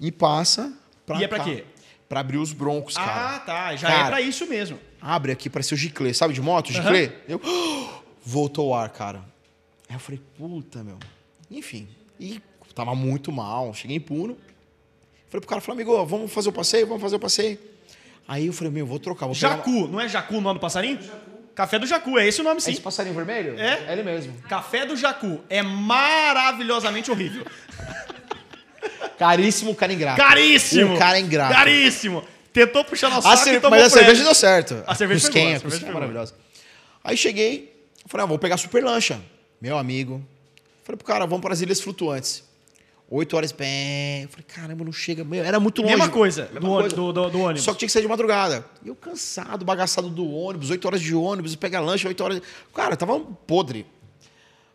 e 0.00 0.10
passa 0.10 0.72
pra 1.04 1.20
E 1.20 1.24
é 1.24 1.28
pra 1.28 1.38
cá. 1.38 1.44
quê? 1.44 1.64
Pra 2.08 2.20
abrir 2.20 2.38
os 2.38 2.52
broncos, 2.52 2.94
cara. 2.94 3.36
ah, 3.36 3.38
tá. 3.40 3.76
Já 3.76 3.88
Cara. 3.88 4.02
é 4.02 4.06
pra 4.06 4.20
isso 4.20 4.46
mesmo. 4.46 4.78
Abre 5.00 5.32
aqui, 5.32 5.50
parece 5.50 5.74
o 5.74 5.76
giclê. 5.76 6.14
Sabe 6.14 6.32
de 6.32 6.40
moto, 6.40 6.72
giclê? 6.72 7.10
Eu... 7.28 7.40
Voltou 8.24 8.68
o 8.68 8.74
ar, 8.74 8.88
cara. 8.90 9.18
Aí 9.88 9.94
eu 9.94 10.00
falei, 10.00 10.20
puta, 10.36 10.82
meu. 10.82 10.98
Enfim. 11.50 11.88
E 12.18 12.40
tava 12.74 12.94
muito 12.94 13.30
mal. 13.30 13.72
Cheguei 13.74 13.96
em 13.96 14.00
Puno. 14.00 14.36
Falei 15.28 15.40
pro 15.40 15.46
cara, 15.46 15.60
falei, 15.60 15.82
amigo, 15.82 16.04
vamos 16.06 16.32
fazer 16.32 16.48
o 16.48 16.52
passeio? 16.52 16.86
Vamos 16.86 17.02
fazer 17.02 17.16
o 17.16 17.20
passeio. 17.20 17.58
Aí 18.28 18.46
eu 18.46 18.52
falei, 18.52 18.72
meu, 18.72 18.86
vou 18.86 18.98
trocar. 18.98 19.26
Vou 19.26 19.34
uma- 19.34 19.38
Jacu. 19.40 19.86
Não 19.88 20.00
é 20.00 20.08
Jacu 20.08 20.36
o 20.36 20.40
nome 20.40 20.58
do 20.58 20.60
passarinho? 20.60 20.98
Café 21.54 21.78
do 21.78 21.86
Jacu. 21.86 22.18
É 22.18 22.26
esse 22.26 22.40
o 22.40 22.44
nome, 22.44 22.58
É 22.58 22.60
sim. 22.60 22.72
esse 22.72 22.80
passarinho 22.80 23.14
vermelho? 23.14 23.58
É? 23.58 23.84
É 23.88 23.92
ele 23.92 24.02
mesmo. 24.02 24.34
Café 24.48 24.84
do 24.84 24.96
Jacu. 24.96 25.40
É 25.48 25.62
maravilhosamente 25.62 27.10
horrível. 27.10 27.44
Caríssimo, 29.18 29.74
cara 29.74 29.92
ingrato. 29.92 30.16
Caríssimo. 30.18 30.94
Um 30.94 30.98
cara 30.98 31.18
ingrato. 31.18 31.54
Caríssimo. 31.54 32.22
Tentou 32.52 32.84
puxar 32.84 33.10
nosso 33.10 33.26
A 33.28 33.32
saco 33.32 33.44
cer- 33.44 33.54
e 33.54 33.60
tomou 33.60 33.78
mas 33.78 33.86
a 33.86 33.90
cerveja 33.98 34.24
deu 34.24 34.34
certo. 34.34 34.82
A 34.86 34.94
cerveja 34.94 35.20
foi 35.20 35.30
boa, 35.30 35.42
a 35.42 35.44
cerveja 35.46 35.60
Cusquenha 35.60 35.80
foi 35.80 35.80
boa. 35.80 35.94
maravilhosa. 35.94 36.34
Aí 37.04 37.16
cheguei, 37.16 37.72
falei, 38.06 38.24
ah, 38.24 38.26
vou 38.26 38.38
pegar 38.38 38.56
super 38.56 38.82
lancha. 38.82 39.20
Meu 39.60 39.78
amigo. 39.78 40.22
Falei 40.82 40.96
pro 40.96 41.06
cara, 41.06 41.26
vamos 41.26 41.42
para 41.42 41.52
as 41.52 41.60
Ilhas 41.60 41.80
Flutuantes. 41.80 42.42
Oito 43.08 43.36
horas, 43.36 43.52
pé. 43.52 44.24
Eu 44.24 44.28
falei, 44.28 44.44
caramba, 44.48 44.84
não 44.84 44.92
chega. 44.92 45.22
Meu, 45.22 45.44
era 45.44 45.60
muito 45.60 45.80
longe. 45.80 45.94
Mesma 45.94 46.10
coisa, 46.10 46.44
Mesma 46.52 46.60
do, 46.60 46.66
coisa. 46.66 46.96
do- 46.96 47.12
do- 47.12 47.30
do 47.30 47.40
ônibus. 47.40 47.62
Só 47.62 47.72
que 47.72 47.78
tinha 47.78 47.86
que 47.86 47.92
sair 47.92 48.02
de 48.02 48.08
madrugada. 48.08 48.64
E 48.84 48.88
eu 48.88 48.96
cansado, 48.96 49.64
bagaçado 49.64 50.08
do 50.10 50.28
ônibus, 50.28 50.70
oito 50.70 50.84
horas 50.86 51.00
de 51.00 51.14
ônibus, 51.14 51.54
pega 51.54 51.78
lanche, 51.78 52.06
oito 52.08 52.24
horas. 52.24 52.42
Cara, 52.74 52.96
tava 52.96 53.20
podre. 53.20 53.86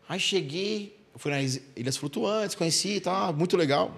Aí 0.07 0.17
cheguei, 0.19 0.97
fui 1.17 1.29
nas 1.31 1.59
Ilhas 1.75 1.97
Flutuantes, 1.97 2.55
conheci 2.55 2.95
e 2.95 3.01
tal, 3.01 3.33
muito 3.33 3.57
legal. 3.57 3.93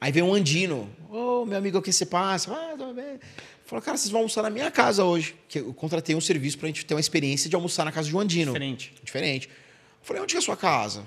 Aí 0.00 0.10
veio 0.10 0.26
um 0.26 0.34
andino. 0.34 0.88
Ô, 1.10 1.44
meu 1.44 1.58
amigo, 1.58 1.78
o 1.78 1.82
que 1.82 1.92
você 1.92 2.06
passa? 2.06 2.52
Ah, 2.52 2.74
tudo 2.76 2.94
bem. 2.94 3.18
Falou, 3.66 3.82
cara, 3.82 3.96
vocês 3.96 4.10
vão 4.10 4.20
almoçar 4.20 4.42
na 4.42 4.50
minha 4.50 4.70
casa 4.70 5.04
hoje. 5.04 5.34
Que 5.48 5.58
eu 5.60 5.72
contratei 5.74 6.14
um 6.16 6.20
serviço 6.20 6.58
pra 6.58 6.66
gente 6.68 6.84
ter 6.86 6.94
uma 6.94 7.00
experiência 7.00 7.48
de 7.50 7.54
almoçar 7.54 7.84
na 7.84 7.92
casa 7.92 8.08
de 8.08 8.16
um 8.16 8.20
andino. 8.20 8.52
Diferente. 8.52 8.94
Diferente. 9.04 9.48
Eu 9.48 9.54
falei, 10.02 10.22
onde 10.22 10.32
que 10.32 10.36
é 10.36 10.40
a 10.40 10.42
sua 10.42 10.56
casa? 10.56 11.04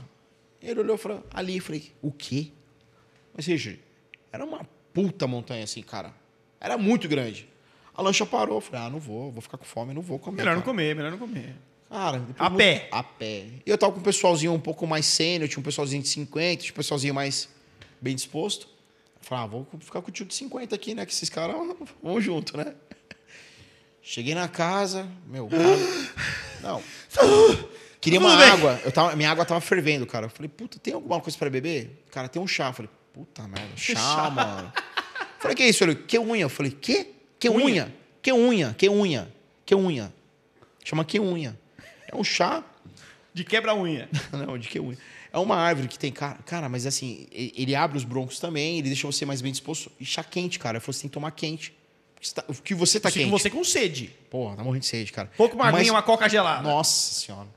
Ele 0.62 0.80
olhou 0.80 0.96
e 0.96 1.00
falou, 1.00 1.26
ali. 1.34 1.58
Eu 1.58 1.64
falei, 1.64 1.92
o 2.02 2.12
quê? 2.12 2.52
Mas, 3.34 3.46
Richard, 3.46 3.80
era 4.32 4.46
uma 4.46 4.66
puta 4.94 5.28
montanha 5.28 5.64
assim, 5.64 5.82
cara. 5.82 6.14
Era 6.60 6.78
muito 6.78 7.08
grande. 7.08 7.48
A 7.94 8.02
lancha 8.02 8.26
parou. 8.26 8.58
Eu 8.58 8.62
falei, 8.62 8.82
ah, 8.82 8.90
não 8.90 9.00
vou, 9.00 9.32
vou 9.32 9.42
ficar 9.42 9.58
com 9.58 9.66
fome, 9.66 9.94
não 9.94 10.02
vou 10.02 10.20
comer. 10.20 10.38
Melhor 10.38 10.56
não 10.56 10.62
cara. 10.62 10.72
comer, 10.72 10.96
melhor 10.96 11.12
não 11.12 11.18
comer. 11.18 11.56
Cara, 11.90 12.26
A 12.40 12.50
pé? 12.50 12.88
A 12.90 13.04
pé. 13.04 13.48
E 13.66 13.70
eu 13.70 13.78
tava 13.78 13.92
com 13.92 14.00
um 14.00 14.04
pessoalzinho 14.04 14.54
um 14.54 14.60
pouco 14.60 14.88
mais 14.88 15.06
sênior, 15.06 15.50
tinha 15.50 15.60
um 15.60 15.64
pessoalzinho 15.64 16.02
de 16.02 16.08
50, 16.08 16.62
tinha 16.64 16.72
um 16.72 16.76
pessoalzinho 16.76 17.14
mais 17.14 17.50
bem 18.00 18.16
disposto. 18.16 18.66
Eu 19.20 19.28
falei, 19.28 19.44
ah, 19.44 19.48
vou 19.48 19.68
ficar 19.82 20.02
com 20.02 20.10
o 20.10 20.12
tio 20.12 20.26
de 20.26 20.34
50 20.34 20.74
aqui, 20.74 20.96
né? 20.96 21.06
Que 21.06 21.12
esses 21.12 21.30
caras 21.30 21.56
vão 22.02 22.22
junto, 22.22 22.56
né? 22.56 22.74
Cheguei 24.02 24.34
na 24.34 24.48
casa, 24.48 25.08
meu, 25.28 25.48
cara, 25.52 25.64
não. 26.62 26.82
Queria 28.02 28.20
uma 28.20 28.32
Tudo 28.32 28.40
bem. 28.42 28.50
água. 28.50 28.82
Eu 28.84 28.92
tava, 28.92 29.16
minha 29.16 29.30
água 29.32 29.46
tava 29.46 29.62
fervendo, 29.62 30.06
cara. 30.08 30.26
Eu 30.26 30.30
falei, 30.30 30.50
puta, 30.50 30.80
tem 30.80 30.94
alguma 30.94 31.20
coisa 31.22 31.38
pra 31.38 31.50
beber? 31.50 32.04
Cara, 32.12 32.28
tem 32.28 32.42
um 32.42 32.48
chá. 32.48 32.68
Eu 32.70 32.74
falei, 32.74 32.92
puta 33.14 33.48
merda, 33.48 33.78
chá, 33.78 33.94
Chá. 33.96 34.30
mano. 34.32 34.74
Eu 34.76 35.24
falei, 35.40 35.56
que 35.56 35.64
isso? 35.64 35.84
Ele, 35.84 35.96
que 35.96 36.18
unha? 36.18 36.42
Eu 36.44 36.50
falei, 36.50 36.72
que? 36.72 37.14
Que 37.40 37.50
Unha. 37.50 37.64
unha? 37.66 37.96
Que 38.22 38.34
unha? 38.34 38.76
Que 38.78 38.90
unha? 38.90 39.32
Que 39.66 39.76
unha? 39.76 40.14
Chama 40.84 41.06
que 41.06 41.20
unha. 41.20 41.58
É 42.12 42.16
um 42.16 42.24
chá. 42.24 42.64
De 43.34 43.44
quebra-unha. 43.44 44.10
Não, 44.34 44.58
de 44.58 44.68
que 44.68 44.80
unha? 44.80 44.98
É 45.32 45.38
uma 45.38 45.56
árvore 45.56 45.88
que 45.88 45.98
tem. 45.98 46.12
Cara, 46.12 46.38
cara, 46.46 46.68
mas 46.68 46.86
assim, 46.86 47.28
ele 47.32 47.74
abre 47.76 47.98
os 47.98 48.04
broncos 48.04 48.40
também, 48.40 48.80
ele 48.80 48.90
deixa 48.90 49.08
você 49.08 49.26
mais 49.26 49.42
bem 49.42 49.52
disposto. 49.52 49.92
E 50.00 50.04
chá 50.06 50.24
quente, 50.24 50.60
cara. 50.60 50.78
Eu 50.78 50.82
falei, 50.82 50.94
você 50.96 51.02
tem 51.02 51.10
que 51.10 51.14
tomar 51.14 51.32
quente. 51.32 51.74
Tá- 52.36 52.44
O 52.48 52.54
que 52.54 52.76
você 52.76 53.00
tá 53.00 53.10
Isso 53.10 53.18
que 53.18 53.24
quente. 53.24 53.32
você 53.32 53.50
com 53.50 53.64
sede. 53.64 54.14
Porra, 54.30 54.56
tá 54.58 54.64
morrendo 54.64 54.82
de 54.82 54.88
sede, 54.88 55.12
cara. 55.12 55.32
Pouco 55.38 55.56
uma 55.56 55.66
Mas- 55.66 55.76
aguinha, 55.76 55.94
uma 55.94 56.04
coca 56.04 56.28
gelada. 56.30 56.62
Nossa 56.62 57.14
senhora. 57.16 57.48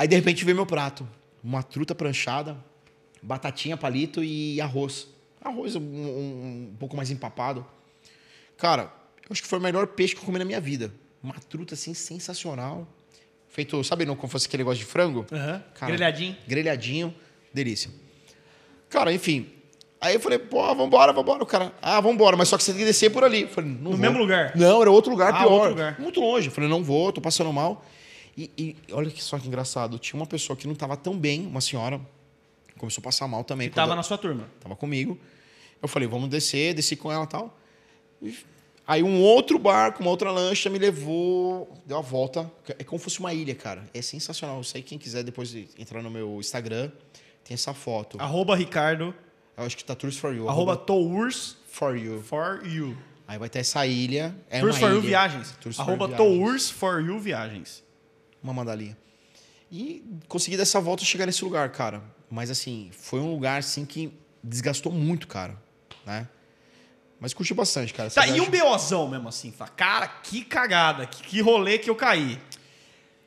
Aí 0.00 0.08
de 0.08 0.16
repente 0.16 0.46
veio 0.46 0.56
meu 0.56 0.64
prato. 0.64 1.06
Uma 1.44 1.62
truta 1.62 1.94
pranchada, 1.94 2.56
batatinha, 3.22 3.76
palito 3.76 4.24
e 4.24 4.58
arroz. 4.58 5.06
Arroz 5.44 5.76
um, 5.76 5.80
um- 5.82 6.70
um 6.72 6.76
pouco 6.78 6.96
mais 6.96 7.10
empapado. 7.10 7.66
Cara, 8.56 8.84
eu 9.18 9.28
acho 9.30 9.42
que 9.42 9.48
foi 9.48 9.58
o 9.58 9.62
melhor 9.62 9.86
peixe 9.88 10.14
que 10.14 10.22
eu 10.22 10.24
comi 10.24 10.38
na 10.38 10.44
minha 10.46 10.58
vida. 10.58 10.90
Uma 11.22 11.34
truta 11.34 11.74
assim 11.74 11.92
sensacional. 11.92 12.88
Feito, 13.50 13.84
sabe 13.84 14.06
não, 14.06 14.16
como 14.16 14.32
fosse 14.32 14.46
aquele 14.46 14.62
negócio 14.62 14.78
de 14.78 14.86
frango? 14.86 15.26
Aham. 15.30 15.62
Cara, 15.74 15.92
Grelhadinho. 15.92 16.34
Grelhadinho. 16.48 17.14
Delícia. 17.52 17.90
Cara, 18.88 19.12
enfim. 19.12 19.50
Aí 20.00 20.14
eu 20.14 20.20
falei, 20.20 20.38
pô, 20.38 20.74
vambora, 20.74 21.12
vambora. 21.12 21.42
O 21.42 21.46
cara, 21.46 21.74
ah, 21.82 22.00
vambora, 22.00 22.38
mas 22.38 22.48
só 22.48 22.56
que 22.56 22.62
você 22.62 22.70
tem 22.72 22.78
que 22.80 22.86
descer 22.86 23.10
por 23.10 23.22
ali. 23.22 23.42
Eu 23.42 23.48
falei, 23.48 23.68
não 23.70 23.78
No 23.82 23.90
vou. 23.90 23.98
mesmo 23.98 24.16
lugar? 24.16 24.56
Não, 24.56 24.80
era 24.80 24.90
outro 24.90 25.10
lugar 25.10 25.34
Ah, 25.34 25.40
pior. 25.40 25.50
outro 25.52 25.68
lugar. 25.70 26.00
Muito 26.00 26.20
longe. 26.20 26.46
Eu 26.48 26.52
falei, 26.52 26.70
não 26.70 26.82
vou, 26.82 27.12
tô 27.12 27.20
passando 27.20 27.52
mal. 27.52 27.84
E, 28.40 28.76
e 28.88 28.92
olha 28.92 29.10
que 29.10 29.22
só 29.22 29.38
que 29.38 29.46
engraçado. 29.48 29.98
Tinha 29.98 30.18
uma 30.18 30.26
pessoa 30.26 30.56
que 30.56 30.66
não 30.66 30.74
tava 30.74 30.96
tão 30.96 31.16
bem, 31.18 31.46
uma 31.46 31.60
senhora, 31.60 32.00
começou 32.78 33.02
a 33.02 33.04
passar 33.04 33.26
mal 33.28 33.44
também. 33.44 33.68
Que 33.68 33.72
quando 33.74 33.82
tava 33.82 33.92
eu- 33.92 33.96
na 33.96 34.02
sua 34.02 34.16
turma. 34.18 34.48
tava 34.60 34.74
comigo. 34.76 35.18
Eu 35.82 35.88
falei, 35.88 36.06
vamos 36.08 36.28
descer, 36.28 36.74
desci 36.74 36.94
com 36.96 37.10
ela 37.10 37.24
e 37.24 37.28
tal. 37.28 37.58
E 38.22 38.36
Aí 38.86 39.04
um 39.04 39.20
outro 39.20 39.56
barco, 39.56 40.00
uma 40.02 40.10
outra 40.10 40.32
lancha 40.32 40.68
me 40.68 40.76
levou, 40.78 41.72
deu 41.86 41.96
a 41.98 42.00
volta. 42.00 42.50
É 42.76 42.82
como 42.82 42.98
se 42.98 43.04
fosse 43.04 43.20
uma 43.20 43.32
ilha, 43.32 43.54
cara. 43.54 43.84
É 43.94 44.02
sensacional. 44.02 44.60
Isso 44.60 44.76
aí, 44.76 44.82
quem 44.82 44.98
quiser 44.98 45.22
depois 45.22 45.54
entrar 45.78 46.02
no 46.02 46.10
meu 46.10 46.40
Instagram, 46.40 46.90
tem 47.44 47.54
essa 47.54 47.72
foto. 47.72 48.16
Arroba 48.20 48.56
Ricardo. 48.56 49.14
Eu 49.56 49.64
acho 49.64 49.76
que 49.76 49.84
tá 49.84 49.94
Tours 49.94 50.16
for 50.16 50.34
You. 50.34 50.48
Arroba 50.48 50.76
Tours 50.76 51.56
for 51.70 51.96
You. 51.96 52.20
for 52.22 52.62
you. 52.66 52.96
Aí 53.28 53.38
vai 53.38 53.48
ter 53.48 53.60
essa 53.60 53.86
ilha. 53.86 54.34
É 54.50 54.58
Tours 54.58 54.76
for 54.76 54.88
you 54.90 54.98
ilha. 54.98 55.06
viagens. 55.08 55.54
Tours 55.60 55.76
for 55.76 55.82
Arroba 55.82 56.08
Viagens. 56.08 56.28
Tours 56.38 56.70
for 56.70 57.00
you 57.00 57.20
viagens. 57.20 57.84
Uma 58.42 58.52
mandalinha. 58.52 58.96
E 59.70 60.02
consegui 60.28 60.56
dessa 60.56 60.80
volta 60.80 61.04
chegar 61.04 61.26
nesse 61.26 61.44
lugar, 61.44 61.68
cara. 61.70 62.02
Mas 62.30 62.50
assim, 62.50 62.90
foi 62.92 63.20
um 63.20 63.30
lugar 63.32 63.58
assim 63.60 63.84
que 63.84 64.12
desgastou 64.42 64.90
muito, 64.92 65.26
cara. 65.28 65.54
Né? 66.06 66.26
Mas 67.20 67.34
curti 67.34 67.52
bastante, 67.54 67.92
cara. 67.92 68.06
Essa 68.06 68.20
Tá, 68.22 68.26
e 68.26 68.32
viagem- 68.32 68.48
um 68.48 68.50
BOzão 68.70 69.06
mesmo 69.08 69.28
assim? 69.28 69.52
Fala, 69.52 69.70
cara, 69.70 70.08
que 70.08 70.42
cagada, 70.44 71.06
que, 71.06 71.22
que 71.22 71.40
rolê 71.40 71.78
que 71.78 71.90
eu 71.90 71.94
caí. 71.94 72.38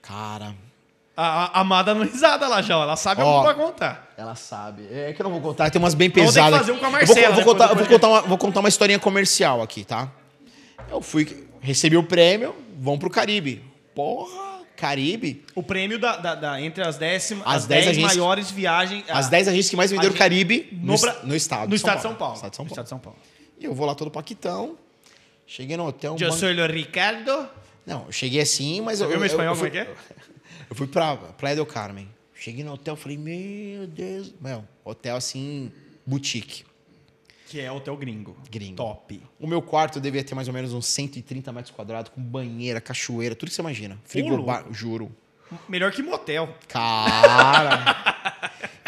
Cara, 0.02 0.56
A, 1.15 1.58
a 1.58 1.62
Amada 1.62 1.93
não 1.93 2.04
risada 2.04 2.47
lá 2.47 2.60
já, 2.62 2.73
ela 2.73 2.95
sabe 2.95 3.21
Ó. 3.21 3.26
algo 3.26 3.43
pra 3.43 3.54
contar. 3.54 4.12
ela 4.17 4.34
sabe. 4.34 4.88
É 4.91 5.13
que 5.13 5.21
eu 5.21 5.26
não 5.26 5.32
vou 5.32 5.41
contar, 5.41 5.69
tem 5.69 5.80
umas 5.80 5.93
bem 5.93 6.10
Vamos 6.10 6.34
ter 6.34 6.39
que 6.41 6.45
pesadas. 6.45 6.60
fazer 6.60 6.71
um 6.71 6.80
com 6.80 6.86
a 6.86 6.88
Eu 6.88 6.91
Marcela, 6.91 7.15
vou, 7.36 7.39
eu 7.39 7.45
vou 7.45 7.54
né, 7.54 7.60
contar, 7.60 7.69
eu 7.69 7.76
vou, 7.78 7.86
contar 7.88 8.08
uma, 8.08 8.21
vou 8.21 8.38
contar 8.39 8.60
uma 8.62 8.69
historinha 8.69 8.97
comercial 8.99 9.62
aqui, 9.62 9.86
tá? 9.86 10.12
Eu 10.89 11.02
fui, 11.02 11.47
recebi 11.62 11.95
o 11.95 12.04
prêmio, 12.04 12.56
vamos 12.80 12.99
pro 12.99 13.12
Caribe. 13.12 13.63
Porra, 13.93 14.52
Caribe. 14.87 15.43
O 15.55 15.63
prêmio 15.63 15.97
da, 15.97 16.17
da- 16.17 16.35
da- 16.35 16.61
entre 16.61 16.83
as, 16.83 16.97
décimas, 16.97 17.47
As 17.47 17.55
as 17.63 17.65
10 17.67 17.85
10 17.85 17.97
agências- 17.97 18.17
maiores 18.17 18.51
viagens. 18.51 19.03
As 19.09 19.27
ah, 19.27 19.29
10 19.29 19.47
agências 19.47 19.69
que 19.69 19.75
mais 19.77 19.91
venderam 19.91 20.09
agência- 20.09 20.23
Caribe 20.25 20.67
no, 20.73 20.79
no, 20.79 20.87
no 20.87 21.35
estado. 21.35 21.63
no 21.63 21.69
de 21.69 21.75
estado 21.75 21.95
de 21.97 22.01
São 22.01 22.15
Paulo. 22.15 22.35
Estado 22.35 22.49
de 22.51 22.55
São 22.57 22.65
No 22.65 22.69
Paulo. 22.69 22.71
estado 22.71 22.83
de 22.85 22.89
São 22.89 22.99
Paulo. 22.99 23.19
E 23.59 23.63
eu 23.65 23.73
vou 23.73 23.85
lá 23.85 23.95
todo 23.95 24.11
paquitão. 24.11 24.77
Cheguei 25.47 25.77
no 25.77 25.85
hotel. 25.87 26.15
Eu 26.19 26.31
sou 26.33 26.49
o 26.49 26.65
Ricardo. 26.67 27.47
Não, 27.85 28.05
eu 28.07 28.11
cheguei 28.11 28.41
assim, 28.41 28.81
mas 28.81 28.97
Você 28.99 29.03
eu. 29.05 29.07
viu 29.09 29.17
meu 29.17 29.25
eu- 29.25 29.31
espanhol 29.31 29.53
eu 29.53 29.57
como 29.57 29.67
é 29.67 29.71
fui- 29.71 29.83
que 29.85 29.89
é? 29.89 29.95
Eu 30.69 30.75
fui 30.75 30.87
pra 30.87 31.15
Praia 31.17 31.55
del 31.55 31.65
Carmen. 31.65 32.09
Cheguei 32.33 32.63
no 32.63 32.73
hotel, 32.73 32.95
falei, 32.95 33.17
meu 33.17 33.85
Deus. 33.87 34.33
Meu, 34.41 34.63
hotel 34.83 35.15
assim, 35.15 35.71
boutique. 36.05 36.63
Que 37.53 37.61
é 37.61 37.71
hotel 37.71 37.95
gringo. 37.95 38.35
Gringo. 38.49 38.77
Top. 38.77 39.21
O 39.39 39.45
meu 39.45 39.61
quarto 39.61 39.99
devia 39.99 40.23
ter 40.23 40.33
mais 40.33 40.47
ou 40.47 40.53
menos 40.55 40.73
uns 40.73 40.87
130 40.87 41.51
metros 41.51 41.71
quadrados, 41.71 42.11
com 42.11 42.19
banheira, 42.19 42.81
cachoeira, 42.81 43.35
tudo 43.35 43.49
que 43.49 43.53
você 43.53 43.61
imagina. 43.61 43.99
Frigobar, 44.05 44.65
juro. 44.71 45.15
Melhor 45.69 45.91
que 45.91 46.01
motel. 46.01 46.51
Cara! 46.67 47.93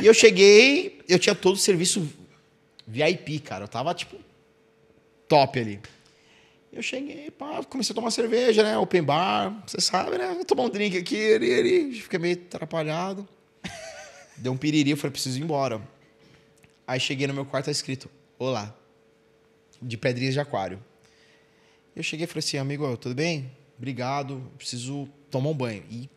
e 0.02 0.08
eu 0.08 0.16
cheguei, 0.16 1.00
eu 1.08 1.20
tinha 1.20 1.36
todo 1.36 1.54
o 1.54 1.60
serviço 1.60 2.12
VIP, 2.88 3.38
cara. 3.38 3.66
Eu 3.66 3.68
tava, 3.68 3.94
tipo, 3.94 4.18
top 5.28 5.60
ali. 5.60 5.80
Eu 6.74 6.82
cheguei, 6.82 7.30
pá, 7.30 7.64
comecei 7.70 7.94
a 7.94 7.96
tomar 7.96 8.10
cerveja, 8.10 8.64
né? 8.64 8.76
Open 8.80 9.04
bar, 9.04 9.64
você 9.68 9.80
sabe, 9.80 10.18
né? 10.18 10.34
Vou 10.34 10.44
tomar 10.44 10.64
um 10.64 10.70
drink 10.70 10.98
aqui, 10.98 11.36
ali, 11.36 11.54
ali. 11.54 11.94
Fiquei 12.02 12.18
meio 12.18 12.36
atrapalhado. 12.36 13.28
Deu 14.38 14.52
um 14.52 14.58
piriri, 14.58 14.90
eu 14.90 14.98
falei, 14.98 15.12
preciso 15.12 15.38
ir 15.38 15.44
embora. 15.44 15.80
Aí 16.88 17.00
cheguei 17.00 17.28
no 17.28 17.34
meu 17.36 17.46
quarto, 17.46 17.66
tá 17.66 17.72
escrito, 17.72 18.10
olá. 18.38 18.74
De 19.82 19.98
pedrinhas 19.98 20.34
de 20.34 20.40
aquário. 20.40 20.82
Eu 21.96 22.04
cheguei 22.04 22.26
e 22.26 22.28
falei 22.28 22.40
assim, 22.40 22.58
amigo, 22.58 22.96
tudo 22.98 23.16
bem? 23.16 23.52
Obrigado, 23.78 24.42
preciso 24.58 25.08
tomar 25.30 25.50
um 25.50 25.54
banho. 25.54 25.84
E 25.90 26.10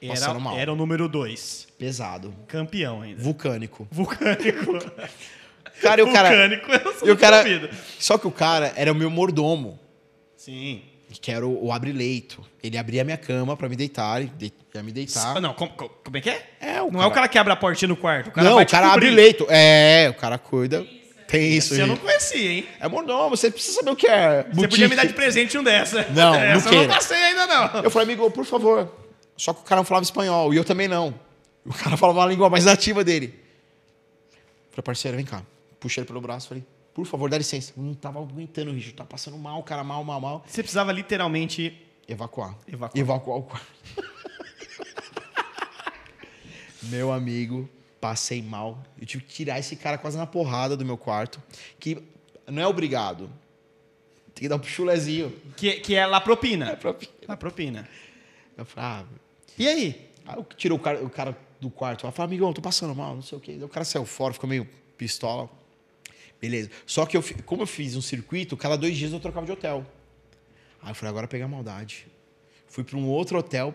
Era, 0.00 0.34
mal. 0.34 0.56
era 0.56 0.72
o 0.72 0.76
número 0.76 1.08
2. 1.08 1.68
pesado. 1.78 2.34
Campeão 2.46 3.02
ainda. 3.02 3.20
Vulcânico. 3.22 3.86
Vulcânico. 3.90 4.72
Cara, 5.80 6.00
e 6.00 6.04
o 6.04 6.10
cara. 6.12 6.28
Vulcânico, 6.30 6.72
eu 6.72 6.94
sou 6.94 7.08
E 7.08 7.10
o 7.10 7.16
cara. 7.18 7.44
Só 7.98 8.16
que 8.16 8.26
o 8.26 8.30
cara 8.30 8.72
era 8.76 8.90
o 8.90 8.94
meu 8.94 9.10
mordomo, 9.10 9.78
Sim. 10.34 10.82
Que 11.20 11.30
era 11.30 11.46
o, 11.46 11.66
o 11.66 11.72
abre-leito. 11.72 12.42
Ele 12.62 12.76
abria 12.76 13.02
a 13.02 13.04
minha 13.04 13.16
cama 13.16 13.56
pra 13.56 13.68
me 13.68 13.76
deitar, 13.76 14.24
de- 14.24 14.52
ia 14.74 14.82
me 14.82 14.92
deitar. 14.92 15.36
Ah, 15.36 15.40
Não, 15.40 15.54
como, 15.54 15.70
como- 15.72 16.16
é 16.16 16.20
que 16.20 16.30
é? 16.30 16.50
É, 16.60 16.82
o 16.82 16.90
Não 16.90 17.02
é 17.02 17.06
o 17.06 17.10
cara 17.10 17.28
que 17.28 17.38
abre 17.38 17.52
a 17.52 17.56
portinha 17.56 17.88
no 17.88 17.96
quarto. 17.96 18.28
O 18.28 18.32
cara 18.32 18.48
não, 18.48 18.56
vai 18.56 18.64
o 18.64 18.68
cara 18.68 18.92
abre 18.92 19.10
leito. 19.10 19.46
É, 19.48 20.08
o 20.10 20.14
cara 20.14 20.38
cuida. 20.38 20.86
Tem 21.28 21.54
isso, 21.54 21.74
Você 21.74 21.82
eu 21.82 21.86
não 21.88 21.96
conhecia, 21.96 22.52
hein? 22.52 22.66
É 22.78 22.86
mordomo, 22.86 23.30
você 23.36 23.50
precisa 23.50 23.78
saber 23.78 23.90
o 23.90 23.96
que 23.96 24.06
é. 24.06 24.46
Você 24.52 24.68
podia 24.68 24.88
me 24.88 24.94
dar 24.94 25.06
de 25.06 25.12
presente 25.12 25.58
um 25.58 25.62
dessa. 25.64 26.04
Não, 26.10 26.30
não 26.34 26.36
Essa 26.36 26.68
eu 26.68 26.82
não 26.82 26.88
passei 26.88 27.16
ainda, 27.16 27.46
não. 27.46 27.82
Eu 27.82 27.90
falei, 27.90 28.04
amigo, 28.06 28.30
por 28.30 28.44
favor. 28.44 28.92
Só 29.36 29.52
que 29.52 29.60
o 29.60 29.64
cara 29.64 29.80
não 29.80 29.84
falava 29.84 30.04
espanhol, 30.04 30.54
e 30.54 30.56
eu 30.56 30.64
também 30.64 30.86
não. 30.86 31.12
O 31.64 31.74
cara 31.74 31.96
falava 31.96 32.20
uma 32.20 32.26
língua 32.26 32.48
mais 32.48 32.64
nativa 32.64 33.02
dele. 33.02 33.34
Falei, 34.70 34.82
parceiro, 34.84 35.16
vem 35.16 35.26
cá. 35.26 35.42
Puxei 35.80 36.02
ele 36.02 36.06
pelo 36.06 36.20
braço, 36.20 36.48
falei, 36.48 36.64
por 36.96 37.06
favor, 37.06 37.28
dá 37.28 37.36
licença. 37.36 37.74
Não 37.76 37.92
tava 37.92 38.18
aguentando, 38.18 38.72
Richard. 38.72 38.94
Tá 38.94 39.04
passando 39.04 39.36
mal, 39.36 39.62
cara, 39.62 39.84
mal, 39.84 40.02
mal, 40.02 40.18
mal. 40.18 40.44
Você 40.46 40.62
precisava 40.62 40.90
literalmente 40.92 41.82
Evacuar. 42.08 42.56
Evacuar. 42.66 42.98
Evacuar 42.98 43.38
o 43.38 43.42
quarto. 43.42 43.66
meu 46.84 47.12
amigo, 47.12 47.68
passei 48.00 48.40
mal. 48.40 48.82
Eu 48.98 49.06
tive 49.06 49.24
que 49.24 49.34
tirar 49.34 49.58
esse 49.58 49.76
cara 49.76 49.98
quase 49.98 50.16
na 50.16 50.26
porrada 50.26 50.76
do 50.76 50.84
meu 50.84 50.96
quarto. 50.96 51.42
Que 51.78 52.02
não 52.46 52.62
é 52.62 52.66
obrigado. 52.66 53.28
Tem 54.34 54.42
que 54.42 54.48
dar 54.48 54.56
um 54.56 54.62
chulezinho. 54.62 55.30
Que, 55.56 55.80
que 55.80 55.94
é 55.94 56.06
lá 56.06 56.20
propina. 56.20 56.70
É 56.70 56.76
pra- 56.76 56.94
Lá 57.28 57.36
propina. 57.36 57.88
Eu 58.56 58.64
falei, 58.64 58.88
ah, 58.90 59.04
E 59.58 59.66
aí? 59.68 60.10
Aí 60.26 60.36
eu 60.36 60.44
tirou 60.56 60.78
o 60.78 60.80
cara, 60.80 61.04
o 61.04 61.10
cara 61.10 61.36
do 61.60 61.68
quarto 61.70 62.04
lá, 62.06 62.12
falou, 62.12 62.28
amigão, 62.28 62.52
tô 62.52 62.62
passando 62.62 62.94
mal, 62.94 63.14
não 63.14 63.22
sei 63.22 63.36
o 63.36 63.40
quê. 63.40 63.58
O 63.62 63.68
cara 63.68 63.84
saiu 63.84 64.04
fora, 64.06 64.32
ficou 64.32 64.48
meio 64.48 64.66
pistola. 64.96 65.50
Beleza. 66.40 66.70
Só 66.86 67.06
que 67.06 67.16
eu, 67.16 67.24
como 67.44 67.62
eu 67.62 67.66
fiz 67.66 67.96
um 67.96 68.02
circuito, 68.02 68.56
cada 68.56 68.76
dois 68.76 68.96
dias 68.96 69.12
eu 69.12 69.20
trocava 69.20 69.46
de 69.46 69.52
hotel. 69.52 69.86
Aí 70.82 70.90
eu 70.90 70.94
falei, 70.94 71.10
agora 71.10 71.26
pegar 71.26 71.48
maldade. 71.48 72.06
Fui 72.68 72.84
para 72.84 72.96
um 72.96 73.06
outro 73.08 73.38
hotel 73.38 73.74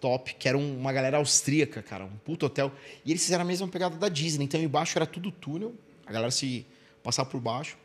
top, 0.00 0.34
que 0.34 0.48
era 0.48 0.58
um- 0.58 0.78
uma 0.78 0.92
galera 0.92 1.18
austríaca, 1.18 1.80
cara, 1.82 2.04
um 2.04 2.16
puto 2.24 2.46
hotel. 2.46 2.72
E 3.04 3.10
eles 3.12 3.22
fizeram 3.22 3.42
a 3.42 3.46
mesma 3.46 3.68
pegada 3.68 3.96
da 3.96 4.08
Disney. 4.08 4.44
Então 4.44 4.60
embaixo 4.60 4.98
era 4.98 5.06
tudo 5.06 5.30
túnel, 5.30 5.74
a 6.06 6.12
galera 6.12 6.30
se 6.30 6.66
passava 7.02 7.28
por 7.28 7.40
baixo. 7.40 7.76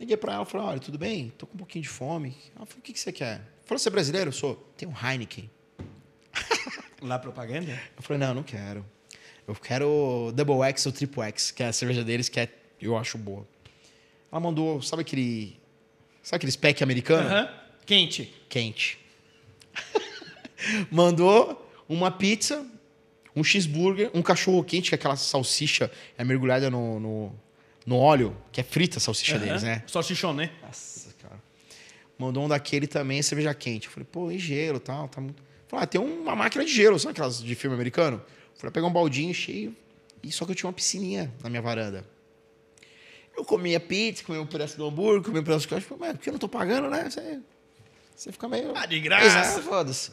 Liguei 0.00 0.16
pra 0.16 0.34
ela, 0.34 0.44
falei, 0.44 0.66
olha, 0.66 0.78
tudo 0.80 0.96
bem? 0.96 1.32
Tô 1.36 1.46
com 1.46 1.54
um 1.54 1.58
pouquinho 1.58 1.82
de 1.82 1.88
fome. 1.88 2.36
Ela 2.56 2.64
falou, 2.64 2.78
o 2.78 2.82
que, 2.82 2.92
que 2.92 3.00
você 3.00 3.10
quer? 3.12 3.42
Falou, 3.64 3.78
você 3.78 3.88
é 3.88 3.90
brasileiro? 3.92 4.28
Eu 4.28 4.32
sou. 4.32 4.54
Tem 4.76 4.88
um 4.88 4.94
Heineken. 4.94 5.50
Lá 7.02 7.18
propaganda? 7.18 7.72
Eu 7.96 8.02
falei, 8.02 8.18
não, 8.18 8.34
não 8.34 8.42
quero. 8.42 8.84
Eu 9.46 9.54
quero 9.54 10.32
Double 10.34 10.62
X 10.68 10.86
ou 10.86 10.92
Triple 10.92 11.22
X, 11.24 11.50
que 11.50 11.62
é 11.62 11.66
a 11.66 11.72
cerveja 11.72 12.04
deles, 12.04 12.28
que 12.28 12.38
é, 12.40 12.48
eu 12.80 12.96
acho 12.96 13.18
boa. 13.18 13.46
Ela 14.30 14.40
mandou, 14.40 14.80
sabe 14.82 15.02
aquele. 15.02 15.58
Sabe 16.22 16.36
aquele 16.36 16.52
spec 16.52 16.82
americano? 16.82 17.28
Aham. 17.28 17.48
Quente. 17.86 18.32
Quente. 18.48 18.98
mandou 20.90 21.70
uma 21.88 22.10
pizza, 22.10 22.66
um 23.34 23.42
cheeseburger, 23.42 24.10
um 24.12 24.22
cachorro 24.22 24.62
quente, 24.62 24.90
que 24.90 24.94
é 24.94 24.96
aquela 24.96 25.16
salsicha 25.16 25.90
é 26.16 26.24
mergulhada 26.24 26.68
no, 26.68 27.00
no, 27.00 27.32
no 27.86 27.96
óleo, 27.96 28.36
que 28.52 28.60
é 28.60 28.64
frita 28.64 28.98
a 28.98 29.00
salsicha 29.00 29.38
deles, 29.38 29.62
né? 29.62 29.82
Salsichão, 29.86 30.34
né? 30.34 30.50
Nossa, 30.62 31.14
cara. 31.22 31.40
Mandou 32.18 32.44
um 32.44 32.48
daquele 32.48 32.86
também, 32.86 33.22
cerveja 33.22 33.54
quente. 33.54 33.86
Eu 33.86 33.92
falei, 33.92 34.06
pô, 34.10 34.30
e 34.30 34.38
gelo 34.38 34.76
e 34.76 34.80
tal? 34.80 35.08
Tá 35.08 35.20
muito... 35.20 35.42
Falei, 35.68 35.84
ah, 35.84 35.86
tem 35.86 36.00
uma 36.00 36.34
máquina 36.34 36.64
de 36.64 36.72
gelo, 36.72 36.98
sabe 36.98 37.12
aquelas 37.12 37.42
de 37.42 37.54
filme 37.54 37.74
americano? 37.74 38.22
Falei, 38.56 38.72
pegar 38.72 38.86
um 38.86 38.92
baldinho 38.92 39.32
cheio. 39.32 39.74
E 40.22 40.32
só 40.32 40.44
que 40.44 40.50
eu 40.50 40.54
tinha 40.54 40.66
uma 40.66 40.72
piscininha 40.72 41.32
na 41.42 41.48
minha 41.48 41.62
varanda. 41.62 42.04
Eu 43.38 43.44
comia 43.44 43.78
pizza, 43.78 44.24
comia 44.24 44.42
um 44.42 44.46
pedaço 44.46 44.76
do 44.76 44.84
hambúrguer, 44.86 45.22
comia 45.22 45.40
um 45.40 45.44
pedaço 45.44 45.62
de 45.62 45.68
cachorro. 45.68 45.96
Mas 46.00 46.12
porque 46.14 46.28
eu 46.28 46.32
não 46.32 46.40
tô 46.40 46.48
pagando, 46.48 46.90
né? 46.90 47.08
Você, 47.08 47.40
você 48.16 48.32
fica 48.32 48.48
meio... 48.48 48.72
Ah, 48.76 48.84
de 48.84 48.98
graça. 48.98 49.62
Foda-se. 49.62 50.10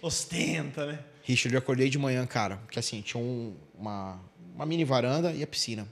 Ostenta, 0.00 0.86
né? 0.86 0.98
Richard, 1.22 1.54
eu 1.54 1.58
acordei 1.58 1.88
de 1.88 1.98
manhã, 1.98 2.26
cara. 2.26 2.60
Que 2.70 2.78
assim, 2.78 3.00
tinha 3.00 3.22
um- 3.22 3.54
uma, 3.78 4.20
uma 4.54 4.66
mini 4.66 4.84
varanda 4.84 5.32
e 5.32 5.42
a 5.42 5.46
piscina. 5.46 5.86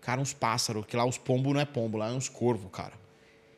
Cara, 0.00 0.20
uns 0.20 0.32
pássaros, 0.32 0.84
que 0.86 0.96
lá 0.96 1.04
os 1.04 1.18
pombos 1.18 1.52
não 1.54 1.60
é 1.60 1.64
pombo, 1.64 1.98
lá 1.98 2.08
é 2.08 2.12
uns 2.12 2.28
corvos, 2.28 2.68
cara. 2.72 2.94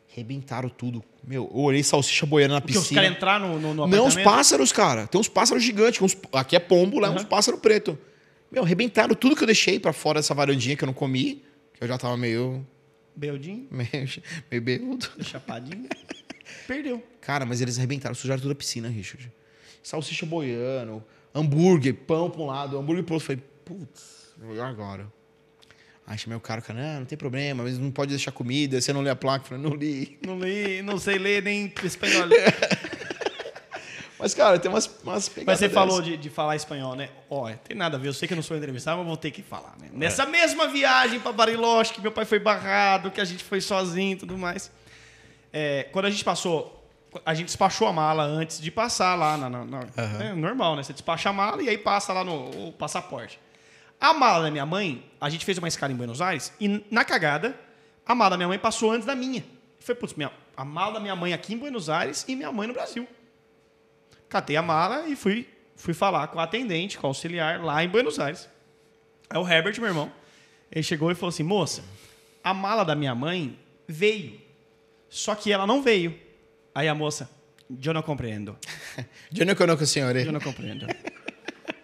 Rebentaram 0.09 0.69
tudo. 0.69 1.03
Meu, 1.27 1.45
eu 1.53 1.61
olhei 1.61 1.83
salsicha 1.83 2.27
boiando 2.27 2.55
na 2.55 2.61
Porque 2.61 2.77
os 2.77 2.83
piscina. 2.85 3.01
caras 3.03 3.17
entraram 3.17 3.49
no, 3.55 3.61
no, 3.61 3.75
no 3.75 3.87
Não, 3.87 4.07
os 4.07 4.17
pássaros, 4.17 4.71
cara. 4.71 5.07
Tem 5.07 5.21
uns 5.21 5.29
pássaros 5.29 5.63
gigantes. 5.63 6.03
uns- 6.03 6.17
aqui 6.33 6.55
é 6.57 6.61
pombo, 6.61 6.99
lá 6.99 7.09
é 7.09 7.11
uns 7.11 7.25
pássaros 7.25 7.59
preto. 7.61 7.99
Meu, 8.51 8.63
arrebentaram 8.65 9.15
tudo 9.15 9.35
que 9.35 9.43
eu 9.43 9.47
deixei 9.47 9.81
pra 9.81 9.93
fora 9.93 10.19
dessa 10.21 10.35
varandinha 10.35 10.77
que 10.77 10.85
eu 10.85 10.87
não 10.87 10.93
comi. 10.93 11.43
Que 11.75 11.85
eu 11.85 11.89
já 11.89 11.99
tava 11.99 12.17
meio. 12.17 12.67
Beldinho, 13.17 13.69
meio, 13.71 14.09
meio 14.51 14.63
bêbado. 14.63 15.11
chapadinho. 15.23 15.89
Perdeu. 16.67 17.03
Cara, 17.21 17.45
mas 17.47 17.61
eles 17.61 17.79
arrebentaram, 17.79 18.15
sujaram 18.15 18.41
toda 18.41 18.53
a 18.53 18.57
piscina, 18.57 18.89
Richard. 18.89 19.31
Salsicha 19.83 20.25
boiando, 20.27 21.05
hambúrguer, 21.35 21.95
pão 21.95 22.31
pra 22.31 22.41
um 22.41 22.47
lado, 22.47 22.79
hambúrguer 22.79 23.05
pro 23.05 23.15
outro. 23.15 23.27
Falei, 23.27 23.43
putz, 23.65 24.35
e 24.43 24.61
agora? 24.61 25.07
Aí 26.07 26.19
chamei 26.19 26.37
o 26.37 26.41
cara, 26.41 26.61
cara, 26.61 26.79
não, 26.79 27.01
não 27.01 27.07
tem 27.07 27.17
problema, 27.17 27.63
mas 27.63 27.79
não 27.79 27.91
pode 27.91 28.11
deixar 28.11 28.31
comida, 28.31 28.79
você 28.79 28.93
não 28.93 29.01
lê 29.01 29.09
a 29.09 29.17
placa. 29.17 29.45
Eu 29.45 29.49
Falei, 29.49 29.63
não 29.65 29.75
li. 29.75 30.19
Não 30.25 30.39
li, 30.39 30.83
não 30.83 30.99
sei 30.99 31.19
ler 31.19 31.43
nem 31.43 31.73
espanhol. 31.83 32.29
Mas, 34.25 34.35
cara, 34.35 34.59
tem 34.59 34.71
umas, 34.71 34.87
umas 35.03 35.29
pegadas 35.29 35.47
Mas 35.47 35.59
você 35.59 35.69
dessas. 35.69 35.75
falou 35.75 36.01
de, 36.01 36.17
de 36.17 36.31
falar 36.31 36.57
espanhol, 36.57 36.95
né? 36.97 37.11
Ó, 37.29 37.51
tem 37.63 37.77
nada 37.77 37.99
a 37.99 38.01
ver. 38.01 38.09
Eu 38.09 38.15
sei 38.15 38.27
que 38.27 38.33
eu 38.33 38.37
não 38.37 38.43
sou 38.43 38.57
entrevistado, 38.57 38.97
mas 38.99 39.07
vou 39.07 39.17
ter 39.19 39.31
que 39.31 39.43
falar, 39.43 39.75
né? 39.79 39.91
Nessa 39.93 40.25
mesma 40.25 40.67
viagem 40.67 41.21
pra 41.21 41.31
Bariloche, 41.33 41.93
que 41.93 42.01
meu 42.01 42.11
pai 42.11 42.25
foi 42.25 42.39
barrado, 42.39 43.11
que 43.11 43.21
a 43.21 43.25
gente 43.25 43.45
foi 43.45 43.61
sozinho 43.61 44.13
e 44.13 44.17
tudo 44.17 44.39
mais. 44.39 44.71
é, 45.53 45.89
quando 45.93 46.07
a 46.07 46.11
gente 46.11 46.25
passou... 46.25 46.81
A 47.25 47.33
gente 47.33 47.47
despachou 47.47 47.87
a 47.87 47.93
mala 47.93 48.25
antes 48.25 48.61
de 48.61 48.71
passar 48.73 49.15
lá 49.15 49.37
na... 49.37 49.49
na- 49.51 49.65
na- 49.65 49.85
é 50.25 50.33
normal, 50.35 50.75
né? 50.75 50.83
Você 50.83 50.93
despacha 50.93 51.29
a 51.29 51.33
mala 51.33 51.63
e 51.63 51.69
aí 51.69 51.79
passa 51.79 52.13
lá 52.13 52.25
no 52.25 52.73
passaporte. 52.73 53.39
A 54.01 54.13
mala 54.13 54.43
da 54.45 54.51
minha 54.51 54.67
mãe, 54.67 55.05
a 55.21 55.31
gente 55.31 55.45
fez 55.45 55.57
uma 55.59 55.69
escala 55.69 55.93
em 55.93 55.97
Buenos 55.97 56.21
Aires 56.21 56.53
e 56.61 56.85
na 56.91 57.05
cagada, 57.05 57.55
a 58.05 58.15
mala 58.17 58.31
da 58.31 58.37
minha 58.37 58.49
mãe 58.49 58.59
passou 58.59 58.91
antes 58.91 59.07
da 59.07 59.15
minha. 59.15 59.45
Foi, 59.79 59.95
putz, 59.95 60.15
minha, 60.15 60.31
a 60.57 60.65
mala 60.65 60.95
da 60.95 61.01
minha 61.01 61.15
mãe 61.15 61.33
aqui 61.33 61.55
em 61.55 61.59
Buenos 61.59 61.89
Aires 61.89 62.25
e 62.27 62.35
minha 62.35 62.51
mãe 62.51 62.67
no 62.67 62.75
Brasil. 62.75 63.07
Catei 64.35 64.57
a 64.57 64.63
mala 64.63 65.07
e 65.07 65.15
fui, 65.15 65.47
fui 65.77 65.95
falar 65.95 66.27
com 66.27 66.41
a 66.41 66.43
atendente, 66.43 66.99
com 66.99 67.07
o 67.07 67.11
auxiliar 67.11 67.61
lá 67.63 67.85
em 67.85 67.89
Buenos 67.89 68.19
Aires. 68.19 68.49
Aí 69.31 69.39
o 69.39 69.49
Herbert, 69.49 69.79
meu 69.79 69.87
irmão, 69.87 70.11
ele 70.73 70.83
chegou 70.83 71.09
e 71.09 71.15
falou 71.15 71.29
assim: 71.29 71.45
moça, 71.45 71.85
a 72.43 72.53
mala 72.53 72.85
da 72.85 72.97
minha 72.97 73.15
mãe 73.15 73.57
veio, 73.87 74.41
só 75.09 75.37
que 75.37 75.53
ela 75.53 75.69
não 75.69 75.81
veio. 75.83 76.19
Aí 76.75 76.89
a 76.89 76.95
moça, 76.97 77.31
eu 77.81 77.95
não 77.95 78.03
compreendo. 78.03 78.59
Eu 79.33 79.47
não 79.47 79.55
conheço 79.55 79.85
o 79.85 79.87
senhor. 79.87 80.17
Eu 80.17 80.33
não 80.33 80.41
compreendo. 80.41 80.85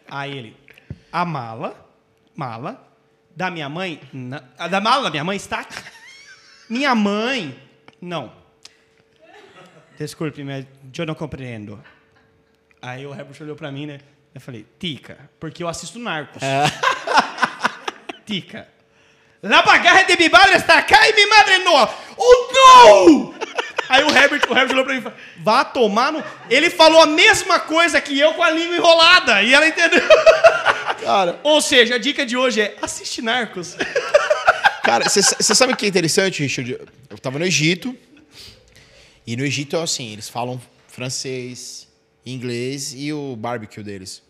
Aí 0.09 0.37
ele, 0.37 0.57
a 1.13 1.25
mala, 1.25 1.89
mala 2.35 2.85
da 3.37 3.49
minha 3.49 3.69
mãe, 3.69 4.01
na- 4.13 4.43
a 4.59 4.67
da 4.67 4.81
mala 4.81 5.05
da 5.05 5.11
minha 5.11 5.23
mãe 5.23 5.37
está 5.37 5.61
aqui. 5.61 5.81
Minha 6.69 6.97
mãe, 6.97 7.57
não. 8.01 8.33
Desculpe, 9.97 10.43
mas 10.43 10.67
eu 10.99 11.07
não 11.07 11.15
compreendo. 11.15 11.81
Aí 12.83 13.07
o 13.07 13.13
Herbert 13.13 13.37
olhou 13.41 13.57
pra 13.57 13.71
mim, 13.71 13.87
né? 13.87 14.01
Eu 14.35 14.41
falei, 14.41 14.67
Tica, 14.79 15.31
porque 15.39 15.63
eu 15.63 15.69
assisto 15.69 15.99
Narcos. 15.99 16.43
Tica. 18.25 18.69
La 19.43 19.63
bagaja 19.63 20.05
de 20.05 20.17
mi 20.17 20.29
madre 20.29 20.57
está 20.57 20.79
acá 20.79 21.09
e 21.09 21.15
mi 21.15 21.27
madre 21.27 21.59
no. 21.59 21.89
Oh, 22.17 22.53
não! 22.53 23.35
Aí 23.89 24.05
o 24.05 24.09
Herbert, 24.09 24.43
o 24.49 24.57
Herbert 24.57 24.73
olhou 24.73 24.85
pra 24.85 24.95
mim 24.95 25.01
e 25.01 25.03
falou, 25.03 25.19
vá 25.39 25.65
tomar 25.65 26.13
no... 26.13 26.23
Ele 26.49 26.71
falou 26.71 27.03
a 27.03 27.07
mesma 27.07 27.59
coisa 27.59 28.01
que 28.01 28.19
eu 28.19 28.35
com 28.35 28.43
a 28.43 28.51
língua 28.51 28.77
enrolada. 28.77 29.43
E 29.43 29.53
ela 29.53 29.67
entendeu. 29.67 30.01
Cara, 31.03 31.41
Ou 31.43 31.61
seja, 31.61 31.97
a 31.97 31.99
dica 31.99 32.25
de 32.25 32.37
hoje 32.37 32.61
é 32.61 32.77
assiste 32.81 33.21
Narcos. 33.21 33.77
Cara, 34.85 35.09
você 35.09 35.23
sabe 35.55 35.73
o 35.73 35.77
que 35.77 35.87
é 35.87 35.89
interessante, 35.89 36.43
Richard? 36.43 36.79
Eu 37.09 37.19
tava 37.19 37.39
no 37.39 37.45
Egito. 37.45 37.97
E 39.27 39.37
no 39.37 39.45
Egito 39.45 39.77
é 39.77 39.83
assim, 39.83 40.13
eles 40.13 40.29
falam 40.29 40.61
francês, 40.87 41.89
inglês 42.25 42.95
e 42.97 43.13
o 43.13 43.37
barbecue 43.37 43.83
deles. 43.83 44.23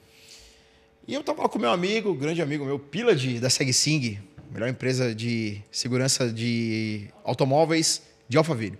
E 1.07 1.14
eu 1.14 1.22
tava 1.24 1.43
lá 1.43 1.49
com 1.49 1.59
meu 1.59 1.70
amigo, 1.70 2.14
grande 2.14 2.41
amigo 2.41 2.64
meu, 2.64 2.78
Pila 2.78 3.14
de, 3.14 3.41
da 3.41 3.51
SegSing, 3.51 4.18
melhor 4.51 4.68
empresa 4.68 5.14
de 5.14 5.61
segurança 5.70 6.30
de 6.32 7.09
automóveis 7.24 8.03
de 8.28 8.36
Alphaville. 8.36 8.78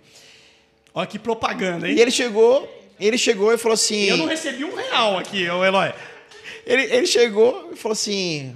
Olha 0.93 1.07
que 1.07 1.19
propaganda, 1.19 1.89
hein? 1.89 1.95
E 1.95 2.01
ele 2.01 2.11
chegou, 2.11 2.69
ele 2.99 3.17
chegou 3.17 3.53
e 3.53 3.57
falou 3.57 3.73
assim. 3.73 4.03
Eu 4.03 4.17
não 4.17 4.27
recebi 4.27 4.63
um 4.63 4.75
real 4.75 5.17
aqui, 5.17 5.49
ô 5.49 5.63
Eloy. 5.63 5.93
Ele, 6.65 6.83
ele 6.83 7.07
chegou 7.07 7.71
e 7.73 7.75
falou 7.75 7.93
assim, 7.93 8.55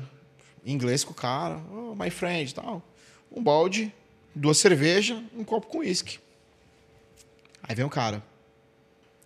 em 0.65 0.73
inglês 0.73 1.03
com 1.03 1.11
o 1.11 1.15
cara, 1.15 1.61
oh, 1.71 1.95
my 1.95 2.09
friend, 2.09 2.53
tal. 2.53 2.83
Um 3.31 3.41
balde, 3.41 3.91
duas 4.33 4.57
cervejas, 4.57 5.17
um 5.35 5.43
copo 5.43 5.67
com 5.67 5.79
uísque. 5.79 6.19
Aí 7.63 7.75
vem 7.75 7.85
um 7.85 7.89
cara. 7.89 8.23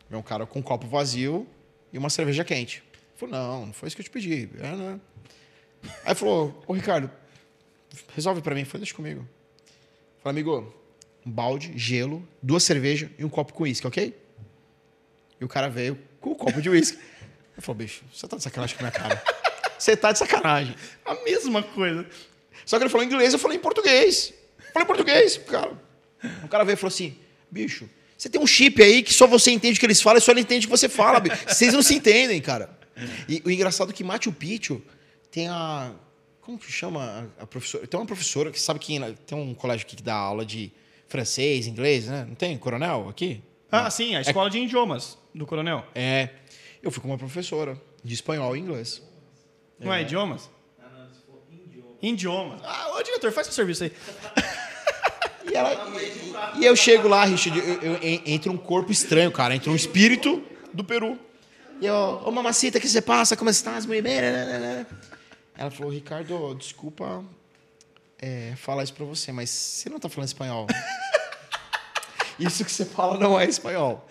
Vem 0.10 0.20
um 0.20 0.24
cara 0.24 0.46
com 0.46 0.60
um 0.60 0.62
copo 0.62 0.88
vazio 0.88 1.48
e 1.94 1.98
uma 1.98 2.10
cerveja 2.10 2.44
quente. 2.44 2.84
Falou, 3.16 3.36
não, 3.36 3.66
não 3.68 3.74
foi 3.74 3.88
isso 3.88 3.96
que 3.96 4.02
eu 4.02 4.06
te 4.06 4.10
pedi. 4.10 4.50
É, 4.58 4.76
né? 4.76 5.00
Aí 6.04 6.16
falou, 6.16 6.64
ô 6.68 6.74
Ricardo, 6.74 7.12
resolve 8.16 8.42
pra 8.42 8.56
mim. 8.56 8.66
Falei, 8.66 8.82
deixa 8.82 8.96
comigo. 8.96 9.28
Falei, 10.24 10.42
amigo, 10.42 10.74
um 11.26 11.32
balde, 11.32 11.74
gelo, 11.78 12.28
duas 12.42 12.64
cervejas 12.64 13.10
e 13.18 13.24
um 13.24 13.30
copo 13.30 13.54
com 13.54 13.64
uísque, 13.64 13.86
ok? 13.86 14.18
E 15.40 15.46
o 15.46 15.48
cara 15.48 15.70
veio 15.70 15.98
com 16.20 16.32
o 16.32 16.36
copo 16.36 16.62
de 16.62 16.70
uísque. 16.70 17.00
Eu 17.56 17.62
falei, 17.62 17.86
bicho, 17.86 18.04
você 18.14 18.28
tá 18.28 18.38
de 18.38 18.44
sacanagem 18.44 18.78
com 18.78 18.86
a 18.86 18.90
minha 18.90 19.00
cara. 19.00 19.22
Você 19.78 19.96
tá 19.96 20.12
de 20.12 20.20
sacanagem. 20.20 20.76
A 21.06 21.14
mesma 21.24 21.64
coisa. 21.64 22.06
Só 22.66 22.78
que 22.78 22.84
ele 22.84 22.90
falou 22.90 23.04
em 23.06 23.08
inglês, 23.08 23.34
eu 23.34 23.40
falei 23.40 23.58
em 23.58 23.62
português. 23.62 24.34
Falei 24.74 24.84
em 24.84 24.88
português, 24.88 25.38
cara. 25.38 25.72
O 26.44 26.48
cara 26.48 26.64
veio 26.64 26.76
e 26.76 26.78
falou 26.78 26.94
assim, 26.94 27.18
bicho, 27.50 27.90
você 28.20 28.28
tem 28.28 28.42
um 28.42 28.46
chip 28.46 28.84
aí 28.84 29.02
que 29.02 29.14
só 29.14 29.26
você 29.26 29.50
entende 29.50 29.78
o 29.78 29.80
que 29.80 29.86
eles 29.86 30.02
falam 30.02 30.18
e 30.18 30.22
só 30.22 30.32
ele 30.32 30.42
entende 30.42 30.66
o 30.66 30.70
que 30.70 30.78
você 30.78 30.90
fala. 30.90 31.24
Vocês 31.48 31.74
não 31.74 31.82
se 31.82 31.96
entendem, 31.96 32.42
cara. 32.42 32.70
E 33.30 33.42
o 33.46 33.50
engraçado 33.50 33.92
é 33.92 33.94
que 33.94 34.04
Machu 34.04 34.34
Picchu 34.34 34.82
tem 35.32 35.48
a... 35.48 35.94
Como 36.42 36.60
que 36.60 36.70
chama 36.70 37.30
a, 37.40 37.44
a 37.44 37.48
professora? 37.48 37.88
Tem 37.88 37.98
uma 37.98 38.06
professora 38.06 38.52
que 38.52 38.60
sabe 38.60 38.78
que 38.78 39.00
tem 39.26 39.38
um 39.38 39.54
colégio 39.54 39.86
aqui 39.86 39.96
que 39.96 40.04
dá 40.04 40.16
aula 40.16 40.46
de 40.46 40.70
francês, 41.08 41.66
inglês, 41.66 42.08
né? 42.08 42.26
Não 42.28 42.36
tem? 42.36 42.58
Coronel 42.58 43.08
aqui? 43.08 43.42
Ah, 43.72 43.90
sim, 43.90 44.18
a 44.18 44.22
escola 44.22 44.50
de 44.50 44.58
idiomas 44.58 45.18
do 45.34 45.46
coronel. 45.46 45.86
É. 45.96 46.28
Eu 46.84 46.92
fui 46.92 47.02
com 47.02 47.08
uma 47.08 47.18
professora 47.18 47.82
de 48.04 48.14
espanhol 48.14 48.54
e 48.54 48.60
inglês. 48.60 49.02
Não 49.80 49.94
é 49.94 50.02
idiomas? 50.02 50.50
Idiomas. 52.02 52.60
Ah, 52.66 52.98
ô 52.98 53.04
diretor, 53.04 53.32
faz 53.32 53.48
seu 53.48 53.54
serviço 53.54 53.86
aí. 53.86 53.94
E, 55.52 55.56
ela, 55.56 55.74
e, 56.56 56.60
e 56.62 56.66
eu 56.66 56.76
chego 56.76 57.08
lá, 57.08 57.26
Richard, 57.26 57.58
eu, 57.60 57.82
eu, 57.82 57.94
en- 58.04 58.22
entra 58.26 58.52
um 58.52 58.58
corpo 58.58 58.92
estranho, 58.92 59.32
cara. 59.32 59.56
Entra 59.56 59.72
um 59.72 59.76
espírito 59.76 60.44
do 60.74 60.84
Peru. 60.84 61.18
E 61.82 61.86
eu, 61.86 62.22
ô 62.26 62.32
mamacita, 62.32 62.80
que 62.80 62.88
você 62.88 63.02
passa? 63.02 63.36
Como 63.38 63.50
estás? 63.50 63.86
Muito 63.86 64.04
bem? 64.04 64.18
Ela 65.58 65.72
falou, 65.72 65.92
Ricardo, 65.92 66.54
desculpa 66.56 67.24
é, 68.22 68.54
falar 68.58 68.84
isso 68.84 68.94
pra 68.94 69.06
você, 69.06 69.32
mas 69.32 69.50
você 69.50 69.90
não 69.90 70.00
tá 70.00 70.08
falando 70.10 70.28
espanhol. 70.28 70.68
isso 72.40 72.64
que 72.64 72.72
você 72.72 72.86
fala 72.86 73.18
não 73.18 73.40
é 73.40 73.46
espanhol. 73.46 74.08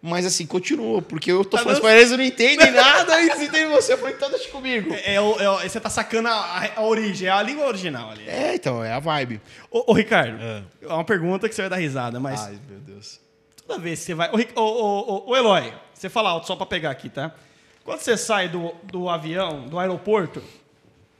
Mas 0.00 0.24
assim, 0.24 0.46
continua, 0.46 1.02
porque 1.02 1.32
eu 1.32 1.44
tô 1.44 1.56
Tá 1.56 1.64
falando 1.64 1.76
espanhol, 1.78 1.98
eles 1.98 2.10
não 2.12 2.22
entendem 2.22 2.70
nada, 2.70 3.18
eles 3.20 3.40
entendem 3.42 3.68
você. 3.68 3.94
Eu 3.94 3.98
falei, 3.98 4.14
então 4.14 4.30
deixa 4.30 4.48
comigo. 4.48 4.94
É, 4.94 5.14
é 5.14 5.16
é 5.16 5.68
você 5.68 5.80
tá 5.80 5.90
sacando 5.90 6.28
a, 6.28 6.70
a 6.76 6.82
origem, 6.82 7.26
é 7.26 7.32
a 7.32 7.42
língua 7.42 7.66
original 7.66 8.10
ali. 8.10 8.28
É, 8.28 8.54
então, 8.54 8.84
é 8.84 8.92
a 8.92 9.00
vibe. 9.00 9.40
Ô, 9.70 9.90
ô, 9.90 9.94
Ricardo, 9.94 10.38
é 10.40 10.86
uma 10.86 11.02
pergunta 11.04 11.48
que 11.48 11.54
você 11.54 11.62
vai 11.62 11.70
dar 11.70 11.76
risada, 11.78 12.20
mas 12.20 12.40
Ai, 12.42 12.58
meu 12.68 12.78
Deus. 12.78 13.20
toda 13.66 13.80
vez 13.80 13.98
que 13.98 14.04
você 14.06 14.14
vai. 14.14 14.30
Ô, 14.30 14.36
ô, 14.36 14.62
ô, 14.62 15.14
ô, 15.26 15.30
ô, 15.30 15.36
Eloy, 15.36 15.72
você 15.92 16.08
fala 16.08 16.30
alto 16.30 16.46
só 16.46 16.54
pra 16.54 16.64
pegar 16.64 16.90
aqui, 16.92 17.08
tá? 17.08 17.32
Quando 17.84 17.98
você 17.98 18.16
sai 18.16 18.48
do, 18.48 18.72
do 18.84 19.08
avião, 19.08 19.66
do 19.66 19.80
aeroporto, 19.80 20.40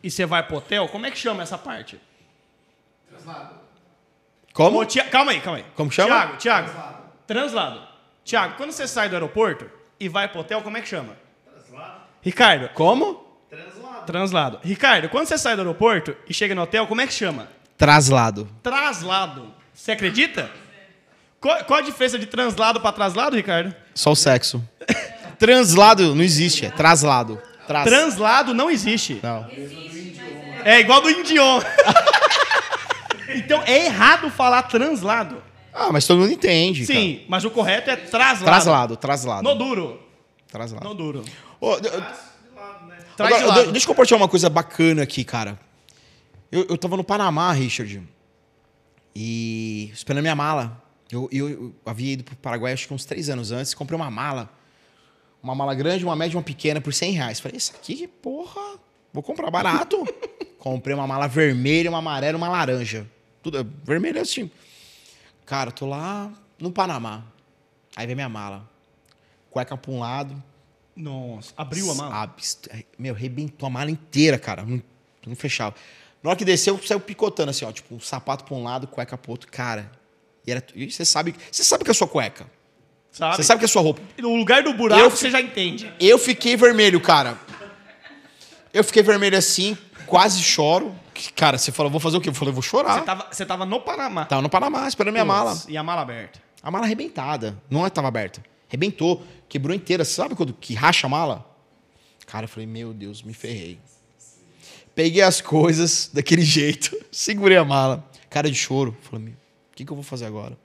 e 0.04 0.08
você 0.08 0.24
vai 0.24 0.42
pro 0.44 0.58
hotel, 0.58 0.86
como 0.88 1.04
é 1.04 1.10
que 1.10 1.18
chama 1.18 1.42
essa 1.42 1.58
parte? 1.58 2.00
Como? 4.52 4.80
Ô, 4.80 4.84
Tia- 4.84 5.04
calma 5.06 5.32
aí, 5.32 5.40
calma 5.40 5.58
aí. 5.58 5.64
Como 5.74 5.90
chama? 5.90 6.08
Tiago, 6.08 6.36
Tiago. 6.36 6.70
Translado. 7.26 7.87
Tiago, 8.28 8.56
quando 8.58 8.72
você 8.72 8.86
sai 8.86 9.08
do 9.08 9.14
aeroporto 9.14 9.70
e 9.98 10.06
vai 10.06 10.28
pro 10.28 10.40
hotel, 10.40 10.60
como 10.60 10.76
é 10.76 10.82
que 10.82 10.88
chama? 10.88 11.16
Translado. 11.50 12.00
Ricardo, 12.20 12.68
Como? 12.74 13.26
translado. 14.04 14.60
Ricardo, 14.62 15.08
quando 15.08 15.26
você 15.26 15.38
sai 15.38 15.56
do 15.56 15.62
aeroporto 15.62 16.14
e 16.28 16.34
chega 16.34 16.54
no 16.54 16.60
hotel, 16.60 16.86
como 16.86 17.00
é 17.00 17.06
que 17.06 17.12
chama? 17.14 17.48
Traslado. 17.78 18.46
Traslado. 18.62 19.54
Você 19.72 19.92
acredita? 19.92 20.50
Qual, 21.40 21.64
qual 21.64 21.78
a 21.78 21.82
diferença 21.82 22.18
de 22.18 22.26
translado 22.26 22.82
para 22.82 22.92
traslado, 22.92 23.34
Ricardo? 23.34 23.74
Só 23.94 24.10
o 24.10 24.16
sexo. 24.16 24.62
Translado 25.38 26.14
não 26.14 26.22
existe, 26.22 26.66
é 26.66 26.70
traslado. 26.70 27.40
Tras. 27.66 27.84
Translado 27.84 28.52
não 28.52 28.70
existe. 28.70 29.20
Não. 29.22 29.48
É 30.66 30.80
igual 30.80 31.00
do 31.00 31.08
Indion. 31.08 31.62
então 33.36 33.62
é 33.64 33.86
errado 33.86 34.28
falar 34.28 34.64
translado. 34.64 35.47
Ah, 35.78 35.92
mas 35.92 36.06
todo 36.06 36.20
mundo 36.20 36.32
entende. 36.32 36.84
Sim, 36.84 37.22
mas 37.28 37.44
o 37.44 37.50
correto 37.50 37.90
é 37.90 37.96
traslado. 37.96 38.44
cara. 38.44 38.56
Traslado, 38.56 38.96
traslado. 38.96 39.42
No 39.42 39.54
duro. 39.54 40.00
Traslado. 40.50 40.84
No 40.88 40.94
duro. 40.94 41.24
Ô, 41.60 41.74
eu- 41.74 41.80
Traz 43.16 43.32
Agora, 43.34 43.38
de 43.42 43.48
lado. 43.48 43.66
de- 43.66 43.72
deixa 43.72 43.84
eu 43.86 43.88
compartilhar 43.88 44.16
uma 44.18 44.28
coisa 44.28 44.48
bacana 44.48 45.02
aqui, 45.02 45.24
cara. 45.24 45.58
Eu, 46.52 46.66
eu 46.68 46.78
tava 46.78 46.96
no 46.96 47.02
Panamá, 47.02 47.52
Richard. 47.52 48.00
E 49.14 49.90
esperando 49.92 50.22
minha 50.22 50.34
mala. 50.36 50.82
Eu, 51.10 51.28
eu, 51.32 51.48
eu 51.48 51.74
havia 51.86 52.12
ido 52.12 52.24
pro 52.24 52.36
Paraguai 52.36 52.72
acho 52.72 52.86
que 52.86 52.94
uns 52.94 53.04
três 53.04 53.28
anos 53.28 53.50
antes. 53.50 53.74
Comprei 53.74 53.96
uma 53.96 54.10
mala. 54.10 54.48
Uma 55.42 55.54
mala 55.54 55.74
grande, 55.74 56.04
uma 56.04 56.14
média 56.16 56.34
e 56.34 56.36
uma 56.36 56.42
pequena 56.42 56.80
por 56.80 56.92
100 56.94 57.12
reais. 57.12 57.40
Falei, 57.40 57.56
isso 57.56 57.72
aqui, 57.74 58.06
porra, 58.06 58.78
vou 59.12 59.22
comprar 59.22 59.50
barato. 59.50 60.04
Comprei 60.58 60.94
uma 60.94 61.06
mala 61.06 61.26
vermelha, 61.28 61.88
uma 61.90 61.98
amarela 61.98 62.36
e 62.36 62.40
uma 62.40 62.48
laranja. 62.48 63.06
Tudo 63.42 63.66
vermelho 63.84 64.20
assim. 64.20 64.50
Cara, 65.48 65.70
tô 65.72 65.86
lá 65.86 66.30
no 66.60 66.70
Panamá. 66.70 67.24
Aí 67.96 68.06
vem 68.06 68.14
minha 68.14 68.28
mala. 68.28 68.68
Cueca 69.48 69.78
pra 69.78 69.90
um 69.90 69.98
lado, 69.98 70.40
Nossa, 70.94 71.54
abriu 71.56 71.90
a 71.90 71.94
mala. 71.94 72.22
Abst- 72.22 72.68
Meu, 72.98 73.14
arrebentou 73.14 73.66
a 73.66 73.70
mala 73.70 73.90
inteira, 73.90 74.38
cara. 74.38 74.62
Não, 74.62 74.82
não 75.26 75.34
fechava. 75.34 75.74
Na 76.22 76.28
hora 76.28 76.38
que 76.38 76.44
desceu, 76.44 76.78
saiu 76.86 77.00
picotando 77.00 77.48
assim, 77.50 77.64
ó. 77.64 77.72
Tipo, 77.72 77.94
um 77.94 78.00
sapato 78.00 78.44
pra 78.44 78.54
um 78.54 78.62
lado, 78.62 78.86
cueca 78.86 79.16
pro 79.16 79.30
outro. 79.30 79.50
Cara, 79.50 79.90
e 80.46 80.50
era... 80.50 80.62
e 80.74 80.90
você 80.90 81.02
sabe, 81.02 81.34
você 81.50 81.64
sabe 81.64 81.82
que 81.82 81.88
é 81.90 81.92
a 81.92 81.94
sua 81.94 82.06
cueca. 82.06 82.46
Sabe? 83.10 83.36
Você 83.36 83.42
sabe 83.42 83.60
que 83.60 83.64
é 83.64 83.68
a 83.68 83.70
sua 83.70 83.80
roupa. 83.80 84.02
No 84.18 84.36
lugar 84.36 84.62
do 84.62 84.74
buraco 84.74 85.00
Eu- 85.00 85.10
você 85.10 85.30
já 85.30 85.40
entende. 85.40 85.90
Eu 85.98 86.18
fiquei 86.18 86.58
vermelho, 86.58 87.00
cara. 87.00 87.38
Eu 88.70 88.84
fiquei 88.84 89.02
vermelho 89.02 89.38
assim, 89.38 89.78
quase 90.06 90.42
choro. 90.42 90.94
Cara, 91.34 91.58
você 91.58 91.72
falou, 91.72 91.90
vou 91.90 92.00
fazer 92.00 92.16
o 92.16 92.20
quê? 92.20 92.28
Eu 92.28 92.34
falei, 92.34 92.52
vou 92.52 92.62
chorar. 92.62 92.98
Você 92.98 93.04
tava, 93.04 93.26
você 93.30 93.46
tava 93.46 93.66
no 93.66 93.80
Panamá. 93.80 94.24
Tava 94.24 94.42
no 94.42 94.48
Panamá, 94.48 94.86
esperando 94.88 95.12
minha 95.12 95.24
mala. 95.24 95.56
E 95.68 95.76
a 95.76 95.82
mala 95.82 96.02
aberta. 96.02 96.40
A 96.62 96.70
mala 96.70 96.84
arrebentada. 96.84 97.60
Não 97.70 97.84
é 97.84 97.90
tava 97.90 98.08
aberta. 98.08 98.42
Arrebentou. 98.68 99.22
Quebrou 99.48 99.74
inteira. 99.74 100.04
Você 100.04 100.14
sabe 100.14 100.34
quando 100.34 100.52
que 100.52 100.74
racha 100.74 101.06
a 101.06 101.10
mala? 101.10 101.46
Cara, 102.26 102.44
eu 102.44 102.48
falei, 102.48 102.66
meu 102.66 102.92
Deus, 102.92 103.22
me 103.22 103.32
ferrei. 103.32 103.78
Peguei 104.94 105.22
as 105.22 105.40
coisas 105.40 106.10
daquele 106.12 106.42
jeito. 106.42 106.96
Segurei 107.10 107.56
a 107.56 107.64
mala. 107.64 108.04
Cara 108.28 108.50
de 108.50 108.56
choro. 108.56 108.96
Falei, 109.00 109.28
o 109.28 109.36
que, 109.74 109.84
que 109.84 109.90
eu 109.90 109.96
vou 109.96 110.04
fazer 110.04 110.26
agora? 110.26 110.58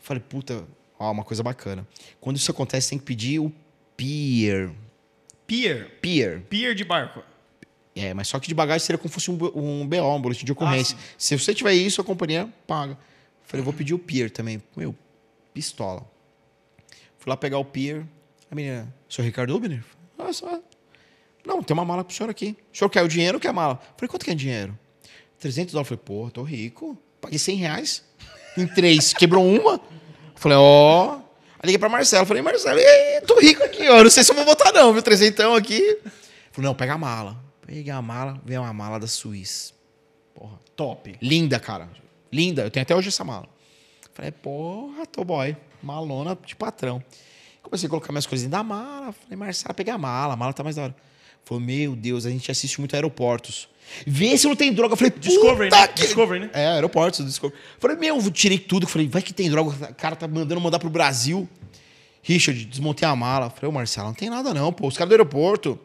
Falei, 0.00 0.22
puta, 0.22 0.64
ó, 0.98 1.10
uma 1.10 1.24
coisa 1.24 1.42
bacana. 1.42 1.86
Quando 2.20 2.36
isso 2.36 2.50
acontece, 2.50 2.90
tem 2.90 2.98
que 2.98 3.04
pedir 3.04 3.38
o 3.38 3.52
pier. 3.96 4.70
Pier. 5.46 5.90
Pier. 6.00 6.42
Pier 6.42 6.74
de 6.74 6.84
barco. 6.84 7.22
É, 7.96 8.12
mas 8.12 8.28
só 8.28 8.38
que 8.38 8.46
de 8.46 8.54
bagagem 8.54 8.84
seria 8.84 8.98
como 8.98 9.08
se 9.08 9.14
fosse 9.14 9.30
um, 9.30 9.38
um 9.54 9.88
BO, 9.88 10.14
um 10.14 10.20
boletim 10.20 10.44
de 10.44 10.52
ocorrência. 10.52 10.94
sim. 10.96 11.02
se 11.16 11.38
você 11.38 11.54
tiver 11.54 11.72
isso, 11.72 11.98
a 11.98 12.04
companhia 12.04 12.46
paga. 12.66 12.98
Falei, 13.42 13.64
vou 13.64 13.72
pedir 13.72 13.94
o 13.94 13.98
peer 13.98 14.30
também. 14.30 14.62
Meu, 14.76 14.94
pistola. 15.54 16.04
Fui 17.16 17.30
lá 17.30 17.36
pegar 17.38 17.58
o 17.58 17.64
peer. 17.64 18.04
A 18.50 18.54
menina, 18.54 18.94
senhor 19.08 19.24
Ricardo 19.24 19.56
Ubner? 19.56 19.82
Ah, 20.18 20.30
só. 20.30 20.60
Não, 21.44 21.62
tem 21.62 21.72
uma 21.72 21.84
mala 21.86 22.04
pro 22.04 22.14
senhor 22.14 22.28
aqui. 22.28 22.54
O 22.72 22.76
senhor 22.76 22.90
quer 22.90 23.02
o 23.02 23.08
dinheiro 23.08 23.38
ou 23.38 23.40
quer 23.40 23.48
a 23.48 23.52
mala? 23.52 23.80
Falei, 23.96 24.08
quanto 24.08 24.24
que 24.24 24.30
é 24.30 24.34
dinheiro? 24.34 24.78
300 25.38 25.72
dólares. 25.72 25.88
Falei, 25.88 26.02
pô, 26.04 26.30
tô 26.30 26.42
rico. 26.42 26.98
Paguei 27.18 27.38
100 27.38 27.56
reais. 27.56 28.04
Em 28.58 28.66
três, 28.66 29.14
quebrou 29.14 29.44
uma. 29.46 29.80
Falei, 30.34 30.58
ó. 30.58 31.14
Aí 31.14 31.64
liguei 31.64 31.78
pra 31.78 31.88
Marcelo. 31.88 32.26
Falei, 32.26 32.42
Marcelo, 32.42 32.78
tô 33.26 33.40
rico 33.40 33.62
aqui, 33.62 33.88
ó. 33.88 34.02
Não 34.02 34.10
sei 34.10 34.22
se 34.22 34.30
eu 34.32 34.36
vou 34.36 34.44
botar, 34.44 34.72
não, 34.72 34.92
viu? 34.92 35.02
Trezentão 35.02 35.54
aqui. 35.54 35.98
Falei, 36.52 36.68
não, 36.68 36.74
pega 36.74 36.94
a 36.94 36.98
mala. 36.98 37.45
Peguei 37.66 37.90
a 37.92 38.00
mala, 38.00 38.40
veio 38.44 38.60
uma 38.62 38.72
mala 38.72 38.98
da 38.98 39.06
Suíça. 39.06 39.74
Porra. 40.34 40.58
Top. 40.76 41.16
Linda, 41.20 41.58
cara. 41.58 41.88
Linda. 42.32 42.62
Eu 42.62 42.70
tenho 42.70 42.82
até 42.82 42.94
hoje 42.94 43.08
essa 43.08 43.24
mala. 43.24 43.48
Falei, 44.14 44.30
porra, 44.30 45.04
tô 45.06 45.24
boy. 45.24 45.56
Malona 45.82 46.36
de 46.46 46.54
patrão. 46.54 47.02
Comecei 47.62 47.86
a 47.86 47.90
colocar 47.90 48.12
minhas 48.12 48.26
coisinhas 48.26 48.50
da 48.50 48.62
mala. 48.62 49.12
Falei, 49.12 49.36
Marcela, 49.36 49.74
peguei 49.74 49.92
a 49.92 49.98
mala. 49.98 50.34
A 50.34 50.36
mala 50.36 50.52
tá 50.52 50.62
mais 50.62 50.76
da 50.76 50.84
hora. 50.84 50.96
Falei, 51.44 51.64
meu 51.64 51.96
Deus, 51.96 52.24
a 52.26 52.30
gente 52.30 52.50
assiste 52.50 52.78
muito 52.80 52.94
aeroportos. 52.94 53.68
Vê 54.06 54.36
se 54.36 54.46
não 54.46 54.56
tem 54.56 54.72
droga. 54.72 54.92
Eu 54.94 54.96
Falei, 54.96 55.12
Discovery, 55.18 55.70
né? 55.70 55.86
que- 55.88 56.02
Discovery, 56.02 56.40
né? 56.40 56.50
É, 56.52 56.66
aeroportos, 56.68 57.24
Discovery. 57.24 57.58
Falei, 57.78 57.96
meu, 57.96 58.16
eu 58.18 58.30
tirei 58.30 58.58
tudo. 58.58 58.86
Falei, 58.86 59.08
vai 59.08 59.22
que 59.22 59.32
tem 59.34 59.50
droga. 59.50 59.90
O 59.90 59.94
cara 59.94 60.14
tá 60.16 60.28
mandando 60.28 60.60
mandar 60.60 60.78
pro 60.78 60.90
Brasil. 60.90 61.48
Richard, 62.22 62.64
desmontei 62.66 63.06
a 63.08 63.14
mala. 63.16 63.50
Falei, 63.50 63.68
ô 63.68 63.72
Marcelo, 63.72 64.08
não 64.08 64.14
tem 64.14 64.28
nada 64.30 64.52
não, 64.54 64.72
pô. 64.72 64.86
Os 64.86 64.96
caras 64.96 65.08
do 65.08 65.12
aeroporto. 65.12 65.78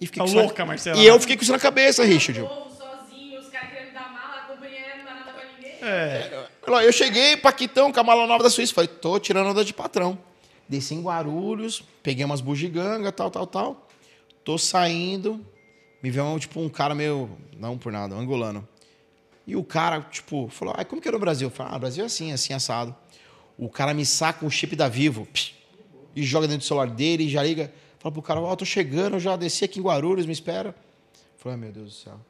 E 0.00 0.06
fiquei 0.06 0.18
Tá 0.20 0.24
com 0.24 0.28
isso 0.28 0.36
na- 0.36 0.42
louca, 0.42 0.64
Marcela. 0.64 0.98
E 0.98 1.06
eu 1.06 1.20
fiquei 1.20 1.36
com 1.36 1.42
isso 1.42 1.52
na 1.52 1.58
cabeça, 1.58 2.02
Richard. 2.04 2.40
Novo, 2.40 2.70
sozinho, 2.76 3.38
os 3.40 3.48
caras 3.48 3.70
querendo 3.70 3.92
dar 3.92 4.10
mala, 4.12 4.42
a 4.42 4.54
companhia 4.54 4.96
não 4.98 5.04
dá 5.04 5.14
nada 5.14 5.32
pra 5.32 5.44
ninguém. 5.56 5.72
É. 5.82 6.46
Eu 6.86 6.92
cheguei, 6.92 7.36
Paquitão, 7.36 7.92
com 7.92 8.00
a 8.00 8.02
mala 8.02 8.26
nova 8.26 8.42
da 8.42 8.50
Suíça. 8.50 8.72
Falei, 8.72 8.88
tô 8.88 9.18
tirando 9.18 9.48
onda 9.50 9.64
de 9.64 9.74
patrão. 9.74 10.18
Desci 10.68 10.94
em 10.94 11.02
Guarulhos, 11.02 11.82
peguei 12.02 12.24
umas 12.24 12.40
bugigangas, 12.40 13.12
tal, 13.14 13.30
tal, 13.30 13.46
tal. 13.46 13.88
Tô 14.44 14.56
saindo. 14.56 15.44
Me 16.02 16.10
veio 16.10 16.24
um, 16.24 16.38
tipo, 16.38 16.60
um 16.60 16.68
cara 16.68 16.94
meio. 16.94 17.28
Não 17.58 17.76
por 17.76 17.92
nada, 17.92 18.14
um 18.14 18.20
angolano. 18.20 18.66
E 19.46 19.54
o 19.56 19.64
cara, 19.64 20.00
tipo, 20.00 20.48
falou: 20.48 20.74
ah, 20.78 20.84
como 20.84 21.02
que 21.02 21.08
é 21.08 21.10
no 21.12 21.18
Brasil? 21.18 21.48
Eu 21.48 21.50
falei, 21.52 21.74
ah, 21.74 21.78
Brasil 21.78 22.04
é 22.04 22.06
assim, 22.06 22.32
assim, 22.32 22.52
assado. 22.54 22.94
O 23.58 23.68
cara 23.68 23.92
me 23.92 24.06
saca 24.06 24.46
o 24.46 24.50
chip 24.50 24.74
da 24.76 24.88
Vivo 24.88 25.26
psh, 25.26 25.52
e 26.16 26.22
joga 26.22 26.46
dentro 26.46 26.64
do 26.64 26.68
celular 26.68 26.88
dele 26.88 27.24
e 27.24 27.28
já 27.28 27.42
liga. 27.42 27.70
Fala 28.00 28.12
pro 28.12 28.22
cara: 28.22 28.40
ó, 28.40 28.56
tô 28.56 28.64
chegando, 28.64 29.14
eu 29.16 29.20
já 29.20 29.36
desci 29.36 29.64
aqui 29.64 29.78
em 29.78 29.82
Guarulhos, 29.82 30.26
me 30.26 30.32
espera. 30.32 30.74
Falei, 31.38 31.56
ai 31.56 31.60
meu 31.64 31.72
Deus 31.72 31.86
do 31.86 31.92
céu. 31.94 32.20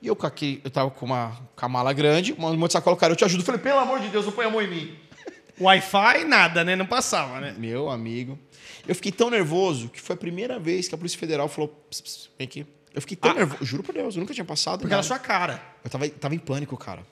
E 0.00 0.06
eu, 0.06 0.16
aquele, 0.22 0.60
eu 0.62 0.70
tava 0.70 0.90
com 0.90 1.04
uma, 1.06 1.36
com 1.56 1.66
a 1.66 1.68
mala 1.68 1.92
grande, 1.92 2.32
um 2.32 2.54
monte 2.56 2.68
de 2.68 2.72
sacola, 2.74 2.96
cara, 2.96 3.12
eu 3.12 3.16
te 3.16 3.24
ajudo. 3.24 3.42
Falei, 3.42 3.60
pelo 3.60 3.80
amor 3.80 3.98
de 3.98 4.08
Deus, 4.08 4.24
não 4.26 4.32
põe 4.32 4.46
a 4.46 4.50
mão 4.50 4.62
em 4.62 4.68
mim. 4.68 4.96
Wi-Fi, 5.60 6.24
nada, 6.24 6.62
né? 6.62 6.76
Não 6.76 6.86
passava, 6.86 7.40
né? 7.40 7.52
Meu 7.58 7.90
amigo. 7.90 8.38
Eu 8.86 8.94
fiquei 8.94 9.10
tão 9.10 9.28
nervoso 9.28 9.88
que 9.88 10.00
foi 10.00 10.14
a 10.14 10.16
primeira 10.16 10.58
vez 10.58 10.86
que 10.88 10.94
a 10.94 10.98
Polícia 10.98 11.18
Federal 11.18 11.48
falou: 11.48 11.68
"Ps, 11.90 12.00
ps, 12.00 12.30
vem 12.38 12.46
aqui. 12.46 12.66
Eu 12.94 13.00
fiquei 13.00 13.16
tão 13.16 13.32
Ah. 13.32 13.34
nervoso. 13.34 13.64
Juro 13.64 13.82
por 13.82 13.92
Deus, 13.94 14.14
eu 14.14 14.20
nunca 14.20 14.32
tinha 14.32 14.44
passado. 14.44 14.80
Porque 14.80 14.92
era 14.94 15.02
nada. 15.02 15.06
sua 15.06 15.18
cara. 15.18 15.60
Eu 15.84 15.90
tava, 15.90 16.08
tava 16.08 16.34
em 16.34 16.38
pânico, 16.38 16.76
cara. 16.76 17.02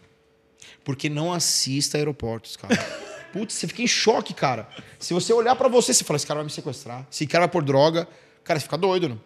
Porque 0.84 1.08
não 1.08 1.32
assista 1.32 1.98
aeroportos, 1.98 2.56
cara. 2.56 2.74
Putz, 3.36 3.52
você 3.52 3.68
fica 3.68 3.82
em 3.82 3.86
choque, 3.86 4.32
cara. 4.32 4.66
Se 4.98 5.12
você 5.12 5.30
olhar 5.30 5.54
pra 5.56 5.68
você, 5.68 5.92
você 5.92 6.02
fala: 6.02 6.16
esse 6.16 6.26
cara 6.26 6.38
vai 6.38 6.46
me 6.46 6.50
sequestrar. 6.50 7.06
Esse 7.12 7.26
cara 7.26 7.42
vai 7.42 7.52
por 7.52 7.62
droga. 7.62 8.08
Cara, 8.42 8.58
você 8.58 8.64
fica 8.64 8.78
doido, 8.78 9.10
né? 9.10 9.18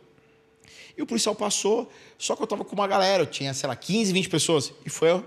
E 0.98 1.02
o 1.02 1.06
policial 1.06 1.32
passou, 1.32 1.88
só 2.18 2.34
que 2.34 2.42
eu 2.42 2.46
tava 2.46 2.64
com 2.64 2.74
uma 2.74 2.88
galera. 2.88 3.22
Eu 3.22 3.26
tinha, 3.26 3.54
sei 3.54 3.68
lá, 3.68 3.76
15, 3.76 4.12
20 4.12 4.28
pessoas. 4.28 4.72
E 4.84 4.90
foi. 4.90 5.12
o 5.14 5.24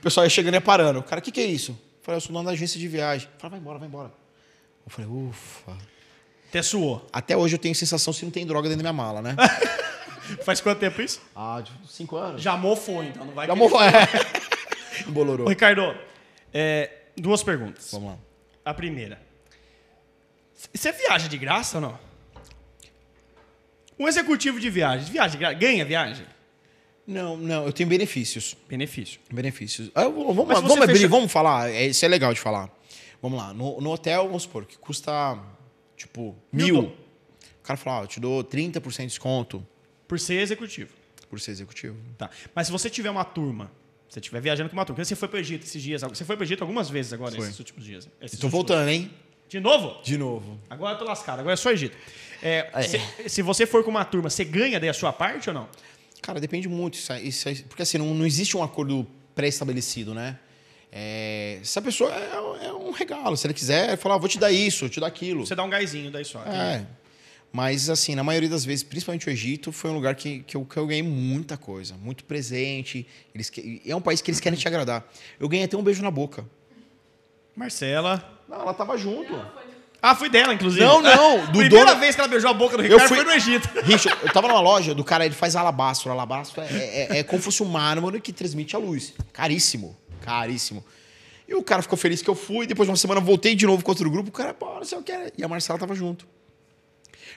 pessoal 0.00 0.24
ia 0.24 0.30
chegando 0.30 0.54
e 0.54 0.58
ia 0.58 0.60
parando. 0.60 1.02
Cara, 1.02 1.18
o 1.18 1.22
que, 1.22 1.32
que 1.32 1.40
é 1.40 1.44
isso? 1.44 1.72
Eu 1.72 2.02
falei: 2.02 2.16
eu 2.18 2.20
sou 2.20 2.32
dono 2.32 2.44
da 2.44 2.52
agência 2.52 2.78
de 2.78 2.86
viagem. 2.86 3.28
Falei: 3.36 3.50
vai 3.50 3.60
embora, 3.60 3.78
vai 3.80 3.88
embora. 3.88 4.12
Eu 4.86 4.92
falei: 4.92 5.10
ufa. 5.10 5.76
Até 6.48 6.62
suou. 6.62 7.04
Até 7.12 7.36
hoje 7.36 7.56
eu 7.56 7.58
tenho 7.58 7.74
sensação 7.74 8.12
se 8.12 8.24
não 8.24 8.30
tem 8.30 8.46
droga 8.46 8.68
dentro 8.68 8.84
da 8.84 8.92
minha 8.92 9.04
mala, 9.04 9.20
né? 9.20 9.34
Faz 10.44 10.60
quanto 10.60 10.78
tempo 10.78 11.02
isso? 11.02 11.20
ah, 11.34 11.60
de 11.60 11.72
cinco 11.90 12.16
anos. 12.16 12.40
Já 12.40 12.56
mofou, 12.56 13.02
então. 13.02 13.24
Não 13.24 13.34
vai 13.34 13.48
Já 13.48 13.56
morreu. 13.56 13.80
É. 13.80 14.08
Embolorou. 15.08 15.48
Ricardo, 15.48 15.94
é, 16.52 16.90
duas 17.20 17.42
perguntas. 17.42 17.90
Vamos 17.92 18.10
lá. 18.12 18.18
A 18.64 18.74
primeira. 18.74 19.20
Você 20.74 20.92
viaja 20.92 21.28
de 21.28 21.38
graça 21.38 21.76
ou 21.78 21.82
não? 21.82 21.98
Um 23.98 24.06
executivo 24.06 24.60
de 24.60 24.70
viagens, 24.70 25.08
viaja 25.08 25.32
de 25.32 25.38
graça, 25.38 25.54
ganha 25.54 25.84
viagem? 25.84 26.24
Não, 27.06 27.36
não, 27.36 27.64
eu 27.66 27.72
tenho 27.72 27.88
benefícios. 27.88 28.54
Benefício. 28.68 29.18
Benefícios. 29.32 29.90
Ah, 29.94 30.06
vou- 30.08 30.32
vamos, 30.34 30.56
se 30.56 30.62
vamos 30.62 30.86
fecha- 30.86 31.08
vamos 31.08 31.32
falar. 31.32 31.70
é, 31.70 31.86
Isso 31.86 32.04
é 32.04 32.08
legal 32.08 32.32
de 32.34 32.40
falar. 32.40 32.70
Vamos 33.20 33.38
lá. 33.38 33.52
No, 33.52 33.80
no 33.80 33.90
hotel, 33.90 34.26
vamos 34.26 34.42
supor, 34.44 34.66
que 34.66 34.76
custa, 34.78 35.38
tipo, 35.96 36.36
Mil 36.52 36.66
mil. 36.82 36.82
O 37.60 37.62
cara 37.68 37.76
fala, 37.76 38.00
ah, 38.00 38.04
eu 38.04 38.06
te 38.06 38.20
dou 38.20 38.44
30% 38.44 39.02
de 39.02 39.06
desconto 39.08 39.66
Por 40.06 40.20
ser 40.20 40.34
executivo. 40.40 40.92
por 41.28 41.40
ser 41.40 41.50
executivo. 41.50 41.96
Tá. 42.16 42.30
Mas 42.54 42.66
se 42.66 42.72
você 42.72 42.88
tiver 42.88 43.10
uma 43.10 43.24
turma, 43.24 43.70
você 44.08 44.20
estiver 44.20 44.40
viajando 44.40 44.70
com 44.70 44.76
uma 44.76 44.84
turma, 44.84 45.04
você 45.04 45.14
foi 45.14 45.28
pro 45.28 45.38
Egito 45.38 45.64
esses 45.66 45.82
dias, 45.82 46.02
você 46.02 46.24
foi 46.24 46.36
pro 46.36 46.44
Egito 46.44 46.62
algumas 46.62 46.88
vezes 46.88 47.12
agora, 47.12 47.32
Foi. 47.34 47.44
esses 47.46 47.58
últimos 47.58 47.84
dias. 47.84 48.04
Tô 48.06 48.24
últimos- 48.24 48.52
voltando, 48.52 48.88
hein? 48.88 49.10
De 49.48 49.60
novo? 49.60 50.00
De 50.02 50.16
novo. 50.18 50.58
Agora 50.68 50.94
eu 50.94 50.98
tô 50.98 51.04
lascado, 51.04 51.40
agora 51.40 51.54
é 51.54 51.56
só 51.56 51.70
Egito. 51.70 51.96
É, 52.42 52.70
É. 52.72 52.82
Se, 52.82 53.00
se 53.28 53.42
você 53.42 53.66
for 53.66 53.82
com 53.84 53.90
uma 53.90 54.04
turma, 54.04 54.30
você 54.30 54.44
ganha 54.44 54.78
daí 54.80 54.88
a 54.88 54.94
sua 54.94 55.12
parte 55.12 55.48
ou 55.50 55.54
não? 55.54 55.68
Cara, 56.22 56.40
depende 56.40 56.68
muito. 56.68 56.94
Isso, 56.94 57.12
isso 57.14 57.64
porque 57.64 57.82
assim, 57.82 57.96
não, 57.98 58.12
não 58.14 58.26
existe 58.26 58.56
um 58.56 58.62
acordo 58.62 59.06
pré-estabelecido, 59.34 60.14
né? 60.14 60.38
É, 60.90 61.60
se 61.62 61.78
a 61.78 61.82
pessoa 61.82 62.10
é, 62.14 62.66
é 62.66 62.72
um 62.72 62.90
regalo, 62.92 63.36
se 63.36 63.46
ele 63.46 63.54
quiser, 63.54 63.96
falar, 63.98 64.14
ah, 64.14 64.18
vou 64.18 64.28
te 64.28 64.38
dar 64.38 64.50
isso, 64.50 64.86
eu 64.86 64.88
te 64.88 64.98
dar 65.00 65.06
aquilo. 65.06 65.46
Você 65.46 65.54
dá 65.54 65.62
um 65.62 65.68
gásinho 65.70 66.10
daí 66.10 66.24
só. 66.24 66.42
É. 66.44 66.86
Mas, 67.50 67.88
assim, 67.88 68.14
na 68.14 68.22
maioria 68.22 68.48
das 68.48 68.64
vezes, 68.64 68.82
principalmente 68.84 69.26
o 69.26 69.30
Egito, 69.30 69.72
foi 69.72 69.90
um 69.90 69.94
lugar 69.94 70.14
que, 70.14 70.40
que, 70.40 70.56
eu, 70.56 70.64
que 70.66 70.76
eu 70.76 70.86
ganhei 70.86 71.02
muita 71.02 71.56
coisa. 71.56 71.94
Muito 71.96 72.24
presente. 72.24 73.06
Eles, 73.34 73.48
que- 73.48 73.80
é 73.86 73.96
um 73.96 74.00
país 74.02 74.20
que 74.20 74.30
eles 74.30 74.38
querem 74.38 74.58
te 74.58 74.68
agradar. 74.68 75.06
Eu 75.40 75.48
ganhei 75.48 75.64
até 75.64 75.76
um 75.76 75.82
beijo 75.82 76.02
na 76.02 76.10
boca. 76.10 76.44
Marcela. 77.56 78.22
Não, 78.48 78.60
ela 78.60 78.74
tava 78.74 78.96
junto. 78.96 79.34
Ah, 80.00 80.14
foi 80.14 80.28
dela, 80.28 80.54
inclusive. 80.54 80.84
Não, 80.84 81.00
não, 81.02 81.46
do 81.50 81.58
Primeira 81.58 81.86
dono- 81.86 82.00
vez 82.00 82.14
que 82.14 82.20
ela 82.20 82.28
beijou 82.28 82.50
a 82.50 82.54
boca 82.54 82.76
do 82.76 82.82
Eu 82.84 82.90
Ricardo 82.98 83.08
fui- 83.08 83.16
foi 83.16 83.24
no 83.24 83.32
Egito. 83.32 83.68
Richard, 83.82 84.18
eu 84.24 84.32
tava 84.32 84.46
numa 84.46 84.60
loja 84.60 84.94
do 84.94 85.02
cara, 85.02 85.24
ele 85.26 85.34
faz 85.34 85.56
alabastro. 85.56 86.12
Alabastro 86.12 86.60
é, 86.62 86.66
é, 87.16 87.18
é 87.18 87.22
como 87.24 87.38
se 87.40 87.46
fosse 87.46 87.62
um 87.62 87.66
mármore 87.66 88.20
que 88.20 88.32
transmite 88.32 88.76
a 88.76 88.78
luz. 88.78 89.12
Caríssimo. 89.32 89.96
Caríssimo. 90.20 90.84
E 91.48 91.54
o 91.54 91.62
cara 91.62 91.82
ficou 91.82 91.96
feliz 91.98 92.22
que 92.22 92.28
eu 92.30 92.34
fui. 92.34 92.66
Depois 92.66 92.86
de 92.86 92.90
uma 92.90 92.96
semana 92.96 93.20
voltei 93.20 93.54
de 93.56 93.66
novo 93.66 93.82
com 93.82 93.90
outro 93.90 94.08
grupo. 94.10 94.28
O 94.28 94.32
cara, 94.32 94.52
pô, 94.54 94.66
não 94.74 94.84
sei 94.84 94.98
o 94.98 95.02
que. 95.02 95.12
E 95.36 95.42
a 95.42 95.48
Marcela 95.48 95.78
tava 95.78 95.94
junto. 95.94 96.28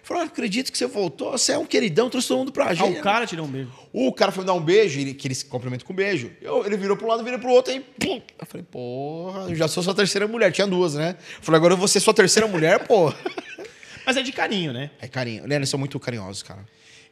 Falou, 0.03 0.23
ah, 0.23 0.25
acredito 0.25 0.71
que 0.71 0.77
você 0.77 0.87
voltou. 0.87 1.31
Você 1.31 1.51
é 1.51 1.57
um 1.57 1.65
queridão, 1.65 2.09
trouxe 2.09 2.27
todo 2.27 2.39
mundo 2.39 2.51
pra 2.51 2.67
Ah, 2.69 2.73
gente. 2.73 2.99
o 2.99 3.01
cara 3.03 3.25
te 3.27 3.35
deu 3.35 3.45
um 3.45 3.47
beijo. 3.47 3.69
O 3.93 4.11
cara 4.11 4.31
foi 4.31 4.41
me 4.43 4.47
dar 4.47 4.53
um 4.53 4.61
beijo, 4.61 4.99
ele, 4.99 5.13
que 5.13 5.27
ele 5.27 5.35
se 5.35 5.45
cumprimenta 5.45 5.85
com 5.85 5.93
beijo. 5.93 6.31
Eu- 6.41 6.65
ele 6.65 6.75
virou 6.75 6.97
pro 6.97 7.07
lado, 7.07 7.23
virou 7.23 7.37
pro 7.39 7.51
outro, 7.51 7.71
aí. 7.71 7.79
Pum. 7.99 8.19
Eu 8.39 8.45
falei, 8.47 8.65
porra, 8.69 9.41
eu 9.49 9.55
já 9.55 9.67
sou 9.67 9.83
sua 9.83 9.93
terceira 9.93 10.27
mulher. 10.27 10.51
Tinha 10.51 10.65
duas, 10.65 10.95
né? 10.95 11.15
Eu 11.37 11.43
falei, 11.43 11.57
agora 11.57 11.73
eu 11.73 11.77
vou 11.77 11.87
ser 11.87 11.99
sua 11.99 12.13
terceira 12.13 12.47
mulher, 12.47 12.85
porra. 12.87 13.15
Mas 14.05 14.17
é 14.17 14.23
de 14.23 14.31
carinho, 14.31 14.73
né? 14.73 14.89
É 14.99 15.07
carinho. 15.07 15.47
Né, 15.47 15.55
Eles 15.55 15.69
são 15.69 15.79
muito 15.79 15.99
carinhosos, 15.99 16.41
cara. 16.41 16.65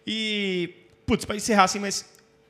E, 0.06 0.74
putz, 1.06 1.24
pra 1.26 1.36
encerrar 1.36 1.66
assim, 1.66 1.78
mas 1.80 2.06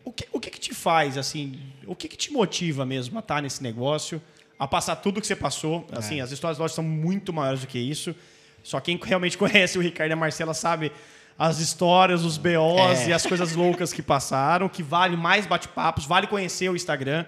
o 0.06 0.12
que, 0.14 0.26
o 0.32 0.40
que 0.40 0.50
que 0.50 0.60
te 0.60 0.74
faz, 0.74 1.18
assim, 1.18 1.60
o 1.86 1.94
que 1.96 2.08
que 2.08 2.16
te 2.16 2.32
motiva 2.32 2.86
mesmo 2.86 3.18
a 3.18 3.20
estar 3.20 3.42
nesse 3.42 3.62
negócio, 3.62 4.22
a 4.58 4.66
passar 4.66 4.96
tudo 4.96 5.20
que 5.20 5.28
você 5.28 5.36
passou? 5.36 5.86
Assim, 5.92 6.22
as 6.22 6.32
histórias, 6.32 6.58
lógico, 6.58 6.76
são 6.76 6.84
muito 6.86 7.34
maiores 7.34 7.60
do 7.62 7.68
que 7.68 7.78
isso. 7.78 8.16
Só 8.64 8.80
quem 8.80 9.00
realmente 9.02 9.38
conhece 9.38 9.78
o 9.78 9.82
Ricardo 9.82 10.12
e 10.12 10.14
a 10.14 10.16
Marcela 10.16 10.54
sabe 10.54 10.92
as 11.38 11.60
histórias, 11.60 12.26
os 12.26 12.38
BOs 12.38 13.00
É. 13.00 13.10
e 13.10 13.14
as 13.14 13.26
coisas 13.26 13.56
loucas 13.56 13.94
que 13.94 14.02
passaram, 14.02 14.68
que 14.68 14.84
vale 14.84 15.16
mais 15.16 15.46
bate-papos, 15.48 16.06
vale 16.06 16.28
conhecer 16.28 16.70
o 16.70 16.76
Instagram 16.76 17.26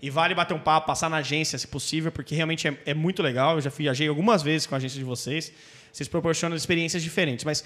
e 0.00 0.08
vale 0.08 0.34
bater 0.34 0.54
um 0.54 0.58
papo, 0.58 0.86
passar 0.86 1.10
na 1.10 1.18
agência, 1.18 1.58
se 1.58 1.66
possível, 1.68 2.10
porque 2.10 2.34
realmente 2.34 2.66
é, 2.66 2.74
é 2.86 2.94
muito 2.94 3.22
legal. 3.22 3.56
Eu 3.56 3.60
já 3.60 3.68
viajei 3.68 4.08
algumas 4.08 4.42
vezes 4.42 4.66
com 4.66 4.74
a 4.74 4.78
agência 4.78 4.98
de 4.98 5.04
vocês. 5.04 5.52
Vocês 5.92 6.08
proporcionam 6.08 6.56
experiências 6.56 7.02
diferentes, 7.02 7.44
mas 7.44 7.62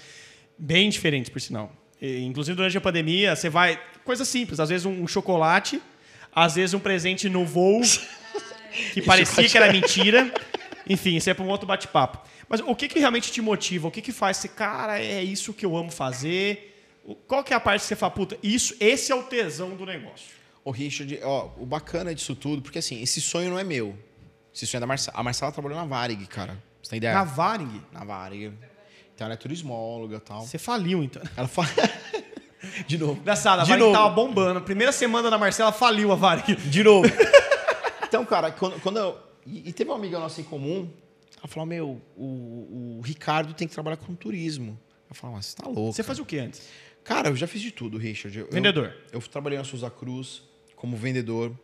bem 0.57 0.89
diferentes, 0.89 1.29
por 1.29 1.39
sinal. 1.39 1.71
E, 2.01 2.25
inclusive, 2.25 2.57
durante 2.57 2.77
a 2.77 2.81
pandemia, 2.81 3.33
você 3.35 3.49
vai... 3.49 3.79
Coisa 4.03 4.25
simples, 4.25 4.59
às 4.59 4.67
vezes 4.67 4.85
um 4.85 5.07
chocolate, 5.07 5.81
às 6.33 6.55
vezes 6.55 6.73
um 6.73 6.79
presente 6.79 7.29
no 7.29 7.45
voo, 7.45 7.81
que 8.93 9.01
parecia 9.01 9.47
que 9.47 9.57
era 9.57 9.71
mentira. 9.71 10.29
Enfim, 10.89 11.15
isso 11.15 11.29
é 11.29 11.33
para 11.33 11.45
um 11.45 11.47
outro 11.47 11.65
bate-papo. 11.65 12.19
Mas 12.47 12.61
o 12.61 12.75
que, 12.75 12.87
que 12.87 12.99
realmente 12.99 13.31
te 13.31 13.41
motiva? 13.41 13.87
O 13.87 13.91
que, 13.91 14.01
que 14.01 14.11
faz 14.11 14.37
você, 14.37 14.47
cara, 14.47 14.99
é 14.99 15.23
isso 15.23 15.53
que 15.53 15.65
eu 15.65 15.75
amo 15.75 15.91
fazer? 15.91 16.73
Qual 17.27 17.43
que 17.43 17.53
é 17.53 17.55
a 17.55 17.59
parte 17.59 17.81
que 17.81 17.87
você 17.87 17.95
fala, 17.95 18.11
puta, 18.11 18.37
isso, 18.41 18.75
esse 18.79 19.11
é 19.11 19.15
o 19.15 19.23
tesão 19.23 19.75
do 19.75 19.85
negócio? 19.85 20.33
Ô, 20.63 20.71
Richard, 20.71 21.19
ó, 21.23 21.49
o 21.57 21.65
bacana 21.65 22.13
disso 22.15 22.35
tudo, 22.35 22.61
porque 22.61 22.79
assim, 22.79 23.01
esse 23.01 23.21
sonho 23.21 23.51
não 23.51 23.59
é 23.59 23.63
meu. 23.63 23.95
Esse 24.53 24.65
sonho 24.65 24.79
é 24.79 24.81
da 24.81 24.87
Marcela. 24.87 25.17
A 25.19 25.21
Marcela 25.23 25.51
trabalhou 25.51 25.77
na 25.77 25.85
Varig, 25.85 26.25
cara. 26.25 26.57
Você 26.81 26.89
tem 26.91 26.97
ideia? 26.97 27.13
Na 27.13 27.23
Varing, 27.23 27.81
Na 27.91 28.03
Varig. 28.03 28.51
Então 29.13 29.25
ela 29.25 29.33
é 29.33 29.37
turismóloga 29.37 30.17
e 30.17 30.19
tal. 30.19 30.41
você 30.41 30.57
faliu, 30.57 31.03
então. 31.03 31.21
Ela 31.37 31.47
fala. 31.47 31.67
De 32.87 32.97
novo. 32.97 33.19
Engraçado, 33.21 33.59
a 33.59 33.63
De 33.63 33.69
Varing 33.69 33.83
novo. 33.83 33.93
tava 33.95 34.09
bombando. 34.09 34.61
Primeira 34.61 34.91
semana 34.91 35.29
da 35.29 35.37
Marcela, 35.37 35.71
faliu 35.71 36.11
a 36.11 36.15
Varing. 36.15 36.55
De 36.55 36.83
novo. 36.83 37.07
então, 38.07 38.25
cara, 38.25 38.51
quando, 38.51 38.79
quando 38.81 38.97
eu. 38.97 39.19
E, 39.45 39.69
e 39.69 39.73
teve 39.73 39.89
uma 39.91 39.97
amiga 39.97 40.17
nossa 40.17 40.41
em 40.41 40.43
comum, 40.43 40.91
ela 41.45 41.51
falou: 41.53 41.65
Meu, 41.65 42.01
o, 42.17 42.97
o 42.97 43.01
Ricardo 43.01 43.53
tem 43.53 43.67
que 43.67 43.73
trabalhar 43.73 43.97
com 43.97 44.13
turismo. 44.15 44.77
Eu 45.09 45.15
falei, 45.15 45.35
mas 45.37 45.45
você 45.47 45.55
tá 45.55 45.67
louco. 45.67 45.93
Você 45.93 46.03
fazia 46.03 46.23
o 46.23 46.25
que 46.25 46.37
antes? 46.39 46.61
Cara, 47.03 47.29
eu 47.29 47.35
já 47.35 47.45
fiz 47.47 47.61
de 47.61 47.71
tudo, 47.71 47.97
Richard. 47.97 48.37
Eu- 48.37 48.49
Vendedor. 48.51 48.93
Eu, 49.11 49.19
eu 49.19 49.27
trabalhei 49.27 49.57
na 49.57 49.63
Souza 49.63 49.89
Cruz 49.89 50.41
como 50.75 50.97
vendedor. 50.97 51.57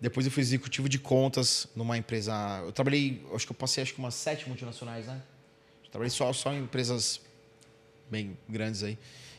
Depois 0.00 0.26
eu 0.26 0.32
fui 0.32 0.42
executivo 0.42 0.88
de 0.88 0.98
contas 0.98 1.66
numa 1.74 1.96
empresa. 1.96 2.60
Eu 2.64 2.72
trabalhei, 2.72 3.24
acho 3.34 3.46
que 3.46 3.52
eu 3.52 3.56
passei 3.56 3.82
acho 3.82 3.94
que 3.94 3.98
umas 3.98 4.14
sete 4.14 4.46
multinacionais, 4.46 5.06
né? 5.06 5.22
Eu 5.84 5.90
trabalhei 5.90 6.10
só, 6.10 6.30
só 6.34 6.52
em 6.52 6.58
empresas 6.64 7.20
bem 8.10 8.36
grandes 8.48 8.82
aí. 8.82 8.98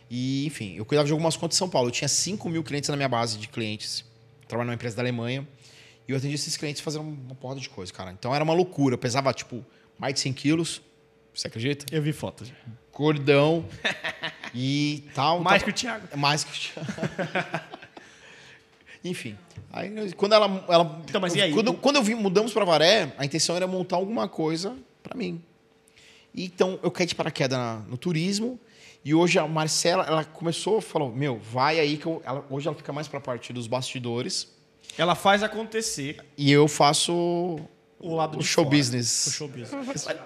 E, 0.10 0.46
enfim, 0.48 0.76
eu 0.76 0.86
cuidava 0.86 1.06
de 1.06 1.12
algumas 1.12 1.36
contas 1.38 1.58
em 1.58 1.60
São 1.60 1.70
Paulo. 1.70 1.90
Eu 1.90 1.92
tinha 1.92 2.08
5 2.08 2.50
mil 2.50 2.64
clientes 2.64 2.90
na 2.90 2.96
minha 2.96 3.10
base 3.10 3.38
de 3.38 3.48
clientes. 3.48 4.00
Eu 4.42 4.48
trabalhava 4.48 4.68
numa 4.72 4.76
empresa 4.76 4.96
da 4.96 5.02
Alemanha. 5.04 5.48
E 6.08 6.12
eu 6.12 6.18
atendia 6.18 6.36
esses 6.36 6.56
clientes 6.58 6.82
fazendo 6.82 7.04
uma 7.04 7.36
porrada 7.36 7.60
de 7.60 7.70
coisa, 7.70 7.92
cara. 7.92 8.12
Então 8.12 8.34
era 8.34 8.44
uma 8.44 8.54
loucura. 8.54 8.94
Eu 8.94 8.98
pesava, 9.00 9.34
tipo, 9.34 9.66
mais 9.98 10.14
de 10.14 10.20
100 10.22 10.34
quilos. 10.34 10.82
Você 11.34 11.48
acredita? 11.48 11.86
Eu 11.92 12.02
vi 12.02 12.14
fotos. 12.14 12.52
Cordão. 12.92 13.66
e 14.54 15.04
tal. 15.14 15.40
Mais 15.42 15.62
Tava- 15.62 15.72
que 15.74 15.78
o 15.78 15.82
Thiago. 15.82 16.18
mais 16.18 16.44
que 16.44 16.52
o 16.52 16.54
Thiago. 16.74 16.92
Enfim. 19.04 19.38
Aí, 19.72 20.12
quando 20.14 20.34
ela. 20.34 20.66
ela 20.70 21.02
Então, 21.08 21.22
mas 21.22 21.36
e 21.36 21.42
aí? 21.42 21.54
Quando, 21.54 21.74
quando 21.74 21.96
eu 21.98 22.04
vim, 22.04 22.16
mudamos 22.16 22.54
para 22.54 22.66
Varé, 22.66 23.14
a 23.18 23.26
intenção 23.26 23.56
era 23.56 23.68
montar 23.68 23.98
alguma 23.98 24.28
coisa 24.28 24.76
para 25.04 25.16
mim. 25.18 25.42
E, 26.34 26.46
Então, 26.46 26.80
eu 26.82 26.90
caí 26.92 27.06
de 27.06 27.14
paraquedas 27.16 27.58
na- 27.58 27.80
no 27.88 27.98
turismo. 27.98 28.60
E 29.04 29.14
hoje 29.14 29.38
a 29.38 29.48
Marcela, 29.48 30.04
ela 30.06 30.24
começou, 30.24 30.82
falou: 30.82 31.12
Meu, 31.14 31.38
vai 31.40 31.80
aí 31.80 31.98
que 31.98 32.06
eu. 32.08 32.22
ela- 32.26 32.44
hoje 32.50 32.68
ela 32.68 32.76
fica 32.76 32.92
mais 32.92 33.08
para 33.08 33.20
a 33.20 33.22
parte 33.22 33.54
dos 33.54 33.68
bastidores. 33.68 34.55
Ela 34.98 35.16
faz 35.16 35.44
acontecer 35.44 36.18
E 36.38 36.52
eu 36.52 36.68
faço 36.68 37.14
o 38.00 38.16
lado 38.16 38.38
o 38.40 38.44
show 38.44 38.64
fora. 38.64 38.76
business. 38.78 39.28
O 39.28 39.32
show 39.32 39.48
business. 39.48 40.06
Ela 40.08 40.20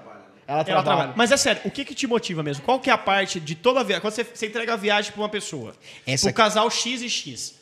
Ela 0.47 0.63
trabalha. 0.63 0.84
trabalha. 0.84 1.13
Mas 1.15 1.32
é 1.32 1.38
sério, 1.38 1.61
o 1.65 1.72
que, 1.72 1.86
que 1.86 1.93
te 1.93 2.07
motiva 2.07 2.41
mesmo? 2.41 2.63
Qual 2.63 2.80
que 2.80 2.89
é 2.89 2.93
a 2.93 2.97
parte 2.97 3.39
de 3.39 3.55
toda 3.55 3.80
a 3.82 3.84
viagem? 3.84 4.01
Quando 4.01 4.13
você, 4.13 4.24
você 4.24 4.47
entrega 4.47 4.74
a 4.74 4.76
viagem 4.76 5.11
para 5.11 5.22
uma 5.22 5.30
pessoa, 5.30 5.74
Essa 6.07 6.24
pro 6.24 6.30
aqui- 6.30 6.38
casal 6.38 6.70
X 6.72 7.01
e 7.01 7.09
X, 7.09 7.55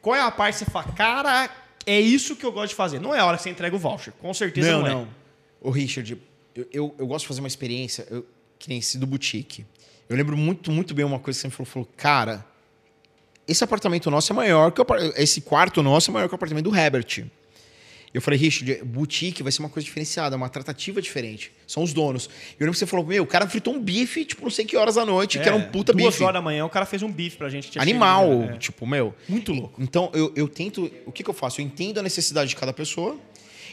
qual 0.00 0.16
é 0.16 0.20
a 0.20 0.30
parte 0.30 0.58
que 0.58 0.64
você 0.64 0.70
fala, 0.70 0.92
cara, 0.92 1.48
é 1.86 2.00
isso 2.00 2.34
que 2.34 2.44
eu 2.44 2.50
gosto 2.52 2.70
de 2.70 2.74
fazer? 2.74 3.00
Não 3.00 3.14
é 3.14 3.20
a 3.20 3.26
hora 3.26 3.36
que 3.36 3.44
você 3.44 3.50
entrega 3.50 3.74
o 3.76 3.78
voucher, 3.78 4.12
com 4.20 4.32
certeza 4.34 4.72
não, 4.72 4.80
Não, 4.80 4.86
é. 4.86 4.90
não. 4.90 5.08
Ô, 5.60 5.70
Richard, 5.70 6.18
eu, 6.54 6.66
eu, 6.72 6.94
eu 6.98 7.06
gosto 7.06 7.22
de 7.22 7.28
fazer 7.28 7.40
uma 7.40 7.46
experiência 7.48 8.06
eu, 8.10 8.26
que 8.58 8.68
nem 8.68 8.78
esse 8.78 8.98
do 8.98 9.06
boutique. 9.06 9.64
Eu 10.08 10.16
lembro 10.16 10.36
muito, 10.36 10.70
muito 10.72 10.92
bem 10.94 11.04
uma 11.04 11.20
coisa 11.20 11.38
que 11.38 11.42
você 11.42 11.46
me 11.48 11.52
falou, 11.52 11.66
falou, 11.66 11.88
cara, 11.96 12.44
esse 13.52 13.62
apartamento 13.64 14.10
nosso 14.10 14.32
é 14.32 14.36
maior 14.36 14.72
que 14.72 14.80
o, 14.80 14.86
esse 15.16 15.40
quarto 15.40 15.82
nosso 15.82 16.10
é 16.10 16.14
maior 16.14 16.28
que 16.28 16.34
o 16.34 16.36
apartamento 16.36 16.68
do 16.70 16.76
Herbert. 16.76 17.24
Eu 18.14 18.20
falei, 18.20 18.38
Richard, 18.38 18.84
boutique 18.84 19.42
vai 19.42 19.50
ser 19.50 19.60
uma 19.60 19.70
coisa 19.70 19.86
diferenciada, 19.86 20.36
uma 20.36 20.48
tratativa 20.50 21.00
diferente. 21.00 21.50
São 21.66 21.82
os 21.82 21.94
donos. 21.94 22.26
Eu 22.26 22.66
lembro 22.66 22.72
que 22.74 22.78
você 22.78 22.84
falou, 22.84 23.06
meu, 23.06 23.22
o 23.22 23.26
cara 23.26 23.48
fritou 23.48 23.72
um 23.74 23.80
bife, 23.80 24.26
tipo, 24.26 24.42
não 24.42 24.50
sei 24.50 24.66
que 24.66 24.76
horas 24.76 24.96
da 24.96 25.06
noite, 25.06 25.38
que 25.38 25.48
era 25.48 25.56
um 25.56 25.62
puta 25.62 25.92
É, 25.92 25.94
duas 25.96 26.14
bife. 26.14 26.22
horas 26.22 26.34
da 26.34 26.42
manhã, 26.42 26.66
o 26.66 26.68
cara 26.68 26.84
fez 26.84 27.02
um 27.02 27.10
bife 27.10 27.38
pra 27.38 27.48
gente. 27.48 27.78
Animal, 27.78 28.28
chegado, 28.28 28.50
né? 28.52 28.58
tipo, 28.58 28.86
meu. 28.86 29.14
Muito 29.26 29.52
louco. 29.54 29.80
Então, 29.82 30.10
eu, 30.12 30.30
eu 30.36 30.46
tento. 30.46 30.90
O 31.06 31.12
que, 31.12 31.22
que 31.22 31.30
eu 31.30 31.34
faço? 31.34 31.62
Eu 31.62 31.64
entendo 31.64 32.00
a 32.00 32.02
necessidade 32.02 32.50
de 32.50 32.56
cada 32.56 32.72
pessoa 32.74 33.16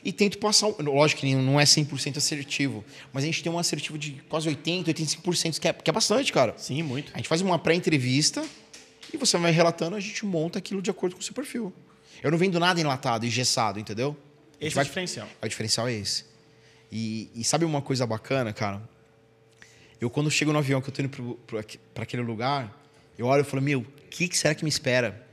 e 0.05 0.13
tento 0.13 0.37
passar. 0.37 0.67
Lógico 0.79 1.19
que 1.19 1.35
não 1.35 1.59
é 1.59 1.65
100% 1.65 2.15
assertivo, 2.15 2.85
mas 3.11 3.25
a 3.25 3.27
gente 3.27 3.43
tem 3.43 3.51
um 3.51 3.59
assertivo 3.59 3.97
de 3.97 4.21
quase 4.29 4.49
80%, 4.49 4.85
85%, 4.85 5.59
que 5.59 5.67
é, 5.67 5.73
que 5.73 5.89
é 5.89 5.93
bastante, 5.93 6.31
cara. 6.31 6.53
Sim, 6.55 6.81
muito. 6.81 7.11
A 7.13 7.17
gente 7.17 7.27
faz 7.27 7.41
uma 7.41 7.59
pré-entrevista 7.59 8.41
e 9.13 9.17
você 9.17 9.37
vai 9.37 9.51
relatando, 9.51 9.95
a 9.95 9.99
gente 9.99 10.25
monta 10.25 10.59
aquilo 10.59 10.81
de 10.81 10.89
acordo 10.89 11.15
com 11.15 11.21
o 11.21 11.23
seu 11.23 11.33
perfil. 11.33 11.73
Eu 12.21 12.31
não 12.31 12.37
vendo 12.37 12.59
nada 12.59 12.79
enlatado, 12.79 13.25
engessado, 13.25 13.79
entendeu? 13.79 14.15
Esse 14.59 14.67
é 14.67 14.73
o 14.73 14.75
vai- 14.75 14.85
diferencial. 14.85 15.27
o 15.41 15.47
diferencial 15.47 15.87
é 15.87 15.93
esse. 15.93 16.25
E, 16.91 17.29
e 17.35 17.43
sabe 17.43 17.65
uma 17.65 17.81
coisa 17.81 18.05
bacana, 18.05 18.51
cara? 18.51 18.81
Eu, 20.01 20.09
quando 20.09 20.29
chego 20.31 20.51
no 20.51 20.59
avião, 20.59 20.81
que 20.81 20.89
eu 20.89 20.93
tô 20.93 21.01
indo 21.01 21.39
pra 21.93 22.03
aquele 22.03 22.21
lugar, 22.23 22.75
eu 23.17 23.25
olho 23.25 23.41
e 23.41 23.43
falo, 23.43 23.61
meu, 23.61 23.79
o 23.81 23.85
que, 24.09 24.27
que 24.27 24.37
será 24.37 24.55
que 24.55 24.63
me 24.63 24.69
espera? 24.69 25.25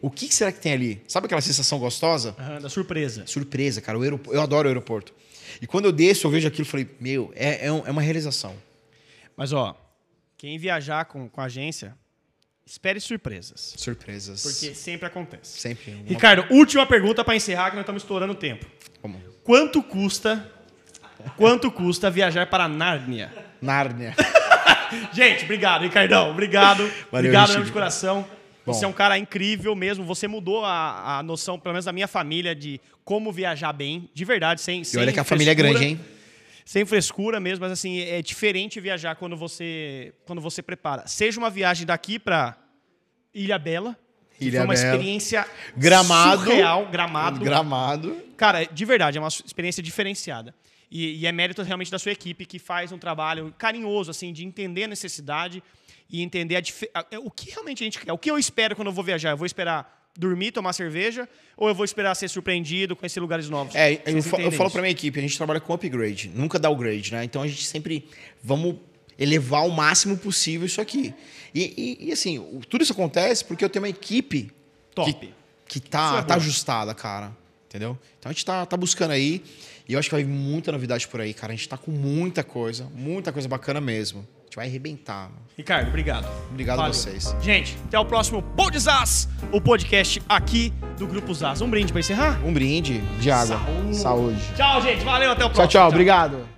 O 0.00 0.10
que 0.10 0.28
que 0.28 0.34
será 0.34 0.50
que 0.52 0.60
tem 0.60 0.72
ali? 0.72 1.02
Sabe 1.08 1.26
aquela 1.26 1.40
sensação 1.40 1.78
gostosa? 1.78 2.34
Aham, 2.38 2.60
da 2.60 2.68
surpresa. 2.68 3.26
Surpresa, 3.26 3.80
cara. 3.80 3.98
O 3.98 4.02
aeropo- 4.02 4.32
Eu 4.32 4.40
adoro 4.42 4.66
o 4.66 4.70
aeroporto. 4.70 5.14
E 5.62 5.66
quando 5.66 5.84
eu 5.86 5.92
desço, 5.92 6.26
eu 6.26 6.30
vejo 6.30 6.46
aquilo 6.48 6.66
e 6.66 6.70
falei, 6.70 6.88
meu, 7.00 7.32
é, 7.34 7.66
é, 7.66 7.72
um- 7.72 7.86
é 7.86 7.90
uma 7.90 8.02
realização. 8.02 8.54
Mas, 9.36 9.52
ó, 9.52 9.74
quem 10.36 10.58
viajar 10.58 11.04
com, 11.06 11.28
com 11.28 11.40
a 11.40 11.44
agência, 11.44 11.96
espere 12.66 13.00
surpresas. 13.00 13.74
Surpresas. 13.76 14.42
Porque 14.42 14.74
sempre 14.74 15.06
acontece. 15.06 15.60
Sempre. 15.60 15.92
Uma... 15.92 16.08
Ricardo, 16.08 16.46
última 16.50 16.86
pergunta 16.86 17.24
pra 17.24 17.36
encerrar, 17.36 17.70
que 17.70 17.76
nós 17.76 17.82
estamos 17.82 18.02
estourando 18.02 18.32
o 18.32 18.36
tempo. 18.36 18.66
Como? 19.00 19.20
Quanto 19.42 19.82
custa. 19.82 20.50
Quanto 21.36 21.70
custa 21.70 22.10
viajar 22.10 22.46
para 22.46 22.68
Nárnia? 22.68 23.32
Nárnia. 23.60 24.14
Gente, 25.12 25.44
obrigado, 25.44 25.82
Ricardão. 25.82 26.30
Obrigado. 26.30 26.78
Valeu, 26.78 27.06
obrigado 27.12 27.48
mesmo 27.50 27.64
de 27.64 27.72
coração. 27.72 28.26
Você 28.66 28.80
Bom. 28.80 28.86
é 28.86 28.88
um 28.88 28.92
cara 28.92 29.18
incrível 29.18 29.74
mesmo. 29.74 30.04
Você 30.04 30.26
mudou 30.26 30.64
a, 30.64 31.18
a 31.18 31.22
noção, 31.22 31.58
pelo 31.58 31.74
menos 31.74 31.84
da 31.84 31.92
minha 31.92 32.08
família, 32.08 32.54
de 32.54 32.80
como 33.04 33.30
viajar 33.30 33.72
bem. 33.72 34.08
De 34.14 34.24
verdade, 34.24 34.60
sem. 34.60 34.80
E 34.80 34.84
sem 34.84 35.00
olha 35.00 35.12
que 35.12 35.20
a 35.20 35.24
família 35.24 35.52
é 35.52 35.54
grande, 35.54 35.84
hein? 35.84 36.00
Sem 36.64 36.84
frescura 36.86 37.38
mesmo, 37.38 37.62
mas 37.62 37.72
assim, 37.72 38.00
é 38.00 38.22
diferente 38.22 38.80
viajar 38.80 39.14
quando 39.16 39.36
você, 39.36 40.14
quando 40.24 40.40
você 40.40 40.62
prepara. 40.62 41.06
Seja 41.06 41.38
uma 41.38 41.50
viagem 41.50 41.86
daqui 41.86 42.18
pra 42.18 42.56
Ilha 43.34 43.58
Bela. 43.58 43.96
que 44.38 44.46
Ilha 44.46 44.60
foi 44.60 44.66
uma 44.66 44.74
Bela. 44.74 44.86
experiência 44.94 45.46
Gramado. 45.76 46.42
surreal, 46.44 46.86
gramado. 46.90 47.40
Gramado. 47.40 48.16
Cara, 48.36 48.64
de 48.64 48.84
verdade, 48.84 49.18
é 49.18 49.20
uma 49.20 49.28
experiência 49.28 49.82
diferenciada. 49.82 50.54
E, 50.90 51.16
e 51.20 51.26
é 51.26 51.32
mérito 51.32 51.60
realmente 51.62 51.90
da 51.90 51.98
sua 51.98 52.12
equipe 52.12 52.46
que 52.46 52.58
faz 52.58 52.92
um 52.92 52.98
trabalho 52.98 53.52
carinhoso, 53.58 54.10
assim, 54.10 54.32
de 54.32 54.44
entender 54.44 54.84
a 54.84 54.88
necessidade 54.88 55.62
e 56.08 56.22
entender 56.22 56.56
a 56.56 56.60
a- 57.00 57.06
é, 57.10 57.18
o 57.18 57.30
que 57.30 57.50
realmente 57.50 57.82
a 57.82 57.84
gente 57.84 57.98
quer. 57.98 58.12
O 58.12 58.18
que 58.18 58.30
eu 58.30 58.38
espero 58.38 58.74
quando 58.76 58.88
eu 58.88 58.92
vou 58.94 59.04
viajar? 59.04 59.30
Eu 59.30 59.36
vou 59.36 59.46
esperar 59.46 60.03
dormir, 60.18 60.52
tomar 60.52 60.72
cerveja, 60.72 61.28
ou 61.56 61.68
eu 61.68 61.74
vou 61.74 61.84
esperar 61.84 62.14
ser 62.14 62.28
surpreendido, 62.28 62.94
conhecer 62.94 63.20
lugares 63.20 63.48
novos? 63.48 63.74
É, 63.74 64.00
eu, 64.06 64.22
fa- 64.22 64.40
eu 64.40 64.50
falo 64.52 64.70
pra 64.70 64.80
minha 64.82 64.92
equipe, 64.92 65.18
a 65.18 65.22
gente 65.22 65.36
trabalha 65.36 65.60
com 65.60 65.72
upgrade, 65.72 66.30
nunca 66.34 66.58
downgrade, 66.58 67.12
né? 67.12 67.24
Então 67.24 67.42
a 67.42 67.46
gente 67.48 67.64
sempre 67.64 68.06
vamos 68.42 68.76
elevar 69.18 69.62
ao 69.62 69.70
máximo 69.70 70.16
possível 70.16 70.66
isso 70.66 70.80
aqui. 70.80 71.14
E, 71.54 71.98
e- 72.02 72.08
e, 72.08 72.12
assim, 72.12 72.38
o- 72.38 72.60
tudo 72.68 72.82
isso 72.82 72.92
acontece 72.92 73.44
porque 73.44 73.64
eu 73.64 73.68
tenho 73.68 73.84
uma 73.84 73.88
equipe 73.88 74.50
Top. 74.94 75.12
que, 75.12 75.32
que 75.66 75.80
tá, 75.80 76.18
é 76.20 76.22
tá 76.22 76.34
ajustada, 76.36 76.94
cara. 76.94 77.32
Entendeu? 77.68 77.98
Então 78.20 78.30
a 78.30 78.32
gente 78.32 78.44
tá, 78.44 78.64
tá 78.64 78.76
buscando 78.76 79.10
aí. 79.10 79.42
E 79.88 79.92
eu 79.94 79.98
acho 79.98 80.08
que 80.08 80.14
vai 80.14 80.22
vir 80.22 80.30
muita 80.30 80.70
novidade 80.70 81.08
por 81.08 81.20
aí, 81.20 81.34
cara. 81.34 81.52
A 81.52 81.56
gente 81.56 81.68
tá 81.68 81.76
com 81.76 81.90
muita 81.90 82.44
coisa, 82.44 82.88
muita 82.94 83.32
coisa 83.32 83.48
bacana 83.48 83.80
mesmo. 83.80 84.26
A 84.54 84.56
gente 84.56 84.56
vai 84.56 84.66
arrebentar. 84.68 85.30
Ricardo, 85.56 85.88
obrigado. 85.88 86.28
Obrigado 86.50 86.78
a 86.78 86.82
Valeu. 86.82 86.94
vocês. 86.94 87.34
Gente, 87.42 87.76
até 87.86 87.98
o 87.98 88.04
próximo 88.04 88.40
Podzaz, 88.40 89.28
o 89.52 89.60
podcast 89.60 90.22
aqui 90.28 90.72
do 90.96 91.06
Grupo 91.08 91.34
Zaz. 91.34 91.60
Um 91.60 91.68
brinde 91.68 91.92
pra 91.92 91.98
encerrar? 92.00 92.40
Um 92.44 92.52
brinde 92.52 92.98
de 93.20 93.30
água. 93.30 93.58
Saúde. 93.58 93.96
Saúde. 93.96 94.40
Tchau, 94.56 94.80
gente. 94.82 95.04
Valeu, 95.04 95.32
até 95.32 95.44
o 95.44 95.48
Tchau, 95.48 95.54
próximo. 95.54 95.68
tchau. 95.70 95.88
Obrigado. 95.88 96.53